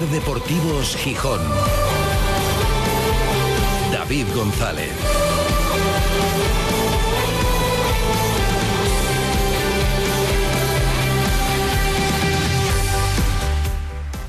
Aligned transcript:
Deportivos 0.00 0.94
Gijón. 0.96 1.40
David 3.90 4.26
González. 4.34 4.92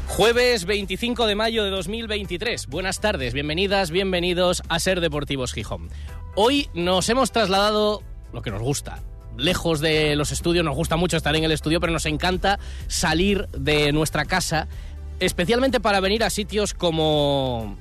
Jueves 0.08 0.66
25 0.66 1.28
de 1.28 1.36
mayo 1.36 1.66
de 1.66 1.70
2023. 1.72 2.68
Buenas 2.68 3.02
tardes, 3.02 3.34
bienvenidas, 3.34 3.92
bienvenidos 3.92 4.64
a 4.70 4.80
Ser 4.80 5.02
Deportivos 5.02 5.52
Gijón. 5.52 5.90
Hoy 6.36 6.70
nos 6.74 7.10
hemos 7.10 7.32
trasladado 7.32 8.02
lo 8.32 8.42
que 8.42 8.52
nos 8.52 8.62
gusta, 8.62 9.04
lejos 9.38 9.82
de 9.82 10.16
los 10.16 10.32
estudios, 10.32 10.64
nos 10.64 10.76
gusta 10.76 10.96
mucho 10.96 11.18
estar 11.18 11.36
en 11.36 11.44
el 11.44 11.52
estudio, 11.52 11.82
pero 11.82 11.92
nos 11.92 12.06
encanta 12.06 12.58
salir 12.88 13.48
de 13.50 13.92
nuestra 13.92 14.26
casa, 14.26 14.70
especialmente 15.20 15.80
para 15.80 16.00
venir 16.00 16.24
a 16.24 16.30
sitios 16.30 16.74
como, 16.74 17.78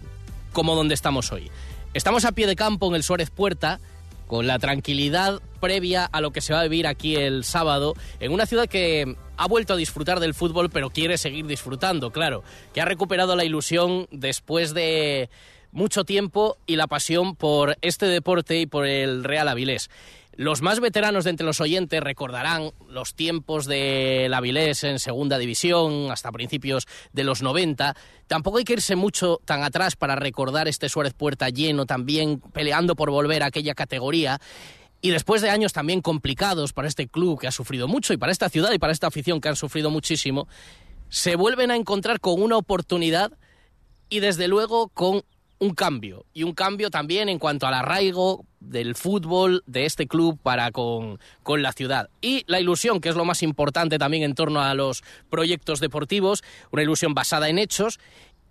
como 0.52 0.74
donde 0.74 0.94
estamos 0.94 1.32
hoy. 1.32 1.50
Estamos 1.94 2.24
a 2.24 2.32
pie 2.32 2.46
de 2.46 2.56
campo 2.56 2.88
en 2.88 2.94
el 2.94 3.02
Suárez 3.02 3.30
Puerta, 3.30 3.80
con 4.26 4.46
la 4.46 4.58
tranquilidad 4.58 5.40
previa 5.60 6.04
a 6.04 6.20
lo 6.20 6.32
que 6.32 6.40
se 6.40 6.52
va 6.52 6.60
a 6.60 6.64
vivir 6.64 6.86
aquí 6.86 7.16
el 7.16 7.44
sábado, 7.44 7.94
en 8.20 8.32
una 8.32 8.46
ciudad 8.46 8.66
que 8.66 9.16
ha 9.36 9.46
vuelto 9.46 9.74
a 9.74 9.76
disfrutar 9.76 10.20
del 10.20 10.34
fútbol, 10.34 10.70
pero 10.70 10.90
quiere 10.90 11.18
seguir 11.18 11.46
disfrutando, 11.46 12.10
claro, 12.10 12.42
que 12.74 12.80
ha 12.80 12.84
recuperado 12.84 13.36
la 13.36 13.44
ilusión 13.44 14.08
después 14.10 14.74
de 14.74 15.30
mucho 15.72 16.04
tiempo 16.04 16.56
y 16.66 16.76
la 16.76 16.86
pasión 16.86 17.36
por 17.36 17.76
este 17.82 18.06
deporte 18.06 18.58
y 18.58 18.66
por 18.66 18.86
el 18.86 19.24
Real 19.24 19.48
Avilés. 19.48 19.90
Los 20.38 20.60
más 20.60 20.80
veteranos 20.80 21.24
de 21.24 21.30
entre 21.30 21.46
los 21.46 21.62
oyentes 21.62 22.02
recordarán 22.02 22.70
los 22.90 23.14
tiempos 23.14 23.64
del 23.64 24.34
Avilés 24.34 24.84
en 24.84 24.98
segunda 24.98 25.38
división 25.38 26.10
hasta 26.10 26.30
principios 26.30 26.86
de 27.14 27.24
los 27.24 27.40
90. 27.40 27.96
Tampoco 28.26 28.58
hay 28.58 28.64
que 28.64 28.74
irse 28.74 28.96
mucho 28.96 29.40
tan 29.46 29.62
atrás 29.62 29.96
para 29.96 30.14
recordar 30.14 30.68
este 30.68 30.90
Suárez 30.90 31.14
Puerta 31.14 31.48
lleno 31.48 31.86
también 31.86 32.40
peleando 32.52 32.96
por 32.96 33.10
volver 33.10 33.42
a 33.42 33.46
aquella 33.46 33.74
categoría. 33.74 34.38
Y 35.00 35.08
después 35.08 35.40
de 35.40 35.48
años 35.48 35.72
también 35.72 36.02
complicados 36.02 36.74
para 36.74 36.88
este 36.88 37.08
club 37.08 37.40
que 37.40 37.46
ha 37.46 37.52
sufrido 37.52 37.88
mucho 37.88 38.12
y 38.12 38.18
para 38.18 38.32
esta 38.32 38.50
ciudad 38.50 38.72
y 38.72 38.78
para 38.78 38.92
esta 38.92 39.06
afición 39.06 39.40
que 39.40 39.48
han 39.48 39.56
sufrido 39.56 39.90
muchísimo, 39.90 40.48
se 41.08 41.36
vuelven 41.36 41.70
a 41.70 41.76
encontrar 41.76 42.20
con 42.20 42.42
una 42.42 42.58
oportunidad 42.58 43.32
y 44.10 44.20
desde 44.20 44.48
luego 44.48 44.88
con 44.88 45.22
un 45.58 45.70
cambio. 45.74 46.26
Y 46.34 46.42
un 46.42 46.52
cambio 46.52 46.90
también 46.90 47.30
en 47.30 47.38
cuanto 47.38 47.66
al 47.66 47.72
arraigo 47.72 48.44
del 48.68 48.94
fútbol 48.94 49.62
de 49.66 49.86
este 49.86 50.06
club 50.06 50.38
para 50.42 50.70
con, 50.72 51.18
con, 51.42 51.62
la 51.62 51.72
ciudad. 51.72 52.10
Y 52.20 52.44
la 52.46 52.60
ilusión, 52.60 53.00
que 53.00 53.08
es 53.08 53.16
lo 53.16 53.24
más 53.24 53.42
importante 53.42 53.98
también 53.98 54.22
en 54.22 54.34
torno 54.34 54.60
a 54.60 54.74
los 54.74 55.02
proyectos 55.30 55.80
deportivos, 55.80 56.42
una 56.70 56.82
ilusión 56.82 57.14
basada 57.14 57.48
en 57.48 57.58
hechos 57.58 57.98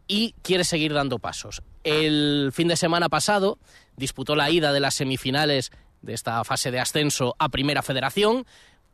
y 0.07 0.35
quiere 0.41 0.63
seguir 0.63 0.93
dando 0.93 1.19
pasos. 1.19 1.61
El 1.83 2.51
fin 2.53 2.67
de 2.67 2.75
semana 2.75 3.09
pasado 3.09 3.59
disputó 3.97 4.35
la 4.35 4.49
ida 4.49 4.73
de 4.73 4.79
las 4.79 4.95
semifinales 4.95 5.71
de 6.01 6.13
esta 6.13 6.43
fase 6.43 6.71
de 6.71 6.79
ascenso 6.79 7.35
a 7.39 7.49
Primera 7.49 7.81
Federación 7.81 8.45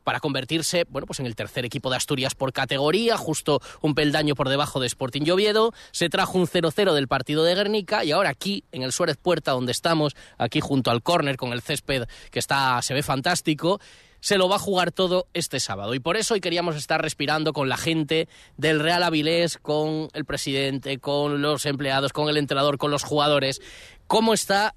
para 0.04 0.20
convertirse, 0.20 0.86
bueno, 0.90 1.06
pues 1.06 1.20
en 1.20 1.26
el 1.26 1.36
tercer 1.36 1.66
equipo 1.66 1.90
de 1.90 1.98
Asturias 1.98 2.36
por 2.36 2.54
categoría, 2.54 3.18
justo 3.18 3.62
un 3.82 3.96
peldaño 3.96 4.36
por 4.36 4.50
debajo 4.50 4.80
de 4.80 4.88
Sporting 4.88 5.24
Lloviedo. 5.24 5.74
Se 5.92 6.10
trajo 6.10 6.38
un 6.38 6.48
0-0 6.48 6.94
del 6.94 7.08
partido 7.08 7.44
de 7.44 7.56
Guernica 7.56 8.04
y 8.04 8.12
ahora 8.12 8.30
aquí, 8.30 8.64
en 8.72 8.84
el 8.84 8.92
Suárez 8.92 9.18
Puerta, 9.18 9.52
donde 9.52 9.72
estamos, 9.72 10.16
aquí 10.38 10.60
junto 10.60 10.92
al 10.92 11.02
córner 11.02 11.38
con 11.38 11.54
el 11.54 11.62
césped 11.62 12.08
que 12.32 12.40
está, 12.40 12.82
se 12.82 12.94
ve 12.94 13.04
fantástico, 13.04 13.80
se 14.22 14.38
lo 14.38 14.48
va 14.48 14.56
a 14.56 14.60
jugar 14.60 14.92
todo 14.92 15.28
este 15.34 15.60
sábado. 15.60 15.94
Y 15.96 16.00
por 16.00 16.16
eso 16.16 16.36
hoy 16.36 16.42
queríamos 16.42 16.76
estar 16.76 17.02
respirando 17.02 17.54
con 17.54 17.68
la 17.68 17.78
gente 17.78 18.30
del 18.56 18.80
Real 18.80 19.04
Avilés, 19.04 19.58
con 19.58 20.10
el 20.14 20.26
presidente, 20.26 21.00
con 21.00 21.42
los 21.42 21.66
empleados, 21.66 22.14
con 22.14 22.30
el 22.30 22.38
entrenador, 22.38 22.78
con 22.78 22.92
los 22.92 23.04
jugadores. 23.04 23.62
¿Cómo 24.08 24.34
está 24.34 24.76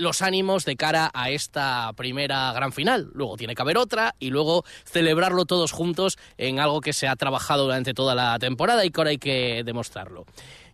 los 0.00 0.22
ánimos 0.22 0.64
de 0.64 0.76
cara 0.76 1.10
a 1.14 1.30
esta 1.30 1.92
primera 1.94 2.52
gran 2.52 2.72
final. 2.72 3.10
Luego 3.14 3.36
tiene 3.36 3.54
que 3.54 3.62
haber 3.62 3.78
otra 3.78 4.14
y 4.18 4.30
luego 4.30 4.64
celebrarlo 4.84 5.44
todos 5.44 5.72
juntos 5.72 6.18
en 6.38 6.58
algo 6.58 6.80
que 6.80 6.92
se 6.92 7.06
ha 7.06 7.16
trabajado 7.16 7.64
durante 7.64 7.94
toda 7.94 8.14
la 8.14 8.38
temporada 8.38 8.84
y 8.84 8.90
que 8.90 9.00
ahora 9.00 9.10
hay 9.10 9.18
que 9.18 9.62
demostrarlo. 9.64 10.24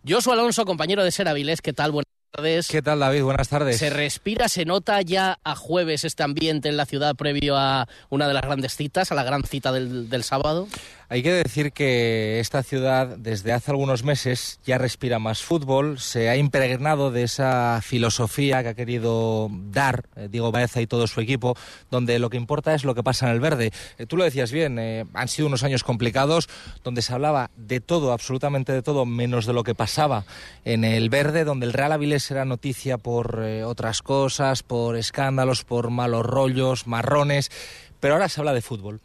Josu 0.09 0.33
Alonso, 0.33 0.65
compañero 0.65 1.03
de 1.05 1.11
Ser 1.11 1.29
Avilés, 1.29 1.61
¿qué 1.61 1.73
tal? 1.73 1.91
Buenas 1.91 2.07
tardes. 2.31 2.69
¿Qué 2.69 2.83
tal, 2.83 3.01
David? 3.01 3.23
Buenas 3.23 3.49
tardes. 3.49 3.79
¿Se 3.79 3.91
respira, 3.91 4.49
se 4.49 4.65
nota 4.65 5.03
ya 5.03 5.39
a 5.43 5.57
jueves 5.57 6.05
este 6.05 6.23
ambiente 6.23 6.69
en 6.69 6.77
la 6.77 6.87
ciudad 6.87 7.17
previo 7.17 7.57
a 7.57 7.89
una 8.09 8.29
de 8.29 8.35
las 8.35 8.43
grandes 8.43 8.77
citas, 8.77 9.11
a 9.11 9.15
la 9.17 9.25
gran 9.25 9.43
cita 9.43 9.73
del, 9.73 10.09
del 10.09 10.23
sábado? 10.23 10.69
Hay 11.09 11.23
que 11.23 11.31
decir 11.31 11.71
que 11.71 12.41
esta 12.41 12.65
ciudad 12.65 13.17
desde 13.17 13.53
hace 13.53 13.71
algunos 13.71 14.03
meses 14.03 14.59
ya 14.67 14.77
respira 14.77 15.21
más 15.21 15.41
fútbol, 15.41 16.01
se 16.01 16.29
ha 16.29 16.37
impregnado 16.37 17.13
de 17.13 17.23
esa 17.23 17.81
filosofía 17.81 18.65
que 18.65 18.71
ha 18.71 18.75
querido 18.75 19.49
dar 19.71 20.07
eh, 20.17 20.27
Diego 20.29 20.51
Baeza 20.51 20.81
y 20.81 20.89
todo 20.89 21.07
su 21.07 21.21
equipo, 21.21 21.55
donde 21.93 22.19
lo 22.19 22.29
que 22.29 22.37
importa 22.37 22.75
es 22.75 22.85
lo 22.85 22.97
que 22.97 23.05
pasa 23.05 23.27
en 23.27 23.35
el 23.35 23.41
verde. 23.41 23.71
Eh, 23.99 24.07
tú 24.07 24.17
lo 24.17 24.25
decías 24.25 24.51
bien, 24.51 24.81
eh, 24.81 25.05
han 25.15 25.29
sido 25.29 25.47
unos 25.47 25.63
años 25.63 25.85
complicados 25.85 26.49
donde 26.83 27.03
se 27.03 27.13
hablaba 27.13 27.53
de 27.57 27.79
todo, 27.79 28.11
absolutamente 28.13 28.73
de 28.73 28.83
todo, 28.83 29.07
menos 29.07 29.47
de 29.47 29.53
lo 29.53 29.63
que 29.63 29.77
pasaba 29.77 30.25
en 30.65 30.83
el 30.83 31.09
verde, 31.09 31.45
donde 31.45 31.67
el 31.67 31.73
Real 31.73 31.93
Avilés 31.93 32.29
era 32.33 32.45
noticia 32.45 32.99
por 32.99 33.39
otras 33.39 34.03
cosas, 34.03 34.65
por 34.65 34.97
escándalos, 34.97 35.63
por 35.63 35.91
malos 35.91 36.27
rollos, 36.27 36.89
marrones, 36.89 37.53
pero 38.01 38.15
ahora 38.15 38.29
se 38.29 38.41
habla 38.41 38.55
de 38.55 38.63
fútbol. 38.63 39.01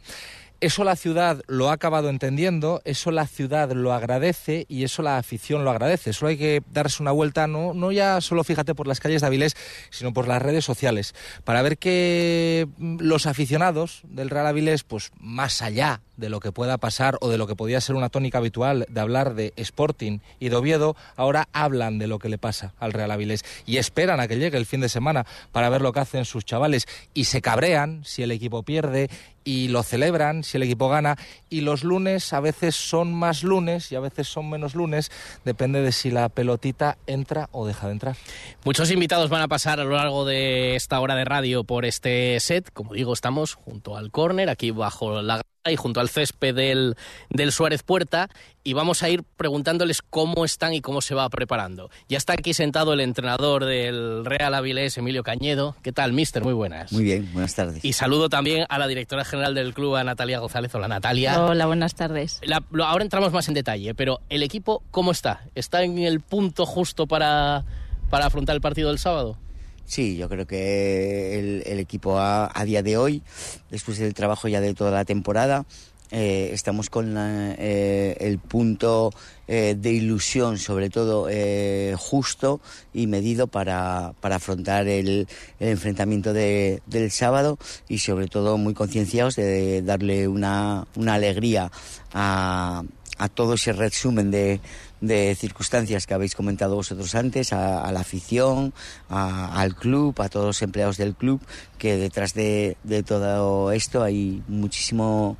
Eso 0.62 0.84
la 0.84 0.94
ciudad 0.94 1.42
lo 1.48 1.70
ha 1.70 1.72
acabado 1.72 2.08
entendiendo, 2.08 2.82
eso 2.84 3.10
la 3.10 3.26
ciudad 3.26 3.72
lo 3.72 3.92
agradece 3.92 4.64
y 4.68 4.84
eso 4.84 5.02
la 5.02 5.18
afición 5.18 5.64
lo 5.64 5.72
agradece. 5.72 6.12
Solo 6.12 6.28
hay 6.28 6.36
que 6.36 6.62
darse 6.70 7.02
una 7.02 7.10
vuelta, 7.10 7.48
no, 7.48 7.74
no 7.74 7.90
ya 7.90 8.20
solo 8.20 8.44
fíjate 8.44 8.72
por 8.72 8.86
las 8.86 9.00
calles 9.00 9.22
de 9.22 9.26
Avilés, 9.26 9.56
sino 9.90 10.12
por 10.12 10.28
las 10.28 10.40
redes 10.40 10.64
sociales, 10.64 11.16
para 11.42 11.62
ver 11.62 11.78
que 11.78 12.68
mm, 12.78 12.98
los 13.00 13.26
aficionados 13.26 14.02
del 14.04 14.30
Real 14.30 14.46
Avilés, 14.46 14.84
pues 14.84 15.10
más 15.18 15.62
allá 15.62 16.00
de 16.16 16.28
lo 16.28 16.38
que 16.38 16.52
pueda 16.52 16.78
pasar 16.78 17.18
o 17.20 17.28
de 17.28 17.38
lo 17.38 17.48
que 17.48 17.56
podía 17.56 17.80
ser 17.80 17.96
una 17.96 18.08
tónica 18.08 18.38
habitual 18.38 18.86
de 18.88 19.00
hablar 19.00 19.34
de 19.34 19.52
Sporting 19.56 20.20
y 20.38 20.48
de 20.48 20.56
Oviedo, 20.56 20.94
ahora 21.16 21.48
hablan 21.52 21.98
de 21.98 22.06
lo 22.06 22.20
que 22.20 22.28
le 22.28 22.38
pasa 22.38 22.72
al 22.78 22.92
Real 22.92 23.10
Avilés 23.10 23.44
y 23.66 23.78
esperan 23.78 24.20
a 24.20 24.28
que 24.28 24.38
llegue 24.38 24.58
el 24.58 24.66
fin 24.66 24.80
de 24.80 24.88
semana 24.88 25.26
para 25.50 25.68
ver 25.70 25.80
lo 25.80 25.92
que 25.92 25.98
hacen 25.98 26.24
sus 26.24 26.44
chavales 26.44 26.86
y 27.14 27.24
se 27.24 27.42
cabrean 27.42 28.04
si 28.04 28.22
el 28.22 28.30
equipo 28.30 28.62
pierde 28.62 29.10
y 29.44 29.68
lo 29.68 29.82
celebran 29.82 30.44
si 30.44 30.56
el 30.56 30.62
equipo 30.62 30.88
gana 30.88 31.16
y 31.48 31.62
los 31.62 31.84
lunes 31.84 32.32
a 32.32 32.40
veces 32.40 32.76
son 32.76 33.12
más 33.12 33.42
lunes 33.42 33.92
y 33.92 33.96
a 33.96 34.00
veces 34.00 34.28
son 34.28 34.50
menos 34.50 34.74
lunes, 34.74 35.10
depende 35.44 35.82
de 35.82 35.92
si 35.92 36.10
la 36.10 36.28
pelotita 36.28 36.98
entra 37.06 37.48
o 37.52 37.66
deja 37.66 37.86
de 37.86 37.92
entrar. 37.92 38.16
Muchos 38.64 38.90
invitados 38.90 39.30
van 39.30 39.42
a 39.42 39.48
pasar 39.48 39.80
a 39.80 39.84
lo 39.84 39.96
largo 39.96 40.24
de 40.24 40.76
esta 40.76 41.00
hora 41.00 41.14
de 41.14 41.24
radio 41.24 41.64
por 41.64 41.84
este 41.84 42.38
set, 42.40 42.70
como 42.72 42.94
digo, 42.94 43.12
estamos 43.12 43.54
junto 43.54 43.96
al 43.96 44.10
córner, 44.10 44.48
aquí 44.48 44.70
bajo 44.70 45.22
la 45.22 45.42
y 45.70 45.76
junto 45.76 46.00
al 46.00 46.08
césped 46.08 46.54
del, 46.54 46.96
del, 47.30 47.52
Suárez 47.52 47.82
Puerta 47.82 48.28
y 48.64 48.72
vamos 48.72 49.02
a 49.02 49.08
ir 49.08 49.22
preguntándoles 49.36 50.02
cómo 50.02 50.44
están 50.44 50.74
y 50.74 50.80
cómo 50.80 51.00
se 51.00 51.14
va 51.14 51.28
preparando. 51.28 51.90
Ya 52.08 52.18
está 52.18 52.32
aquí 52.32 52.52
sentado 52.52 52.92
el 52.92 53.00
entrenador 53.00 53.64
del 53.64 54.24
Real 54.24 54.54
Avilés, 54.54 54.98
Emilio 54.98 55.22
Cañedo. 55.22 55.76
¿Qué 55.82 55.92
tal, 55.92 56.12
mister? 56.12 56.42
Muy 56.42 56.52
buenas. 56.52 56.92
Muy 56.92 57.04
bien, 57.04 57.28
buenas 57.32 57.54
tardes. 57.54 57.84
Y 57.84 57.92
saludo 57.92 58.28
también 58.28 58.66
a 58.68 58.78
la 58.78 58.88
directora 58.88 59.24
general 59.24 59.54
del 59.54 59.72
club, 59.72 59.94
a 59.94 60.04
Natalia 60.04 60.40
González. 60.40 60.74
Hola, 60.74 60.88
Natalia. 60.88 61.40
Hola, 61.44 61.66
buenas 61.66 61.94
tardes. 61.94 62.40
La, 62.42 62.62
ahora 62.84 63.04
entramos 63.04 63.32
más 63.32 63.46
en 63.48 63.54
detalle, 63.54 63.94
pero 63.94 64.20
¿el 64.30 64.42
equipo 64.42 64.82
cómo 64.90 65.12
está? 65.12 65.42
¿Está 65.54 65.84
en 65.84 65.98
el 65.98 66.20
punto 66.20 66.66
justo 66.66 67.06
para, 67.06 67.64
para 68.10 68.26
afrontar 68.26 68.56
el 68.56 68.60
partido 68.60 68.88
del 68.88 68.98
sábado? 68.98 69.36
Sí, 69.84 70.16
yo 70.16 70.28
creo 70.28 70.46
que 70.46 71.38
el, 71.38 71.62
el 71.66 71.78
equipo 71.78 72.18
a, 72.18 72.50
a, 72.54 72.64
día 72.64 72.82
de 72.82 72.96
hoy, 72.96 73.22
después 73.70 73.98
del 73.98 74.14
trabajo 74.14 74.48
ya 74.48 74.60
de 74.60 74.74
toda 74.74 74.90
la 74.90 75.04
temporada, 75.04 75.66
eh, 76.14 76.50
estamos 76.52 76.90
con 76.90 77.14
eh, 77.16 78.16
el 78.20 78.38
punto 78.38 79.14
eh, 79.48 79.74
de 79.78 79.92
ilusión, 79.92 80.58
sobre 80.58 80.90
todo 80.90 81.26
eh, 81.30 81.94
justo 81.98 82.60
y 82.92 83.06
medido 83.06 83.46
para, 83.46 84.12
para 84.20 84.36
afrontar 84.36 84.88
el, 84.88 85.26
el 85.58 85.68
enfrentamiento 85.68 86.34
de, 86.34 86.82
del 86.84 87.10
sábado 87.10 87.58
y 87.88 87.98
sobre 87.98 88.28
todo 88.28 88.58
muy 88.58 88.74
concienciados 88.74 89.36
de 89.36 89.80
darle 89.80 90.28
una, 90.28 90.86
una 90.96 91.14
alegría 91.14 91.72
a, 92.12 92.82
a 93.16 93.28
todo 93.30 93.54
ese 93.54 93.72
resumen 93.72 94.30
de, 94.30 94.60
de 95.02 95.34
circunstancias 95.34 96.06
que 96.06 96.14
habéis 96.14 96.34
comentado 96.34 96.76
vosotros 96.76 97.14
antes, 97.14 97.52
a, 97.52 97.90
la 97.92 98.00
afición, 98.00 98.72
a, 99.10 99.60
al 99.60 99.74
club, 99.74 100.18
a 100.22 100.28
todos 100.28 100.46
los 100.46 100.62
empleados 100.62 100.96
del 100.96 101.14
club, 101.14 101.42
que 101.76 101.96
detrás 101.96 102.32
de, 102.32 102.76
todo 103.06 103.72
esto 103.72 104.02
hay 104.02 104.42
muchísimo, 104.48 105.36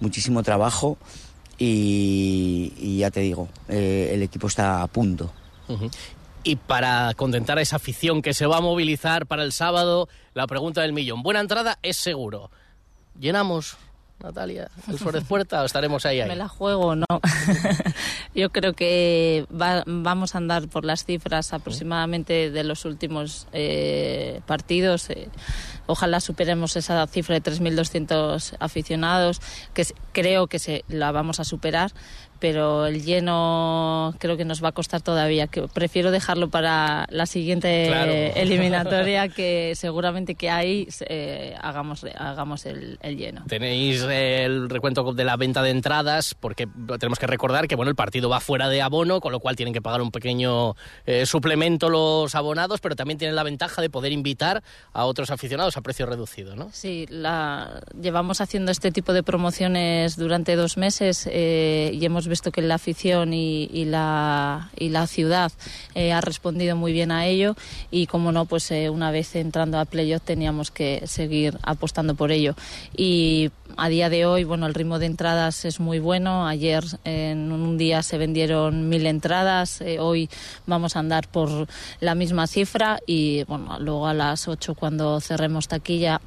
muchísimo 0.00 0.42
trabajo 0.42 0.98
y, 1.58 2.98
ya 2.98 3.10
te 3.10 3.20
digo, 3.20 3.48
eh, 3.68 4.10
el 4.12 4.22
equipo 4.22 4.46
está 4.46 4.82
a 4.82 4.86
punto. 4.86 5.32
Y 6.44 6.56
para 6.56 7.12
contentar 7.14 7.58
a 7.58 7.62
esa 7.62 7.76
afición 7.76 8.20
que 8.20 8.34
se 8.34 8.46
va 8.46 8.58
a 8.58 8.60
movilizar 8.60 9.26
para 9.26 9.42
el 9.42 9.52
sábado, 9.52 10.08
la 10.34 10.46
pregunta 10.46 10.82
del 10.82 10.92
millón. 10.92 11.22
Buena 11.22 11.40
entrada 11.40 11.78
es 11.82 11.96
seguro. 11.96 12.50
¿Llenamos? 13.18 13.78
Natalia, 14.22 14.70
el 14.88 14.98
Suárez 14.98 15.24
Puerta, 15.24 15.62
o 15.62 15.66
estaremos 15.66 16.06
ahí, 16.06 16.20
ahí? 16.20 16.28
Me 16.28 16.36
la 16.36 16.48
juego, 16.48 16.96
no. 16.96 17.04
Yo 18.34 18.50
creo 18.50 18.72
que 18.72 19.46
vamos 19.50 20.34
a 20.34 20.38
andar 20.38 20.68
por 20.68 20.84
las 20.84 21.04
cifras 21.04 21.52
aproximadamente 21.52 22.50
de 22.50 22.64
los 22.64 22.84
últimos 22.84 23.46
eh, 23.52 24.40
partidos. 24.46 25.10
Eh, 25.10 25.28
ojalá 25.86 26.20
superemos 26.20 26.76
esa 26.76 27.06
cifra 27.06 27.38
de 27.38 27.42
3.200 27.42 28.56
aficionados, 28.58 29.40
que 29.74 29.86
creo 30.12 30.46
que 30.46 30.58
se 30.58 30.84
la 30.88 31.12
vamos 31.12 31.38
a 31.38 31.44
superar 31.44 31.92
pero 32.38 32.86
el 32.86 33.04
lleno 33.04 34.14
creo 34.18 34.36
que 34.36 34.44
nos 34.44 34.62
va 34.62 34.68
a 34.68 34.72
costar 34.72 35.02
todavía. 35.02 35.46
Que 35.46 35.62
prefiero 35.62 36.10
dejarlo 36.10 36.48
para 36.48 37.06
la 37.10 37.26
siguiente 37.26 37.86
eliminatoria, 38.40 39.28
que 39.36 39.72
seguramente 39.74 40.34
que 40.34 40.50
ahí 40.50 40.88
eh, 41.08 41.54
hagamos, 41.60 42.04
hagamos 42.16 42.66
el, 42.66 42.98
lleno. 43.16 43.44
Tenéis 43.48 44.02
el 44.02 44.68
recuento 44.68 45.12
de 45.12 45.24
la 45.24 45.36
venta 45.36 45.62
de 45.62 45.70
entradas, 45.70 46.34
porque 46.34 46.68
tenemos 46.98 47.18
que 47.18 47.26
recordar 47.26 47.68
que 47.68 47.76
bueno 47.76 47.90
el 47.90 47.96
partido 47.96 48.28
va 48.28 48.40
fuera 48.40 48.68
de 48.68 48.82
abono, 48.82 49.20
con 49.20 49.32
lo 49.32 49.40
cual 49.40 49.56
tienen 49.56 49.72
que 49.72 49.82
pagar 49.82 50.02
un 50.02 50.10
pequeño 50.10 50.74
eh, 51.06 51.26
suplemento 51.26 51.88
los 51.88 52.34
abonados, 52.34 52.80
pero 52.80 52.96
también 52.96 53.18
tienen 53.18 53.36
la 53.36 53.42
ventaja 53.42 53.82
de 53.82 53.90
poder 53.90 54.12
invitar 54.12 54.62
a 54.92 55.04
otros 55.04 55.30
aficionados 55.30 55.76
a 55.76 55.80
precio 55.80 56.06
reducido, 56.06 56.56
¿no? 56.56 56.70
Sí, 56.72 57.06
la, 57.08 57.82
llevamos 58.00 58.40
haciendo 58.40 58.72
este 58.72 58.90
tipo 58.92 59.12
de 59.12 59.22
promociones 59.22 60.16
durante 60.16 60.56
dos 60.56 60.76
meses 60.76 61.28
eh, 61.30 61.90
y 61.92 62.04
hemos 62.04 62.25
visto 62.28 62.50
que 62.50 62.62
la 62.62 62.76
afición 62.76 63.32
y, 63.32 63.84
la, 63.84 64.70
y 64.78 64.88
la 64.88 65.06
ciudad 65.06 65.52
eh, 65.94 66.12
ha 66.12 66.20
respondido 66.20 66.76
muy 66.76 66.92
bien 66.92 67.10
a 67.10 67.26
ello 67.26 67.56
y 67.90 68.06
como 68.06 68.32
no, 68.32 68.46
pues 68.46 68.70
eh, 68.70 68.90
una 68.90 69.10
vez 69.10 69.34
entrando 69.36 69.78
a 69.78 69.84
playoff 69.84 70.22
teníamos 70.22 70.70
que 70.70 71.02
seguir 71.06 71.58
apostando 71.62 72.14
por 72.14 72.32
ello. 72.32 72.54
Y 72.96 73.50
a 73.76 73.88
día 73.88 74.08
de 74.08 74.26
hoy, 74.26 74.44
bueno, 74.44 74.66
el 74.66 74.74
ritmo 74.74 74.98
de 74.98 75.06
entradas 75.06 75.64
es 75.64 75.80
muy 75.80 75.98
bueno. 75.98 76.46
Ayer 76.46 76.84
en 77.04 77.52
un 77.52 77.76
día 77.78 78.02
se 78.02 78.18
vendieron 78.18 78.88
mil 78.88 79.06
entradas, 79.06 79.80
eh, 79.80 79.98
hoy 80.00 80.28
vamos 80.66 80.96
a 80.96 81.00
andar 81.00 81.28
por 81.28 81.66
la 82.00 82.14
misma 82.14 82.46
cifra 82.46 82.98
y 83.06 83.44
bueno, 83.44 83.78
luego 83.78 84.06
a 84.06 84.14
las 84.14 84.48
8 84.48 84.74
cuando 84.74 85.20
cerremos 85.20 85.68
taquilla 85.68 86.20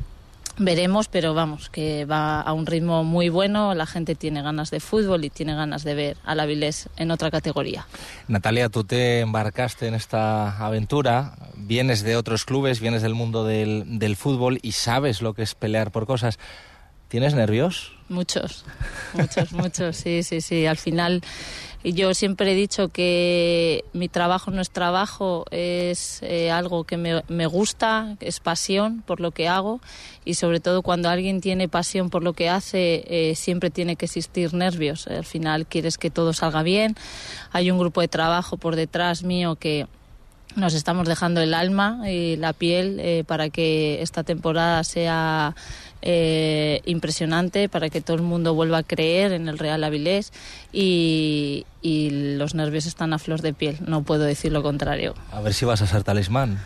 Veremos, 0.60 1.08
pero 1.08 1.34
vamos, 1.34 1.70
que 1.70 2.04
va 2.04 2.42
a 2.42 2.52
un 2.52 2.66
ritmo 2.66 3.06
muy 3.06 3.30
bueno, 3.30 3.74
la 3.76 3.86
gente 3.86 4.14
tiene 4.14 4.42
ganas 4.42 4.72
de 4.72 4.82
fútbol 4.82 5.24
y 5.24 5.30
tiene 5.30 5.56
ganas 5.56 5.86
de 5.86 5.96
ver 5.96 6.18
a 6.26 6.36
la 6.36 6.46
Vilés 6.46 6.90
en 6.98 7.12
otra 7.12 7.32
categoría. 7.32 7.88
Natalia, 8.28 8.68
tú 8.68 8.84
te 8.84 9.22
embarcaste 9.22 9.88
en 9.88 9.94
esta 9.94 10.58
aventura, 10.58 11.34
vienes 11.56 12.04
de 12.04 12.18
otros 12.18 12.44
clubes, 12.44 12.82
vienes 12.82 13.02
del 13.02 13.16
mundo 13.16 13.46
del, 13.46 14.00
del 14.00 14.18
fútbol 14.18 14.60
y 14.62 14.74
sabes 14.74 15.22
lo 15.22 15.34
que 15.34 15.44
es 15.44 15.56
pelear 15.56 15.92
por 15.92 16.06
cosas. 16.06 16.40
¿Tienes 17.08 17.36
nervios? 17.36 17.99
Muchos, 18.10 18.66
muchos, 19.14 19.52
muchos, 19.54 19.96
sí, 19.96 20.24
sí, 20.24 20.42
sí. 20.42 20.66
Al 20.66 20.78
final 20.78 21.22
yo 21.84 22.14
siempre 22.14 22.52
he 22.52 22.56
dicho 22.56 22.90
que 22.90 23.86
mi 23.94 24.10
trabajo 24.10 24.52
no 24.52 24.62
es 24.62 24.72
trabajo, 24.72 25.46
es 25.52 26.20
eh, 26.24 26.52
algo 26.52 26.84
que 26.84 26.98
me, 26.98 27.24
me, 27.28 27.46
gusta, 27.46 28.18
es 28.20 28.40
pasión 28.40 29.02
por 29.06 29.22
lo 29.22 29.32
que 29.32 29.48
hago 29.48 29.80
y 30.26 30.34
sobre 30.34 30.60
todo 30.60 30.82
cuando 30.82 31.08
alguien 31.08 31.40
tiene 31.40 31.70
pasión 31.70 32.10
por 32.10 32.24
lo 32.24 32.34
que 32.34 32.50
hace 32.50 33.06
eh, 33.08 33.36
siempre 33.36 33.70
tiene 33.70 33.96
que 33.96 34.06
existir 34.06 34.54
nervios. 34.54 35.08
Al 35.08 35.24
final 35.24 35.68
quieres 35.68 35.98
que 35.98 36.10
todo 36.10 36.34
salga 36.34 36.64
bien. 36.64 36.96
Hay 37.52 37.72
un 37.72 37.78
grupo 37.78 38.02
de 38.02 38.08
trabajo 38.08 38.58
por 38.58 38.76
detrás 38.76 39.24
mío 39.24 39.56
que 39.56 39.88
nos 40.56 40.74
estamos 40.74 41.08
dejando 41.08 41.42
el 41.42 41.54
alma 41.54 42.10
y 42.10 42.36
la 42.36 42.54
piel 42.54 43.00
eh, 43.00 43.24
para 43.26 43.50
que 43.50 44.02
esta 44.02 44.24
temporada 44.24 44.84
sea 44.84 45.56
eh, 46.02 46.82
impresionante, 46.86 47.70
para 47.70 47.90
que 47.90 48.02
todo 48.02 48.18
el 48.18 48.24
mundo 48.24 48.54
vuelva 48.54 48.80
a 48.80 48.84
creer 48.84 49.34
en 49.34 49.48
el 49.48 49.58
Real 49.58 49.84
Avilés 49.84 50.32
y, 50.72 51.66
y 51.82 52.36
los 52.38 52.56
nervios 52.56 52.86
están 52.86 53.14
a 53.14 53.20
flor 53.20 53.42
de 53.42 53.54
piel, 53.54 53.78
no 53.86 54.04
puedo 54.04 54.24
decir 54.24 54.52
lo 54.52 54.64
contrario. 54.64 55.16
A 55.32 55.42
ver 55.42 55.54
si 55.54 55.66
vas 55.66 55.82
a 55.82 55.88
ser 55.88 56.04
talismán. 56.04 56.60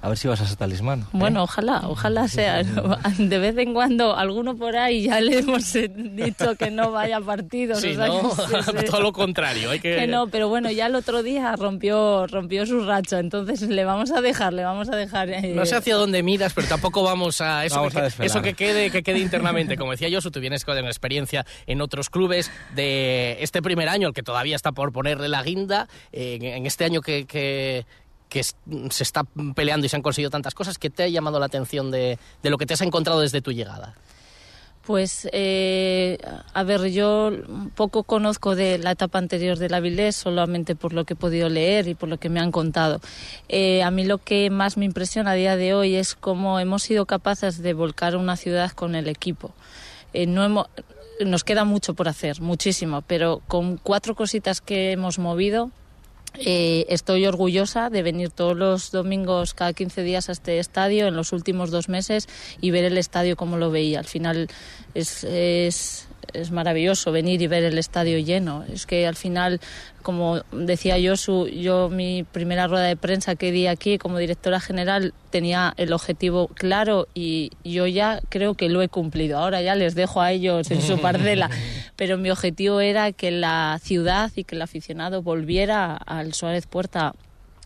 A 0.00 0.08
ver 0.08 0.16
si 0.16 0.28
vas 0.28 0.40
a 0.40 0.46
ser 0.46 0.56
talismán. 0.56 1.00
¿eh? 1.00 1.04
Bueno, 1.12 1.42
ojalá, 1.42 1.82
ojalá 1.88 2.28
sea. 2.28 2.62
De 3.18 3.38
vez 3.38 3.58
en 3.58 3.74
cuando, 3.74 4.16
alguno 4.16 4.56
por 4.56 4.76
ahí 4.76 5.02
ya 5.02 5.20
le 5.20 5.40
hemos 5.40 5.72
dicho 5.94 6.54
que 6.56 6.70
no 6.70 6.92
vaya 6.92 7.16
a 7.16 7.20
partidos. 7.20 7.80
Sí, 7.80 7.94
no, 7.96 8.30
todo 8.90 9.00
lo 9.00 9.12
contrario. 9.12 9.70
Hay 9.70 9.80
que... 9.80 10.06
no, 10.06 10.28
pero 10.28 10.48
bueno, 10.48 10.70
ya 10.70 10.86
el 10.86 10.94
otro 10.94 11.24
día 11.24 11.56
rompió, 11.56 12.28
rompió 12.28 12.64
su 12.64 12.84
racha, 12.84 13.18
entonces 13.18 13.62
le 13.62 13.84
vamos 13.84 14.12
a 14.12 14.20
dejar, 14.20 14.52
le 14.52 14.62
vamos 14.62 14.88
a 14.88 14.94
dejar. 14.94 15.30
Eh, 15.30 15.52
no 15.54 15.66
sé 15.66 15.74
hacia 15.74 15.96
dónde 15.96 16.22
miras, 16.22 16.54
pero 16.54 16.68
tampoco 16.68 17.02
vamos 17.02 17.40
a 17.40 17.64
eso, 17.64 17.88
que, 17.88 18.24
eso 18.24 18.40
que 18.40 18.54
quede, 18.54 18.90
que 18.90 19.02
quede 19.02 19.18
internamente. 19.18 19.76
Como 19.76 19.90
decía 19.90 20.08
yo, 20.08 20.20
tú 20.20 20.40
vienes 20.40 20.64
con 20.64 20.78
experiencia 20.78 21.44
en 21.66 21.80
otros 21.80 22.10
clubes 22.10 22.52
de 22.74 23.38
este 23.40 23.62
primer 23.62 23.88
año, 23.88 24.08
el 24.08 24.14
que 24.14 24.22
todavía 24.22 24.54
está 24.54 24.72
por 24.72 24.92
ponerle 24.92 25.28
la 25.28 25.42
guinda, 25.42 25.88
en 26.12 26.66
este 26.66 26.84
año 26.84 27.00
que, 27.00 27.26
que 27.26 27.84
que 28.28 28.42
se 28.42 29.02
está 29.02 29.24
peleando 29.54 29.86
y 29.86 29.88
se 29.88 29.96
han 29.96 30.02
conseguido 30.02 30.30
tantas 30.30 30.54
cosas, 30.54 30.78
¿qué 30.78 30.90
te 30.90 31.02
ha 31.02 31.08
llamado 31.08 31.38
la 31.38 31.46
atención 31.46 31.90
de, 31.90 32.18
lo 32.42 32.58
que 32.58 32.66
te 32.66 32.74
has 32.74 32.80
encontrado 32.82 33.20
desde 33.20 33.40
tu 33.40 33.52
llegada? 33.52 33.94
Pues, 34.86 35.28
eh, 35.32 36.16
a 36.54 36.62
ver, 36.62 36.86
yo 36.90 37.30
poco 37.74 38.04
conozco 38.04 38.56
de 38.56 38.78
la 38.78 38.92
etapa 38.92 39.18
anterior 39.18 39.58
de 39.58 39.68
la 39.68 39.80
Vilés, 39.80 40.16
solamente 40.16 40.76
por 40.76 40.94
lo 40.94 41.04
que 41.04 41.12
he 41.12 41.16
podido 41.16 41.50
leer 41.50 41.88
y 41.88 41.94
por 41.94 42.08
lo 42.08 42.18
que 42.18 42.30
me 42.30 42.40
han 42.40 42.50
contado. 42.52 43.00
Eh, 43.50 43.82
a 43.82 43.90
mí 43.90 44.04
lo 44.04 44.16
que 44.16 44.48
más 44.48 44.78
me 44.78 44.86
impresiona 44.86 45.32
a 45.32 45.34
día 45.34 45.56
de 45.56 45.74
hoy 45.74 45.96
es 45.96 46.14
cómo 46.14 46.58
hemos 46.58 46.84
sido 46.84 47.04
capaces 47.04 47.58
de 47.58 47.74
volcar 47.74 48.16
una 48.16 48.36
ciudad 48.36 48.70
con 48.70 48.94
el 48.94 49.08
equipo. 49.08 49.52
Eh, 50.14 50.26
no 50.26 50.66
nos 51.24 51.44
queda 51.44 51.64
mucho 51.64 51.92
por 51.92 52.08
hacer, 52.08 52.40
muchísimo, 52.40 53.02
pero 53.02 53.42
con 53.46 53.76
cuatro 53.76 54.14
cositas 54.14 54.60
que 54.62 54.92
hemos 54.92 55.18
movido, 55.18 55.70
eh, 56.34 56.86
estoy 56.88 57.26
orgullosa 57.26 57.90
de 57.90 58.02
venir 58.02 58.30
todos 58.30 58.56
los 58.56 58.90
domingos, 58.90 59.54
cada 59.54 59.72
15 59.72 60.02
días 60.02 60.28
a 60.28 60.32
este 60.32 60.58
estadio 60.58 61.06
en 61.06 61.16
los 61.16 61.32
últimos 61.32 61.70
dos 61.70 61.88
meses 61.88 62.28
y 62.60 62.70
ver 62.70 62.84
el 62.84 62.98
estadio 62.98 63.36
como 63.36 63.56
lo 63.56 63.70
veía. 63.70 64.00
Al 64.00 64.06
final 64.06 64.48
es, 64.94 65.24
es 65.24 66.07
es 66.32 66.50
maravilloso 66.50 67.12
venir 67.12 67.42
y 67.42 67.46
ver 67.46 67.64
el 67.64 67.78
estadio 67.78 68.18
lleno. 68.18 68.64
Es 68.72 68.86
que 68.86 69.06
al 69.06 69.16
final, 69.16 69.60
como 70.02 70.40
decía 70.52 70.98
yo, 70.98 71.14
yo 71.46 71.88
mi 71.88 72.24
primera 72.24 72.66
rueda 72.66 72.84
de 72.84 72.96
prensa 72.96 73.36
que 73.36 73.52
di 73.52 73.66
aquí 73.66 73.98
como 73.98 74.18
directora 74.18 74.60
general 74.60 75.14
tenía 75.30 75.74
el 75.76 75.92
objetivo 75.92 76.48
claro 76.48 77.08
y 77.14 77.50
yo 77.64 77.86
ya 77.86 78.20
creo 78.28 78.54
que 78.54 78.68
lo 78.68 78.82
he 78.82 78.88
cumplido. 78.88 79.38
Ahora 79.38 79.62
ya 79.62 79.74
les 79.74 79.94
dejo 79.94 80.20
a 80.20 80.32
ellos 80.32 80.70
en 80.70 80.82
su 80.82 80.98
parcela, 81.02 81.50
pero 81.96 82.18
mi 82.18 82.30
objetivo 82.30 82.80
era 82.80 83.12
que 83.12 83.30
la 83.30 83.78
ciudad 83.82 84.30
y 84.36 84.44
que 84.44 84.56
el 84.56 84.62
aficionado 84.62 85.22
volviera 85.22 85.96
al 85.96 86.34
Suárez 86.34 86.66
Puerta 86.66 87.14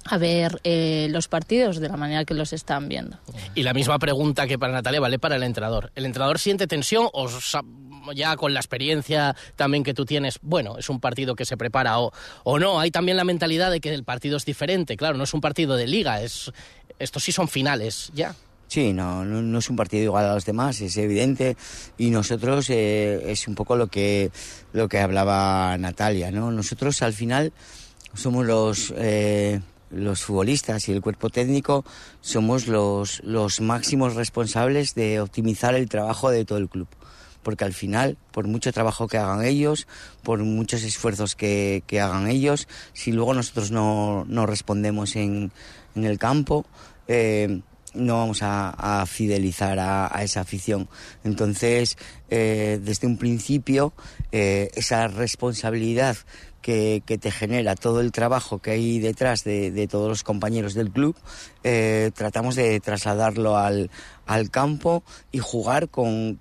a 0.04 0.18
ver 0.18 0.60
eh, 0.64 1.06
los 1.10 1.28
partidos 1.28 1.78
de 1.78 1.88
la 1.88 1.96
manera 1.96 2.24
que 2.24 2.34
los 2.34 2.52
están 2.52 2.88
viendo. 2.88 3.18
Y 3.54 3.62
la 3.62 3.72
misma 3.72 3.98
pregunta 3.98 4.46
que 4.46 4.58
para 4.58 4.72
Natalia 4.72 5.00
vale 5.00 5.18
para 5.18 5.36
el 5.36 5.42
entrenador. 5.42 5.92
¿El 5.94 6.06
entrenador 6.06 6.38
siente 6.38 6.66
tensión 6.66 7.08
o 7.12 7.28
ya 8.14 8.36
con 8.36 8.52
la 8.52 8.60
experiencia 8.60 9.36
también 9.56 9.84
que 9.84 9.94
tú 9.94 10.04
tienes, 10.04 10.38
bueno, 10.42 10.76
es 10.78 10.88
un 10.88 11.00
partido 11.00 11.36
que 11.36 11.44
se 11.44 11.56
prepara 11.56 12.00
o, 12.00 12.12
o 12.44 12.58
no? 12.58 12.80
Hay 12.80 12.90
también 12.90 13.16
la 13.16 13.24
mentalidad 13.24 13.70
de 13.70 13.80
que 13.80 13.94
el 13.94 14.04
partido 14.04 14.36
es 14.36 14.44
diferente, 14.44 14.96
claro, 14.96 15.16
no 15.16 15.24
es 15.24 15.34
un 15.34 15.40
partido 15.40 15.76
de 15.76 15.86
liga, 15.86 16.20
es, 16.22 16.50
estos 16.98 17.22
sí 17.22 17.32
son 17.32 17.48
finales, 17.48 18.10
ya. 18.14 18.34
Sí, 18.72 18.94
no, 18.94 19.22
no, 19.22 19.58
es 19.58 19.68
un 19.68 19.76
partido 19.76 20.04
igual 20.04 20.24
a 20.24 20.32
los 20.32 20.46
demás, 20.46 20.80
es 20.80 20.96
evidente. 20.96 21.58
Y 21.98 22.08
nosotros 22.08 22.70
eh, 22.70 23.22
es 23.30 23.46
un 23.46 23.54
poco 23.54 23.76
lo 23.76 23.88
que, 23.88 24.30
lo 24.72 24.88
que 24.88 24.98
hablaba 24.98 25.76
Natalia, 25.76 26.30
¿no? 26.30 26.50
Nosotros 26.50 27.02
al 27.02 27.12
final 27.12 27.52
somos 28.14 28.46
los, 28.46 28.94
eh, 28.96 29.60
los 29.92 30.22
futbolistas 30.22 30.88
y 30.88 30.92
el 30.92 31.00
cuerpo 31.00 31.30
técnico 31.30 31.84
somos 32.20 32.66
los, 32.66 33.22
los 33.24 33.60
máximos 33.60 34.14
responsables 34.14 34.94
de 34.94 35.20
optimizar 35.20 35.74
el 35.74 35.88
trabajo 35.88 36.30
de 36.30 36.44
todo 36.44 36.58
el 36.58 36.68
club. 36.68 36.88
Porque 37.42 37.64
al 37.64 37.72
final, 37.72 38.16
por 38.30 38.46
mucho 38.46 38.72
trabajo 38.72 39.08
que 39.08 39.18
hagan 39.18 39.44
ellos, 39.44 39.88
por 40.22 40.38
muchos 40.40 40.84
esfuerzos 40.84 41.34
que, 41.34 41.82
que 41.86 42.00
hagan 42.00 42.28
ellos, 42.28 42.68
si 42.92 43.10
luego 43.12 43.34
nosotros 43.34 43.70
no, 43.72 44.24
no 44.28 44.46
respondemos 44.46 45.16
en, 45.16 45.50
en 45.96 46.04
el 46.04 46.18
campo, 46.18 46.64
eh, 47.08 47.60
no 47.94 48.18
vamos 48.18 48.38
a, 48.42 49.04
fidelizar 49.06 49.78
a, 49.78 50.22
esa 50.22 50.40
afición. 50.40 50.88
Entonces, 51.24 51.96
eh, 52.30 52.80
desde 52.82 53.06
un 53.06 53.18
principio, 53.18 53.92
eh, 54.30 54.70
esa 54.74 55.08
responsabilidad 55.08 56.16
que, 56.62 57.02
te 57.20 57.30
genera 57.30 57.74
todo 57.74 58.00
el 58.00 58.12
trabajo 58.12 58.60
que 58.60 58.70
hay 58.70 58.98
detrás 59.00 59.44
de, 59.44 59.88
todos 59.90 60.08
los 60.08 60.22
compañeros 60.22 60.74
del 60.74 60.90
club, 60.90 61.16
eh, 61.64 62.10
tratamos 62.14 62.54
de 62.54 62.80
trasladarlo 62.80 63.56
al, 63.56 63.90
campo 64.50 65.02
y 65.30 65.40
jugar 65.40 65.90
con, 65.90 66.38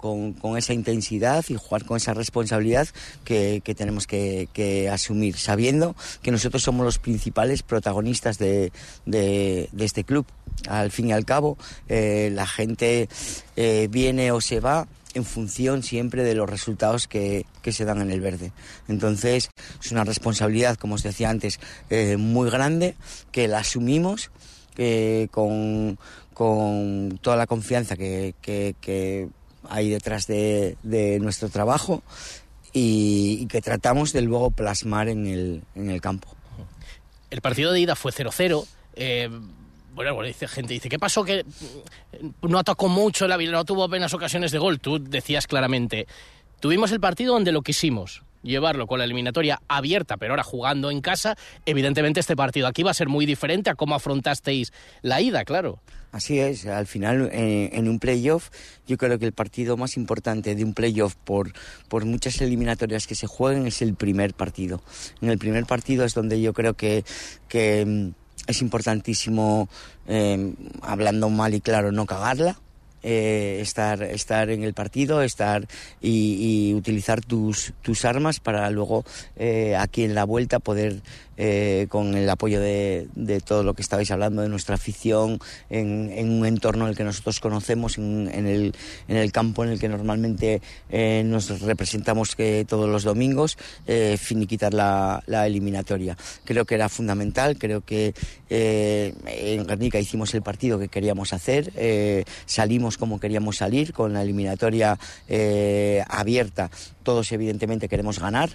esa 0.58 0.74
intensidad 0.74 1.44
y 1.50 1.56
jugar 1.56 1.84
con 1.84 1.98
esa 1.98 2.14
responsabilidad 2.14 2.88
que, 3.26 3.62
tenemos 3.76 4.08
que, 4.08 4.90
asumir, 4.90 5.36
sabiendo 5.38 5.96
que 6.22 6.32
nosotros 6.32 6.64
somos 6.64 6.86
los 6.86 7.00
principales 7.00 7.64
protagonistas 7.64 8.38
de, 8.38 8.72
este 9.78 10.06
club. 10.06 10.26
Al 10.70 10.92
fin 10.92 11.10
y 11.10 11.14
al 11.14 11.26
cabo, 11.26 11.58
eh, 11.90 12.30
la 12.32 12.46
gente 12.46 13.10
eh, 13.56 13.88
viene 13.90 14.32
o 14.32 14.40
se 14.40 14.60
va 14.60 14.88
en 15.14 15.26
función 15.26 15.84
siempre 15.84 16.24
de 16.24 16.36
los 16.36 16.50
resultados 16.50 17.08
que, 17.08 17.46
que, 17.62 17.72
se 17.72 17.86
dan 17.86 18.02
en 18.02 18.12
el 18.12 18.22
verde. 18.22 18.52
Entonces 18.88 19.50
es 19.84 19.92
una 19.92 20.04
responsabilidad, 20.04 20.78
como 20.78 20.96
os 20.96 21.04
decía 21.04 21.30
antes, 21.30 21.60
eh, 21.90 22.18
muy 22.18 22.50
grande, 22.50 22.96
que 23.32 23.48
la 23.48 23.60
asumimos 23.60 24.32
con, 25.32 26.00
con, 26.34 27.20
toda 27.22 27.36
la 27.36 27.46
confianza 27.46 27.96
que, 27.96 28.34
que, 28.42 29.30
hay 29.70 29.90
detrás 29.90 30.26
de, 30.26 30.76
de 30.82 31.20
nuestro 31.20 31.50
trabajo 31.50 32.02
y, 32.74 33.38
y, 33.42 33.46
que 33.46 33.62
tratamos 33.62 34.12
de 34.12 34.22
luego 34.22 34.50
plasmar 34.50 35.08
en 35.08 35.28
el, 35.28 35.64
en 35.76 35.92
el 35.92 36.02
campo. 36.02 36.30
El 37.32 37.42
partido 37.42 37.72
de 37.72 37.80
ida 37.80 37.96
fue 37.96 38.12
0-0. 38.12 38.66
Eh, 38.96 39.30
bueno, 39.94 40.14
bueno, 40.14 40.28
dice 40.28 40.48
gente, 40.48 40.74
dice, 40.74 40.90
¿qué 40.90 41.00
pasó? 41.00 41.24
Que 41.24 41.46
no 42.42 42.60
atacó 42.60 42.88
mucho, 42.88 43.28
la 43.28 43.38
no 43.38 43.66
tuvo 43.66 43.84
apenas 43.84 44.14
ocasiones 44.14 44.52
de 44.52 44.58
gol. 44.58 44.80
Tú 44.80 45.04
decías 45.04 45.48
claramente, 45.48 46.08
tuvimos 46.60 46.92
el 46.92 47.00
partido 47.00 47.34
donde 47.34 47.52
lo 47.52 47.62
quisimos, 47.62 48.24
llevarlo 48.42 48.88
con 48.88 49.00
la 49.00 49.06
eliminatoria 49.06 49.62
abierta, 49.68 50.18
pero 50.18 50.34
ahora 50.34 50.44
jugando 50.44 50.92
en 50.92 51.02
casa. 51.02 51.36
Evidentemente 51.66 52.20
este 52.20 52.36
partido 52.36 52.68
aquí 52.68 52.84
va 52.84 52.92
a 52.92 52.96
ser 52.96 53.10
muy 53.10 53.26
diferente 53.26 53.70
a 53.70 53.76
cómo 53.76 53.96
afrontasteis 53.96 54.72
la 55.02 55.20
ida, 55.22 55.44
claro. 55.44 55.80
Así 56.12 56.40
es, 56.40 56.66
al 56.66 56.88
final 56.88 57.30
eh, 57.32 57.70
en 57.72 57.88
un 57.88 57.98
playoff 57.98 58.50
yo 58.86 58.98
creo 58.98 59.18
que 59.18 59.26
el 59.26 59.32
partido 59.32 59.78
más 59.78 59.96
importante 59.96 60.56
de 60.56 60.64
un 60.66 60.74
playoff 60.74 61.16
por, 61.16 61.54
por 61.88 62.04
muchas 62.04 62.42
eliminatorias 62.42 63.08
que 63.08 63.16
se 63.16 63.28
jueguen 63.28 63.66
es 63.66 63.82
el 63.82 63.96
primer 63.96 64.34
partido. 64.34 64.82
En 65.22 65.30
el 65.30 65.38
primer 65.38 65.66
partido 65.66 66.04
es 66.04 66.14
donde 66.14 66.42
yo 66.42 66.52
creo 66.52 66.74
que, 66.74 67.06
que 67.48 68.12
es 68.48 68.62
importantísimo, 68.62 69.70
eh, 70.08 70.54
hablando 70.82 71.30
mal 71.30 71.54
y 71.54 71.62
claro, 71.62 71.92
no 71.92 72.06
cagarla. 72.06 72.60
Eh, 73.04 73.58
estar, 73.62 74.04
estar 74.04 74.52
en 74.52 74.64
el 74.64 74.76
partido, 74.76 75.24
estar 75.24 75.68
y, 76.02 76.68
y 76.70 76.76
utilizar 76.76 77.20
tus, 77.20 77.74
tus, 77.82 78.06
armas 78.06 78.40
para 78.40 78.70
luego 78.70 79.04
eh, 79.38 79.76
aquí 79.76 80.04
en 80.04 80.14
la 80.14 80.24
vuelta 80.24 80.60
poder 80.60 81.02
eh, 81.38 81.88
con 81.90 82.16
el 82.16 82.30
apoyo 82.30 82.60
de, 82.60 83.08
todo 83.46 83.64
lo 83.64 83.74
que 83.74 83.82
estabais 83.82 84.12
hablando, 84.12 84.42
de 84.42 84.50
nuestra 84.50 84.76
afición, 84.76 85.40
en, 85.70 86.30
un 86.30 86.46
entorno 86.46 86.86
en 86.86 86.92
el 86.92 86.98
que 86.98 87.04
nosotros 87.04 87.40
conocemos, 87.40 87.98
en, 87.98 88.30
en, 88.34 88.48
el, 88.48 88.76
en 89.08 89.18
el 89.18 89.32
campo 89.32 89.64
en 89.64 89.72
el 89.72 89.80
que 89.80 89.90
normalmente 89.90 90.62
eh, 90.90 91.24
nos 91.26 91.62
representamos 91.62 92.36
que 92.36 92.66
todos 92.68 92.90
los 92.90 93.04
domingos, 93.04 93.58
eh, 93.88 94.18
finiquitar 94.20 94.74
la, 94.74 95.24
la, 95.26 95.48
eliminatoria. 95.48 96.18
Creo 96.46 96.66
que 96.66 96.76
era 96.76 96.90
fundamental, 96.90 97.58
creo 97.58 97.82
que 97.82 98.14
eh, 98.50 99.14
en 99.26 99.66
Guernica 99.66 100.00
hicimos 100.00 100.34
el 100.34 100.42
partido 100.42 100.80
que 100.80 100.90
queríamos 100.90 101.34
hacer, 101.34 101.72
salimos 102.46 102.98
como 102.98 103.20
queríamos 103.20 103.58
salir, 103.58 103.94
con 103.94 104.14
la 104.14 104.22
eliminatoria 104.22 104.98
abierta. 106.08 106.70
Todos 107.04 107.32
evidentemente 107.32 107.90
queremos 107.90 108.20
ganar, 108.20 108.50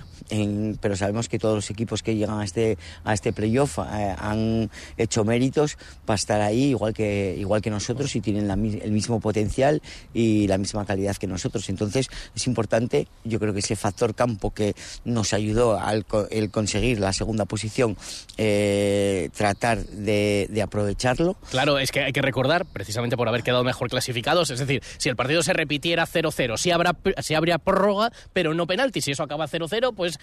pero 0.80 0.96
sabemos 0.96 1.28
que 1.28 1.38
todos 1.38 1.56
los 1.56 1.70
equipos 1.70 2.02
que 2.02 2.14
llegan 2.14 2.40
a 2.40 2.44
este 2.44 2.78
a 3.04 3.12
este 3.12 3.32
playoff 3.32 3.78
eh, 3.78 4.14
han 4.18 4.70
hecho 4.96 5.24
méritos 5.24 5.78
para 6.04 6.16
estar 6.16 6.40
ahí 6.40 6.70
igual 6.70 6.94
que 6.94 7.34
igual 7.38 7.62
que 7.62 7.70
nosotros 7.70 8.14
y 8.16 8.20
tienen 8.20 8.50
el 8.50 8.92
mismo 8.92 9.20
potencial 9.20 9.82
y 10.14 10.46
la 10.46 10.58
misma 10.58 10.84
calidad 10.84 11.16
que 11.16 11.26
nosotros. 11.26 11.68
Entonces 11.68 12.08
es 12.34 12.46
importante 12.46 13.08
yo 13.24 13.38
creo 13.40 13.52
que 13.52 13.60
ese 13.60 13.76
factor 13.76 14.14
campo 14.14 14.52
que 14.52 14.74
nos 15.04 15.32
ayudó 15.32 15.78
al 15.78 16.06
el 16.30 16.50
conseguir 16.50 17.00
la 17.00 17.12
segunda 17.12 17.44
posición 17.44 17.96
eh, 18.36 19.30
tratar 19.36 19.84
de, 19.84 20.46
de, 20.50 20.62
aprovecharlo. 20.62 21.36
Claro 21.50 21.78
es 21.78 21.90
que 21.90 22.00
hay 22.00 22.12
que 22.12 22.22
recordar 22.22 22.64
precisamente 22.66 23.16
por 23.16 23.28
haber 23.28 23.42
quedado 23.42 23.64
mejor 23.64 23.88
clasificados 23.88 24.50
es 24.50 24.58
decir 24.58 24.82
si 24.98 25.08
el 25.08 25.16
partido 25.16 25.42
se 25.42 25.52
repitiera 25.52 26.06
0-0 26.06 26.56
si 26.56 26.70
habrá 26.70 26.96
si 27.18 27.34
habría 27.34 27.58
prórroga 27.58 28.12
pero 28.36 28.52
no 28.52 28.66
penalti 28.66 29.00
si 29.00 29.12
eso 29.12 29.22
acaba 29.22 29.48
0-0 29.48 29.94
pues 29.94 30.18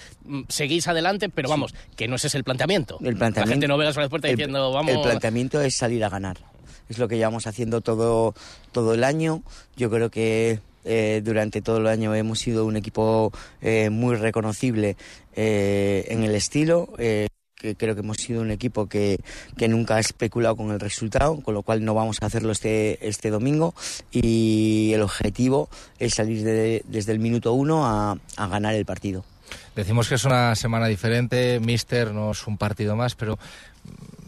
seguís 0.47 0.87
adelante 0.87 1.29
pero 1.29 1.49
vamos 1.49 1.71
sí. 1.71 1.77
que 1.95 2.07
no 2.07 2.17
es 2.17 2.25
ese 2.25 2.37
el 2.37 2.43
planteamiento. 2.43 2.99
El 3.01 3.17
planteamiento. 3.17 3.39
La 3.39 3.47
gente 3.47 3.67
no 3.67 3.75
ve 3.75 3.85
las 3.85 3.95
puertas 3.95 4.29
el, 4.29 4.37
diciendo, 4.37 4.71
vamos. 4.71 4.93
El 4.93 5.01
planteamiento 5.01 5.59
es 5.59 5.73
salir 5.73 6.03
a 6.03 6.09
ganar. 6.09 6.37
Es 6.89 6.99
lo 6.99 7.07
que 7.07 7.17
llevamos 7.17 7.47
haciendo 7.47 7.81
todo, 7.81 8.35
todo 8.71 8.93
el 8.93 9.03
año. 9.03 9.41
Yo 9.75 9.89
creo 9.89 10.11
que 10.11 10.59
eh, 10.85 11.21
durante 11.25 11.63
todo 11.63 11.77
el 11.77 11.87
año 11.87 12.13
hemos 12.13 12.37
sido 12.37 12.67
un 12.67 12.77
equipo 12.77 13.31
eh, 13.61 13.89
muy 13.89 14.15
reconocible 14.15 14.95
eh, 15.35 16.05
en 16.09 16.21
el 16.21 16.35
estilo. 16.35 16.89
Que 17.63 17.75
creo 17.75 17.95
que 17.95 18.01
hemos 18.01 18.17
sido 18.17 18.41
un 18.41 18.51
equipo 18.51 18.87
que, 18.87 19.21
que, 19.57 19.69
nunca 19.69 19.95
ha 19.95 19.99
especulado 19.99 20.57
con 20.57 20.71
el 20.71 20.81
resultado, 20.81 21.39
con 21.41 21.53
lo 21.53 21.61
cual 21.63 21.85
no 21.85 21.93
vamos 21.93 22.17
a 22.21 22.25
hacerlo 22.25 22.51
este, 22.51 23.07
este 23.07 23.29
domingo. 23.29 23.73
Y 24.11 24.91
el 24.93 25.01
objetivo 25.01 25.69
es 25.97 26.15
salir 26.15 26.43
de, 26.43 26.83
desde 26.87 27.13
el 27.13 27.19
minuto 27.19 27.53
uno 27.53 27.85
a, 27.85 28.17
a 28.35 28.47
ganar 28.47 28.75
el 28.75 28.85
partido. 28.85 29.23
Decimos 29.75 30.09
que 30.09 30.15
es 30.15 30.25
una 30.25 30.55
semana 30.55 30.87
diferente, 30.87 31.61
Mister 31.61 32.11
no 32.11 32.31
es 32.31 32.45
un 32.47 32.57
partido 32.57 32.97
más, 32.97 33.15
pero 33.15 33.39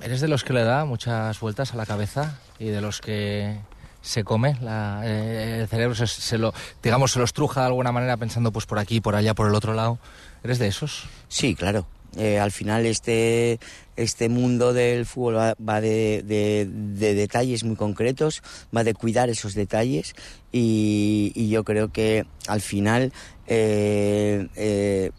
¿eres 0.02 0.22
de 0.22 0.30
los 0.30 0.46
que 0.46 0.54
le 0.54 0.64
da 0.64 0.86
muchas 0.86 1.38
vueltas 1.42 1.74
a 1.74 1.78
la 1.78 1.86
cabeza 1.86 2.40
y 2.58 2.68
de 2.68 2.80
los 2.80 3.02
que 3.02 3.58
se 4.02 4.24
come 4.24 4.56
la, 4.62 5.02
eh, 5.04 5.60
el 5.62 5.68
cerebro, 5.68 5.96
se, 5.96 6.08
se, 6.08 6.38
lo, 6.38 6.54
digamos, 6.82 7.12
se 7.12 7.20
lo 7.20 7.26
estruja 7.26 7.62
de 7.62 7.68
alguna 7.68 7.92
manera 7.92 8.16
pensando 8.16 8.52
pues 8.52 8.66
por 8.66 8.80
aquí, 8.80 9.02
por 9.02 9.16
allá, 9.16 9.34
por 9.34 9.48
el 9.48 9.56
otro 9.56 9.74
lado? 9.74 10.00
¿Eres 10.44 10.60
de 10.60 10.68
esos? 10.68 11.06
Sí, 11.28 11.56
claro. 11.56 11.88
Eh, 12.18 12.40
al 12.40 12.52
final 12.52 12.86
este, 12.86 13.60
este 13.96 14.30
mundo 14.30 14.74
del 14.74 15.06
fútbol 15.06 15.36
va, 15.36 15.82
de, 15.82 16.24
de, 16.24 16.68
de, 16.70 17.14
detalles 17.14 17.64
muy 17.64 17.76
concretos, 17.76 18.42
va 18.76 18.84
de 18.84 18.94
cuidar 18.94 19.30
esos 19.30 19.54
detalles 19.54 20.16
y, 20.52 21.50
yo 21.50 21.64
creo 21.64 21.92
que 21.92 22.26
al 22.48 22.62
final 22.62 23.12
eh, 23.48 24.48
eh, 24.56 25.12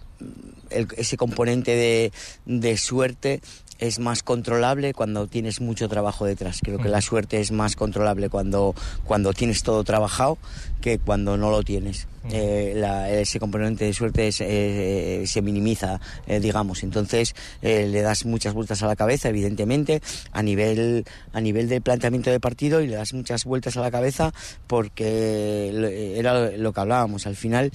ese 0.71 1.17
componente 1.17 1.77
de, 1.77 2.13
de 2.47 2.77
suerte 2.77 3.41
es 3.79 3.99
más 3.99 4.23
controlable 4.23 4.95
cuando 4.95 5.27
tienes 5.27 5.61
mucho 5.61 5.89
trabajo 5.89 6.25
detrás. 6.25 6.61
Creo 6.63 6.79
que 6.79 6.89
la 6.89 7.01
suerte 7.01 7.41
es 7.41 7.53
más 7.53 7.77
controlable 7.77 8.29
cuando, 8.29 8.75
cuando 9.05 9.33
tienes 9.33 9.63
todo 9.63 9.85
trabajado 9.85 10.39
que 10.81 10.99
cuando 10.99 11.37
no 11.37 11.51
lo 11.51 11.63
tienes. 11.63 12.07
Eh, 12.31 12.73
la, 12.75 13.11
ese 13.11 13.39
componente 13.39 13.85
de 13.85 13.93
suerte 13.93 14.29
es, 14.29 14.41
eh, 14.41 15.23
se 15.27 15.43
minimiza, 15.43 16.01
eh, 16.27 16.41
digamos. 16.41 16.83
Entonces 16.83 17.35
le 17.63 18.01
das 18.03 18.25
muchas 18.25 18.55
vueltas 18.55 18.83
a 18.83 18.87
la 18.87 18.97
cabeza, 18.97 19.29
evidentemente, 19.29 20.03
a 20.33 20.43
nivel, 20.43 21.05
a 21.33 21.41
nivel 21.41 21.69
del 21.69 21.83
planteamiento 21.83 22.31
de 22.31 22.41
partido 22.41 22.81
y 22.81 22.89
le 22.89 22.97
das 22.97 23.13
muchas 23.13 23.45
vueltas 23.45 23.77
a 23.77 23.81
la 23.81 23.91
cabeza 23.91 24.33
porque 24.67 26.15
era 26.17 26.51
lo 26.57 26.73
que 26.73 26.81
hablábamos. 26.81 27.27
Al 27.27 27.37
final 27.37 27.71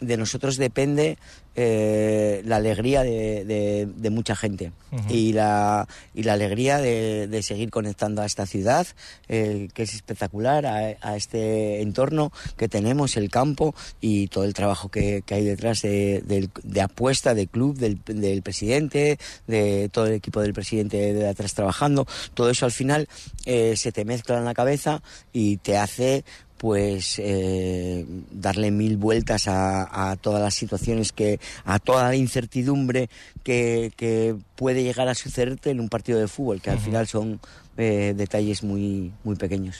de 0.00 0.16
nosotros 0.16 0.56
depende 0.56 1.18
eh, 1.60 2.40
la 2.44 2.56
alegría 2.56 3.02
de, 3.02 3.44
de, 3.44 3.88
de 3.92 4.10
mucha 4.10 4.36
gente 4.36 4.70
uh 4.92 4.96
-huh. 4.96 5.10
y, 5.10 5.32
la, 5.32 5.88
y 6.14 6.22
la 6.22 6.34
alegría 6.34 6.78
de, 6.78 7.26
de, 7.26 7.42
seguir 7.42 7.70
conectando 7.70 8.22
a 8.22 8.26
esta 8.26 8.46
ciudad, 8.46 8.86
eh, 9.28 9.68
que 9.74 9.82
es 9.82 9.92
espectacular, 9.92 10.66
a, 10.66 10.96
a, 11.00 11.16
este 11.16 11.82
entorno 11.82 12.30
que 12.56 12.68
tenemos, 12.68 13.16
el 13.16 13.28
campo 13.28 13.74
y 14.00 14.28
todo 14.28 14.44
el 14.44 14.54
trabajo 14.54 14.88
que, 14.88 15.22
que 15.26 15.34
hay 15.34 15.44
detrás 15.44 15.82
de, 15.82 16.22
de, 16.62 16.80
apuesta 16.80 17.34
del 17.34 17.48
club, 17.48 17.76
del, 17.76 17.98
del, 18.04 18.40
presidente, 18.42 19.18
de 19.48 19.88
todo 19.88 20.06
el 20.06 20.12
equipo 20.12 20.40
del 20.40 20.54
presidente 20.54 21.12
de 21.12 21.28
atrás 21.28 21.54
trabajando. 21.54 22.06
Todo 22.34 22.50
eso 22.50 22.66
al 22.66 22.72
final 22.72 23.08
eh, 23.46 23.74
se 23.76 23.90
te 23.90 24.04
mezcla 24.04 24.38
en 24.38 24.44
la 24.44 24.54
cabeza 24.54 25.02
y 25.32 25.56
te 25.56 25.76
hace 25.76 26.22
pues 26.58 27.18
eh, 27.18 28.04
darle 28.30 28.70
mil 28.70 28.96
vueltas 28.96 29.46
a, 29.48 30.10
a, 30.10 30.16
todas 30.16 30.42
las 30.42 30.54
situaciones 30.54 31.12
que 31.12 31.38
a 31.64 31.78
toda 31.78 32.08
la 32.08 32.16
incertidumbre 32.16 33.08
que, 33.44 33.92
que, 33.96 34.34
puede 34.56 34.82
llegar 34.82 35.08
a 35.08 35.14
sucederte 35.14 35.70
en 35.70 35.78
un 35.78 35.88
partido 35.88 36.18
de 36.18 36.26
fútbol 36.26 36.60
que 36.60 36.70
al 36.70 36.76
uh 36.76 36.80
-huh. 36.80 36.84
final 36.84 37.06
son 37.06 37.40
eh, 37.76 38.12
detalles 38.16 38.64
muy 38.64 39.12
muy 39.22 39.36
pequeños. 39.36 39.76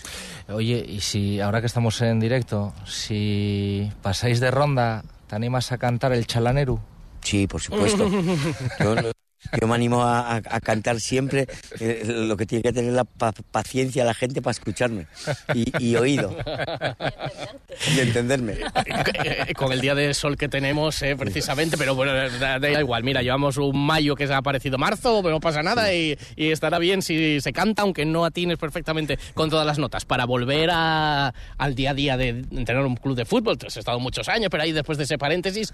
Oye 0.49 0.85
y 0.89 1.01
si 1.01 1.41
ahora 1.41 1.61
que 1.61 1.67
estamos 1.67 2.01
en 2.01 2.21
directo 2.21 2.73
si 2.87 3.91
pasáis 4.01 4.39
de 4.39 4.53
ronda 4.53 5.03
te 5.27 5.35
animas 5.35 5.73
a 5.73 5.79
cantar 5.79 6.13
el 6.13 6.27
chalaneru 6.27 6.79
sí 7.23 7.49
por 7.49 7.61
supuesto. 7.61 8.09
Yo, 8.79 8.95
yo 9.61 9.69
me 9.69 9.75
animo 9.75 10.03
a, 10.03 10.37
a, 10.37 10.37
a 10.37 10.61
cantar 10.61 11.01
siempre 11.01 11.47
eh, 11.81 12.03
lo 12.07 12.37
que 12.37 12.45
tiene 12.45 12.63
que 12.63 12.73
tener 12.73 12.93
la 12.93 13.05
pa 13.05 13.33
paciencia 13.33 14.05
la 14.05 14.15
gente 14.15 14.43
para 14.43 14.53
escucharme 14.53 15.07
y, 15.55 15.73
y 15.85 15.97
oído. 15.97 16.37
Y 17.95 18.01
entenderme. 18.01 18.57
Con 19.57 19.73
el 19.73 19.81
día 19.81 19.95
de 19.95 20.13
sol 20.13 20.37
que 20.37 20.49
tenemos 20.49 21.01
eh, 21.03 21.17
precisamente 21.17 21.79
pero 21.79 21.95
bueno 21.95 22.13
da, 22.13 22.59
da, 22.59 22.81
igual. 22.81 23.05
Mira 23.05 23.23
llevamos 23.23 23.57
un 23.57 23.79
mayo 23.87 24.17
que 24.17 24.27
se 24.27 24.35
ha 24.35 24.43
parecido 24.43 24.77
marzo 24.77 25.21
pero 25.23 25.35
no 25.35 25.41
pasa 25.41 25.63
nada 25.63 25.95
y, 25.95 26.19
y, 26.37 26.51
estará 26.51 26.79
bien 26.79 27.03
si 27.03 27.41
se 27.41 27.53
canta 27.53 27.83
aunque 27.83 28.05
no 28.05 28.25
atines 28.25 28.59
perfectamente 28.59 29.19
con 29.35 29.51
todas 29.51 29.67
las 29.67 29.79
notas. 29.79 30.05
Para 30.05 30.27
volver 30.27 30.71
a, 30.73 31.33
al 31.57 31.75
día 31.75 31.93
a 31.93 31.95
día 31.95 32.17
de 32.17 32.43
tener 32.65 32.79
un 32.79 32.97
club 32.97 33.17
de 33.17 33.25
fútbol 33.25 33.57
has 33.65 33.77
estado 33.77 34.01
muchos 34.01 34.29
años 34.29 34.49
pero 34.51 34.65
ahí 34.65 34.73
después 34.73 34.99
de 34.99 35.05
ese 35.05 35.17
paréntesis 35.17 35.73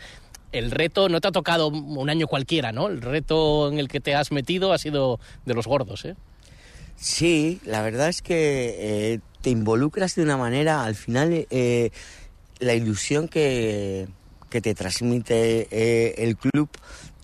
el 0.54 0.70
reto 0.70 1.08
no 1.08 1.20
te 1.20 1.28
ha 1.28 1.32
tocado 1.32 1.68
un 1.68 2.08
año 2.08 2.26
cualquiera, 2.26 2.72
¿no? 2.72 2.86
El 2.88 3.02
reto 3.02 3.68
en 3.70 3.78
el 3.78 3.88
que 3.88 4.00
te 4.00 4.14
has 4.14 4.30
metido 4.30 4.72
ha 4.72 4.78
sido 4.78 5.18
de 5.44 5.54
los 5.54 5.66
gordos, 5.66 6.04
¿eh? 6.04 6.14
Sí, 6.96 7.60
la 7.64 7.82
verdad 7.82 8.08
es 8.08 8.22
que 8.22 8.76
eh, 8.78 9.20
te 9.42 9.50
involucras 9.50 10.14
de 10.14 10.22
una 10.22 10.36
manera, 10.36 10.84
al 10.84 10.94
final, 10.94 11.46
eh, 11.50 11.90
la 12.60 12.74
ilusión 12.74 13.26
que, 13.26 14.06
que 14.48 14.60
te 14.60 14.74
transmite 14.74 15.66
eh, 15.70 16.14
el 16.18 16.36
club 16.36 16.68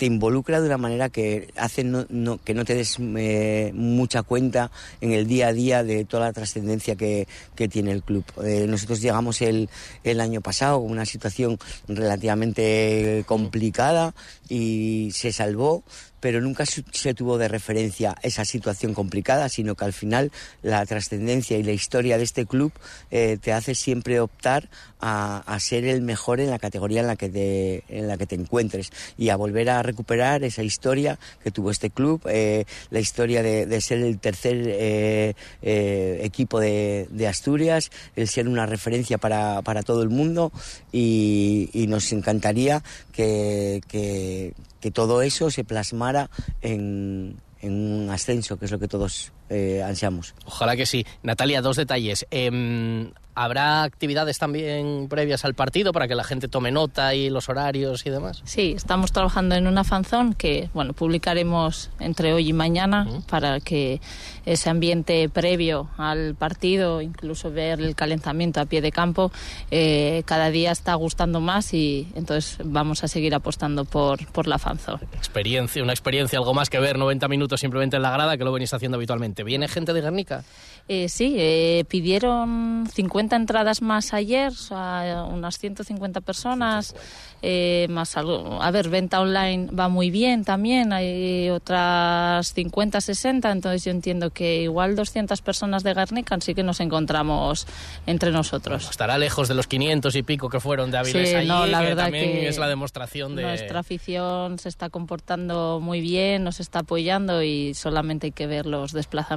te 0.00 0.06
involucra 0.06 0.62
de 0.62 0.66
una 0.66 0.78
manera 0.78 1.10
que 1.10 1.52
hace 1.56 1.84
no, 1.84 2.06
no, 2.08 2.42
que 2.42 2.54
no 2.54 2.64
te 2.64 2.74
des 2.74 2.96
eh, 3.18 3.70
mucha 3.74 4.22
cuenta 4.22 4.70
en 5.02 5.12
el 5.12 5.26
día 5.26 5.48
a 5.48 5.52
día 5.52 5.84
de 5.84 6.06
toda 6.06 6.24
la 6.24 6.32
trascendencia 6.32 6.96
que, 6.96 7.28
tiene 7.68 7.92
el 7.92 8.02
club. 8.02 8.24
Eh, 8.42 8.64
nosotros 8.66 9.02
llegamos 9.02 9.42
el, 9.42 9.68
el, 10.02 10.22
año 10.22 10.40
pasado 10.40 10.80
con 10.80 10.90
una 10.90 11.04
situación 11.04 11.58
relativamente 11.86 13.22
complicada 13.26 14.14
y 14.48 15.10
se 15.12 15.30
salvó, 15.30 15.84
pero 16.20 16.40
nunca 16.40 16.64
se 16.66 17.14
tuvo 17.14 17.38
de 17.38 17.48
referencia 17.48 18.16
esa 18.22 18.44
situación 18.44 18.94
complicada, 18.94 19.48
sino 19.48 19.74
que 19.74 19.84
al 19.84 19.92
final 19.92 20.30
la 20.62 20.84
trascendencia 20.86 21.58
y 21.58 21.62
la 21.62 21.72
historia 21.72 22.18
de 22.18 22.24
este 22.24 22.46
club 22.46 22.72
eh, 23.10 23.38
te 23.40 23.52
hace 23.52 23.74
siempre 23.74 24.20
optar 24.20 24.68
a, 25.00 25.38
a, 25.46 25.60
ser 25.60 25.84
el 25.86 26.02
mejor 26.02 26.40
en 26.40 26.50
la 26.50 26.58
categoría 26.58 27.00
en 27.00 27.06
la 27.06 27.16
que 27.16 27.28
te, 27.30 27.84
en 27.88 28.06
la 28.06 28.18
que 28.18 28.26
te 28.26 28.34
encuentres 28.34 28.90
y 29.16 29.30
a 29.30 29.36
volver 29.36 29.70
a 29.70 29.82
recuperar 29.90 30.44
esa 30.44 30.62
historia 30.62 31.18
que 31.42 31.50
tuvo 31.50 31.70
este 31.70 31.90
club, 31.90 32.20
eh, 32.26 32.64
la 32.90 33.00
historia 33.00 33.42
de, 33.42 33.80
ser 33.80 33.98
el 33.98 34.18
tercer 34.18 34.56
eh, 34.66 35.34
eh, 35.62 36.20
equipo 36.22 36.60
de, 36.60 37.26
Asturias, 37.28 37.90
el 38.16 38.28
ser 38.28 38.48
una 38.48 38.66
referencia 38.66 39.18
para, 39.18 39.62
para 39.62 39.82
todo 39.82 40.02
el 40.02 40.08
mundo 40.08 40.52
y, 40.90 41.70
y 41.72 41.86
nos 41.86 42.12
encantaría 42.12 42.82
que, 43.12 43.80
que, 43.88 44.54
que 44.80 44.90
todo 44.90 45.22
eso 45.22 45.50
se 45.50 45.64
plasmara 45.64 46.30
en, 46.60 47.36
en 47.60 47.72
un 47.72 48.10
ascenso, 48.10 48.58
que 48.58 48.64
es 48.64 48.70
lo 48.70 48.78
que 48.78 48.88
todos 48.88 49.32
eh, 49.50 49.82
ansiamos. 49.82 50.34
Ojalá 50.46 50.76
que 50.76 50.86
sí. 50.86 51.04
Natalia, 51.22 51.60
dos 51.60 51.76
detalles. 51.76 52.26
Eh, 52.30 53.10
¿Habrá 53.34 53.84
actividades 53.84 54.38
también 54.38 55.06
previas 55.08 55.44
al 55.44 55.54
partido 55.54 55.92
para 55.92 56.08
que 56.08 56.14
la 56.14 56.24
gente 56.24 56.48
tome 56.48 56.72
nota 56.72 57.14
y 57.14 57.30
los 57.30 57.48
horarios 57.48 58.04
y 58.04 58.10
demás? 58.10 58.42
Sí, 58.44 58.74
estamos 58.76 59.12
trabajando 59.12 59.54
en 59.54 59.66
una 59.66 59.84
fanzón 59.84 60.34
que 60.34 60.68
bueno 60.74 60.92
publicaremos 60.92 61.90
entre 62.00 62.32
hoy 62.32 62.48
y 62.48 62.52
mañana 62.52 63.06
uh 63.08 63.14
-huh. 63.14 63.26
para 63.26 63.60
que 63.60 64.00
ese 64.44 64.68
ambiente 64.68 65.28
previo 65.28 65.88
al 65.96 66.34
partido, 66.34 67.00
incluso 67.00 67.50
ver 67.50 67.80
el 67.80 67.94
calentamiento 67.94 68.60
a 68.60 68.66
pie 68.66 68.80
de 68.80 68.90
campo, 68.90 69.30
eh, 69.70 70.22
cada 70.26 70.50
día 70.50 70.72
está 70.72 70.94
gustando 70.94 71.40
más 71.40 71.72
y 71.72 72.08
entonces 72.14 72.58
vamos 72.64 73.04
a 73.04 73.08
seguir 73.08 73.34
apostando 73.34 73.84
por, 73.84 74.26
por 74.32 74.48
la 74.48 74.58
fanzón. 74.58 75.00
Experiencia, 75.14 75.82
una 75.82 75.92
experiencia, 75.92 76.38
algo 76.38 76.52
más 76.52 76.68
que 76.68 76.80
ver 76.80 76.98
90 76.98 77.28
minutos 77.28 77.60
simplemente 77.60 77.96
en 77.96 78.02
la 78.02 78.10
grada, 78.10 78.36
que 78.36 78.44
lo 78.44 78.52
venís 78.52 78.74
haciendo 78.74 78.96
habitualmente. 78.96 79.39
¿Viene 79.44 79.68
gente 79.68 79.92
de 79.92 80.00
Guernica? 80.00 80.44
Eh, 80.92 81.08
sí, 81.08 81.36
eh, 81.38 81.84
pidieron 81.88 82.84
50 82.92 83.36
entradas 83.36 83.80
más 83.80 84.12
ayer, 84.12 84.52
sea, 84.52 85.24
unas 85.30 85.56
150 85.56 86.20
personas, 86.20 86.96
eh, 87.42 87.86
más 87.90 88.16
algo. 88.16 88.60
A 88.60 88.72
ver, 88.72 88.88
venta 88.88 89.20
online 89.20 89.68
va 89.70 89.88
muy 89.88 90.10
bien 90.10 90.44
también, 90.44 90.92
hay 90.92 91.48
otras 91.50 92.52
50, 92.54 93.00
60, 93.00 93.52
entonces 93.52 93.84
yo 93.84 93.92
entiendo 93.92 94.30
que 94.30 94.62
igual 94.62 94.96
200 94.96 95.40
personas 95.42 95.84
de 95.84 95.94
Guernica 95.94 96.36
sí 96.40 96.56
que 96.56 96.64
nos 96.64 96.80
encontramos 96.80 97.68
entre 98.06 98.32
nosotros. 98.32 98.78
Bueno, 98.78 98.90
estará 98.90 99.16
lejos 99.16 99.46
de 99.46 99.54
los 99.54 99.68
500 99.68 100.16
y 100.16 100.22
pico 100.24 100.48
que 100.48 100.58
fueron 100.58 100.90
de 100.90 100.98
Avilés 100.98 101.28
sí, 101.28 101.34
allí, 101.36 101.46
no, 101.46 101.66
la 101.66 101.78
que 101.78 101.84
verdad 101.86 102.04
también 102.06 102.32
que 102.32 102.48
es 102.48 102.58
la 102.58 102.68
demostración 102.68 103.36
de... 103.36 103.42
Nuestra 103.42 103.78
afición 103.78 104.58
se 104.58 104.68
está 104.68 104.90
comportando 104.90 105.78
muy 105.80 106.00
bien, 106.00 106.42
nos 106.42 106.58
está 106.58 106.80
apoyando 106.80 107.44
y 107.44 107.74
solamente 107.74 108.26
hay 108.26 108.32
que 108.32 108.48
ver 108.48 108.66
los 108.66 108.90
desplazamientos, 108.90 109.29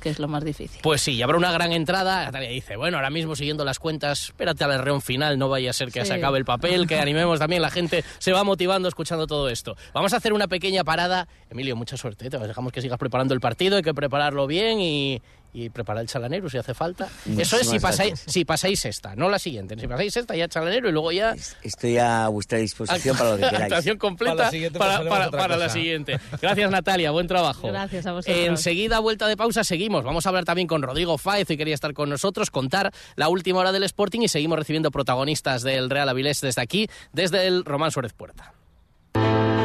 que 0.00 0.10
es 0.10 0.18
lo 0.18 0.28
más 0.28 0.44
difícil. 0.44 0.80
Pues 0.82 1.00
sí, 1.00 1.20
habrá 1.22 1.36
una 1.36 1.50
gran 1.50 1.72
entrada. 1.72 2.24
Natalia 2.26 2.50
dice, 2.50 2.76
bueno, 2.76 2.98
ahora 2.98 3.10
mismo 3.10 3.34
siguiendo 3.34 3.64
las 3.64 3.78
cuentas, 3.80 4.26
espérate 4.26 4.62
al 4.62 4.82
reón 4.82 5.02
final, 5.02 5.38
no 5.38 5.48
vaya 5.48 5.70
a 5.70 5.72
ser 5.72 5.90
que 5.90 6.02
sí. 6.02 6.06
se 6.06 6.14
acabe 6.14 6.38
el 6.38 6.44
papel, 6.44 6.86
que 6.86 6.98
animemos 6.98 7.40
también, 7.40 7.60
la 7.60 7.70
gente 7.70 8.04
se 8.18 8.32
va 8.32 8.44
motivando 8.44 8.88
escuchando 8.88 9.26
todo 9.26 9.48
esto. 9.48 9.76
Vamos 9.92 10.12
a 10.12 10.18
hacer 10.18 10.32
una 10.32 10.46
pequeña 10.46 10.84
parada. 10.84 11.26
Emilio, 11.50 11.74
mucha 11.74 11.96
suerte, 11.96 12.30
te 12.30 12.38
dejamos 12.38 12.72
que 12.72 12.80
sigas 12.80 12.98
preparando 12.98 13.34
el 13.34 13.40
partido, 13.40 13.76
hay 13.76 13.82
que 13.82 13.94
prepararlo 13.94 14.46
bien 14.46 14.80
y, 14.80 15.20
y 15.52 15.70
preparar 15.70 16.02
el 16.02 16.08
chalanero 16.08 16.48
si 16.48 16.58
hace 16.58 16.74
falta. 16.74 17.08
Eso 17.38 17.56
es 17.58 17.68
si 17.68 17.78
pasáis, 17.78 18.22
si 18.26 18.44
pasáis 18.44 18.84
esta, 18.84 19.16
no 19.16 19.28
la 19.28 19.38
siguiente. 19.38 19.76
Si 19.78 19.86
pasáis 19.86 20.16
esta, 20.16 20.36
ya 20.36 20.48
chalanero 20.48 20.88
y 20.88 20.92
luego 20.92 21.12
ya... 21.12 21.34
Estoy 21.62 21.98
a 21.98 22.28
vuestra 22.28 22.58
disposición 22.58 23.16
para 23.16 23.30
lo 23.30 23.36
que 23.36 23.42
queráis. 23.50 23.62
Actuación 23.64 23.98
completa 23.98 24.50
para, 24.78 25.02
la, 25.02 25.10
para, 25.10 25.30
para 25.30 25.56
la 25.56 25.68
siguiente. 25.68 26.20
Gracias, 26.40 26.70
Natalia. 26.70 27.10
Buen 27.10 27.26
trabajo. 27.26 27.68
Gracias 27.68 28.06
a 28.06 28.12
vosotros. 28.12 28.36
Enseguida, 28.36 28.98
vuelta 29.00 29.26
de 29.26 29.36
pausa, 29.36 29.64
seguimos. 29.64 30.04
Vamos 30.04 30.26
a 30.26 30.28
hablar 30.28 30.44
también 30.44 30.68
con 30.68 30.82
Rodrigo 30.82 31.18
Fáez, 31.18 31.50
y 31.50 31.56
quería 31.56 31.74
estar 31.74 31.92
con 31.94 32.08
nosotros, 32.08 32.50
contar 32.50 32.92
la 33.16 33.28
última 33.28 33.60
hora 33.60 33.72
del 33.72 33.84
Sporting 33.84 34.20
y 34.20 34.28
seguimos 34.28 34.58
recibiendo 34.58 34.90
protagonistas 34.90 35.62
del 35.62 35.90
Real 35.90 36.08
Avilés 36.08 36.40
desde 36.40 36.62
aquí, 36.62 36.88
desde 37.12 37.46
el 37.46 37.64
Román 37.64 37.90
Suárez 37.90 38.12
Puerta. 38.12 38.54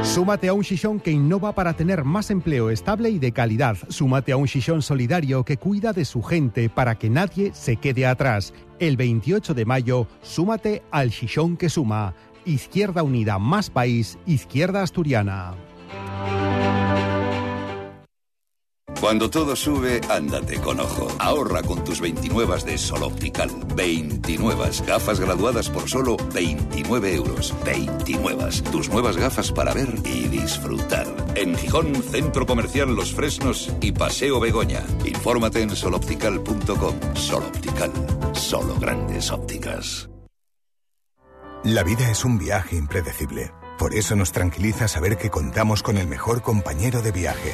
Súmate 0.06 0.48
a 0.48 0.54
un 0.54 0.62
Shishon 0.62 1.00
que 1.00 1.12
innova 1.12 1.54
para 1.54 1.74
tener 1.74 2.06
más 2.06 2.30
empleo 2.30 2.70
estable 2.70 3.10
y 3.10 3.20
de 3.20 3.34
calidad. 3.34 3.76
Súmate 3.90 4.32
a 4.32 4.38
un 4.38 4.46
Shishon 4.46 4.82
solidario 4.82 5.44
que 5.44 5.58
cuida 5.58 5.92
de 5.92 6.06
su 6.06 6.22
gente 6.22 6.70
para 6.70 6.96
que 6.96 7.10
nadie 7.10 7.52
se 7.54 7.76
quede 7.76 8.06
atrás. 8.06 8.54
El 8.80 8.96
28 8.98 9.54
de 9.54 9.66
mayo, 9.66 10.08
súmate 10.22 10.84
al 10.92 11.10
Shishon 11.10 11.58
que 11.58 11.70
suma. 11.70 12.14
Izquierda 12.46 13.04
Unida 13.04 13.40
más 13.40 13.70
País, 13.70 14.18
Izquierda 14.26 14.84
Asturiana. 14.84 15.56
Cuando 19.06 19.30
todo 19.30 19.56
sube, 19.56 20.02
ándate 20.10 20.60
con 20.60 20.80
ojo. 20.80 21.08
Ahorra 21.20 21.62
con 21.62 21.84
tus 21.84 22.00
29 22.02 22.64
de 22.66 22.78
Sol 22.78 23.04
Optical. 23.04 23.50
29 23.76 24.70
gafas 24.86 25.20
graduadas 25.20 25.70
por 25.70 25.90
solo 25.90 26.18
29 26.34 27.14
euros. 27.14 27.54
29. 27.66 28.50
Tus 28.72 28.90
nuevas 28.90 29.18
gafas 29.18 29.52
para 29.52 29.74
ver 29.74 29.94
y 30.06 30.28
disfrutar. 30.28 31.06
En 31.36 31.56
Gijón, 31.56 31.96
Centro 32.02 32.46
Comercial 32.46 32.96
Los 32.96 33.14
Fresnos 33.14 33.72
y 33.82 33.92
Paseo 33.92 34.40
Begoña. 34.40 34.82
Infórmate 35.04 35.62
en 35.62 35.76
soloptical.com. 35.76 37.16
Sol 37.16 37.44
Optical. 37.44 37.92
Solo 38.34 38.76
grandes 38.80 39.30
ópticas. 39.32 40.10
La 41.64 41.84
vida 41.84 42.10
es 42.10 42.24
un 42.24 42.38
viaje 42.38 42.76
impredecible. 42.76 43.52
Por 43.78 43.94
eso 43.94 44.16
nos 44.16 44.32
tranquiliza 44.32 44.88
saber 44.88 45.18
que 45.18 45.30
contamos 45.30 45.84
con 45.84 45.98
el 45.98 46.08
mejor 46.08 46.42
compañero 46.42 47.02
de 47.02 47.12
viaje 47.12 47.54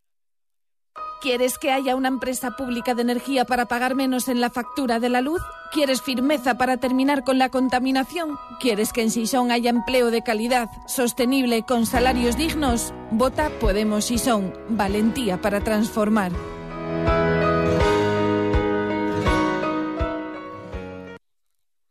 ¿Quieres 1.21 1.59
que 1.59 1.71
haya 1.71 1.95
una 1.95 2.07
empresa 2.07 2.49
pública 2.49 2.95
de 2.95 3.03
energía 3.03 3.45
para 3.45 3.67
pagar 3.67 3.93
menos 3.93 4.27
en 4.27 4.41
la 4.41 4.49
factura 4.49 4.99
de 4.99 5.07
la 5.07 5.21
luz? 5.21 5.39
¿Quieres 5.71 6.01
firmeza 6.01 6.55
para 6.55 6.77
terminar 6.77 7.23
con 7.23 7.37
la 7.37 7.49
contaminación? 7.49 8.39
¿Quieres 8.59 8.91
que 8.91 9.03
en 9.03 9.11
Sison 9.11 9.51
haya 9.51 9.69
empleo 9.69 10.09
de 10.09 10.23
calidad, 10.23 10.71
sostenible, 10.87 11.61
con 11.61 11.85
salarios 11.85 12.37
dignos? 12.37 12.91
Vota 13.11 13.51
Podemos 13.59 14.05
Sison. 14.05 14.51
Valentía 14.69 15.39
para 15.39 15.63
transformar. 15.63 16.31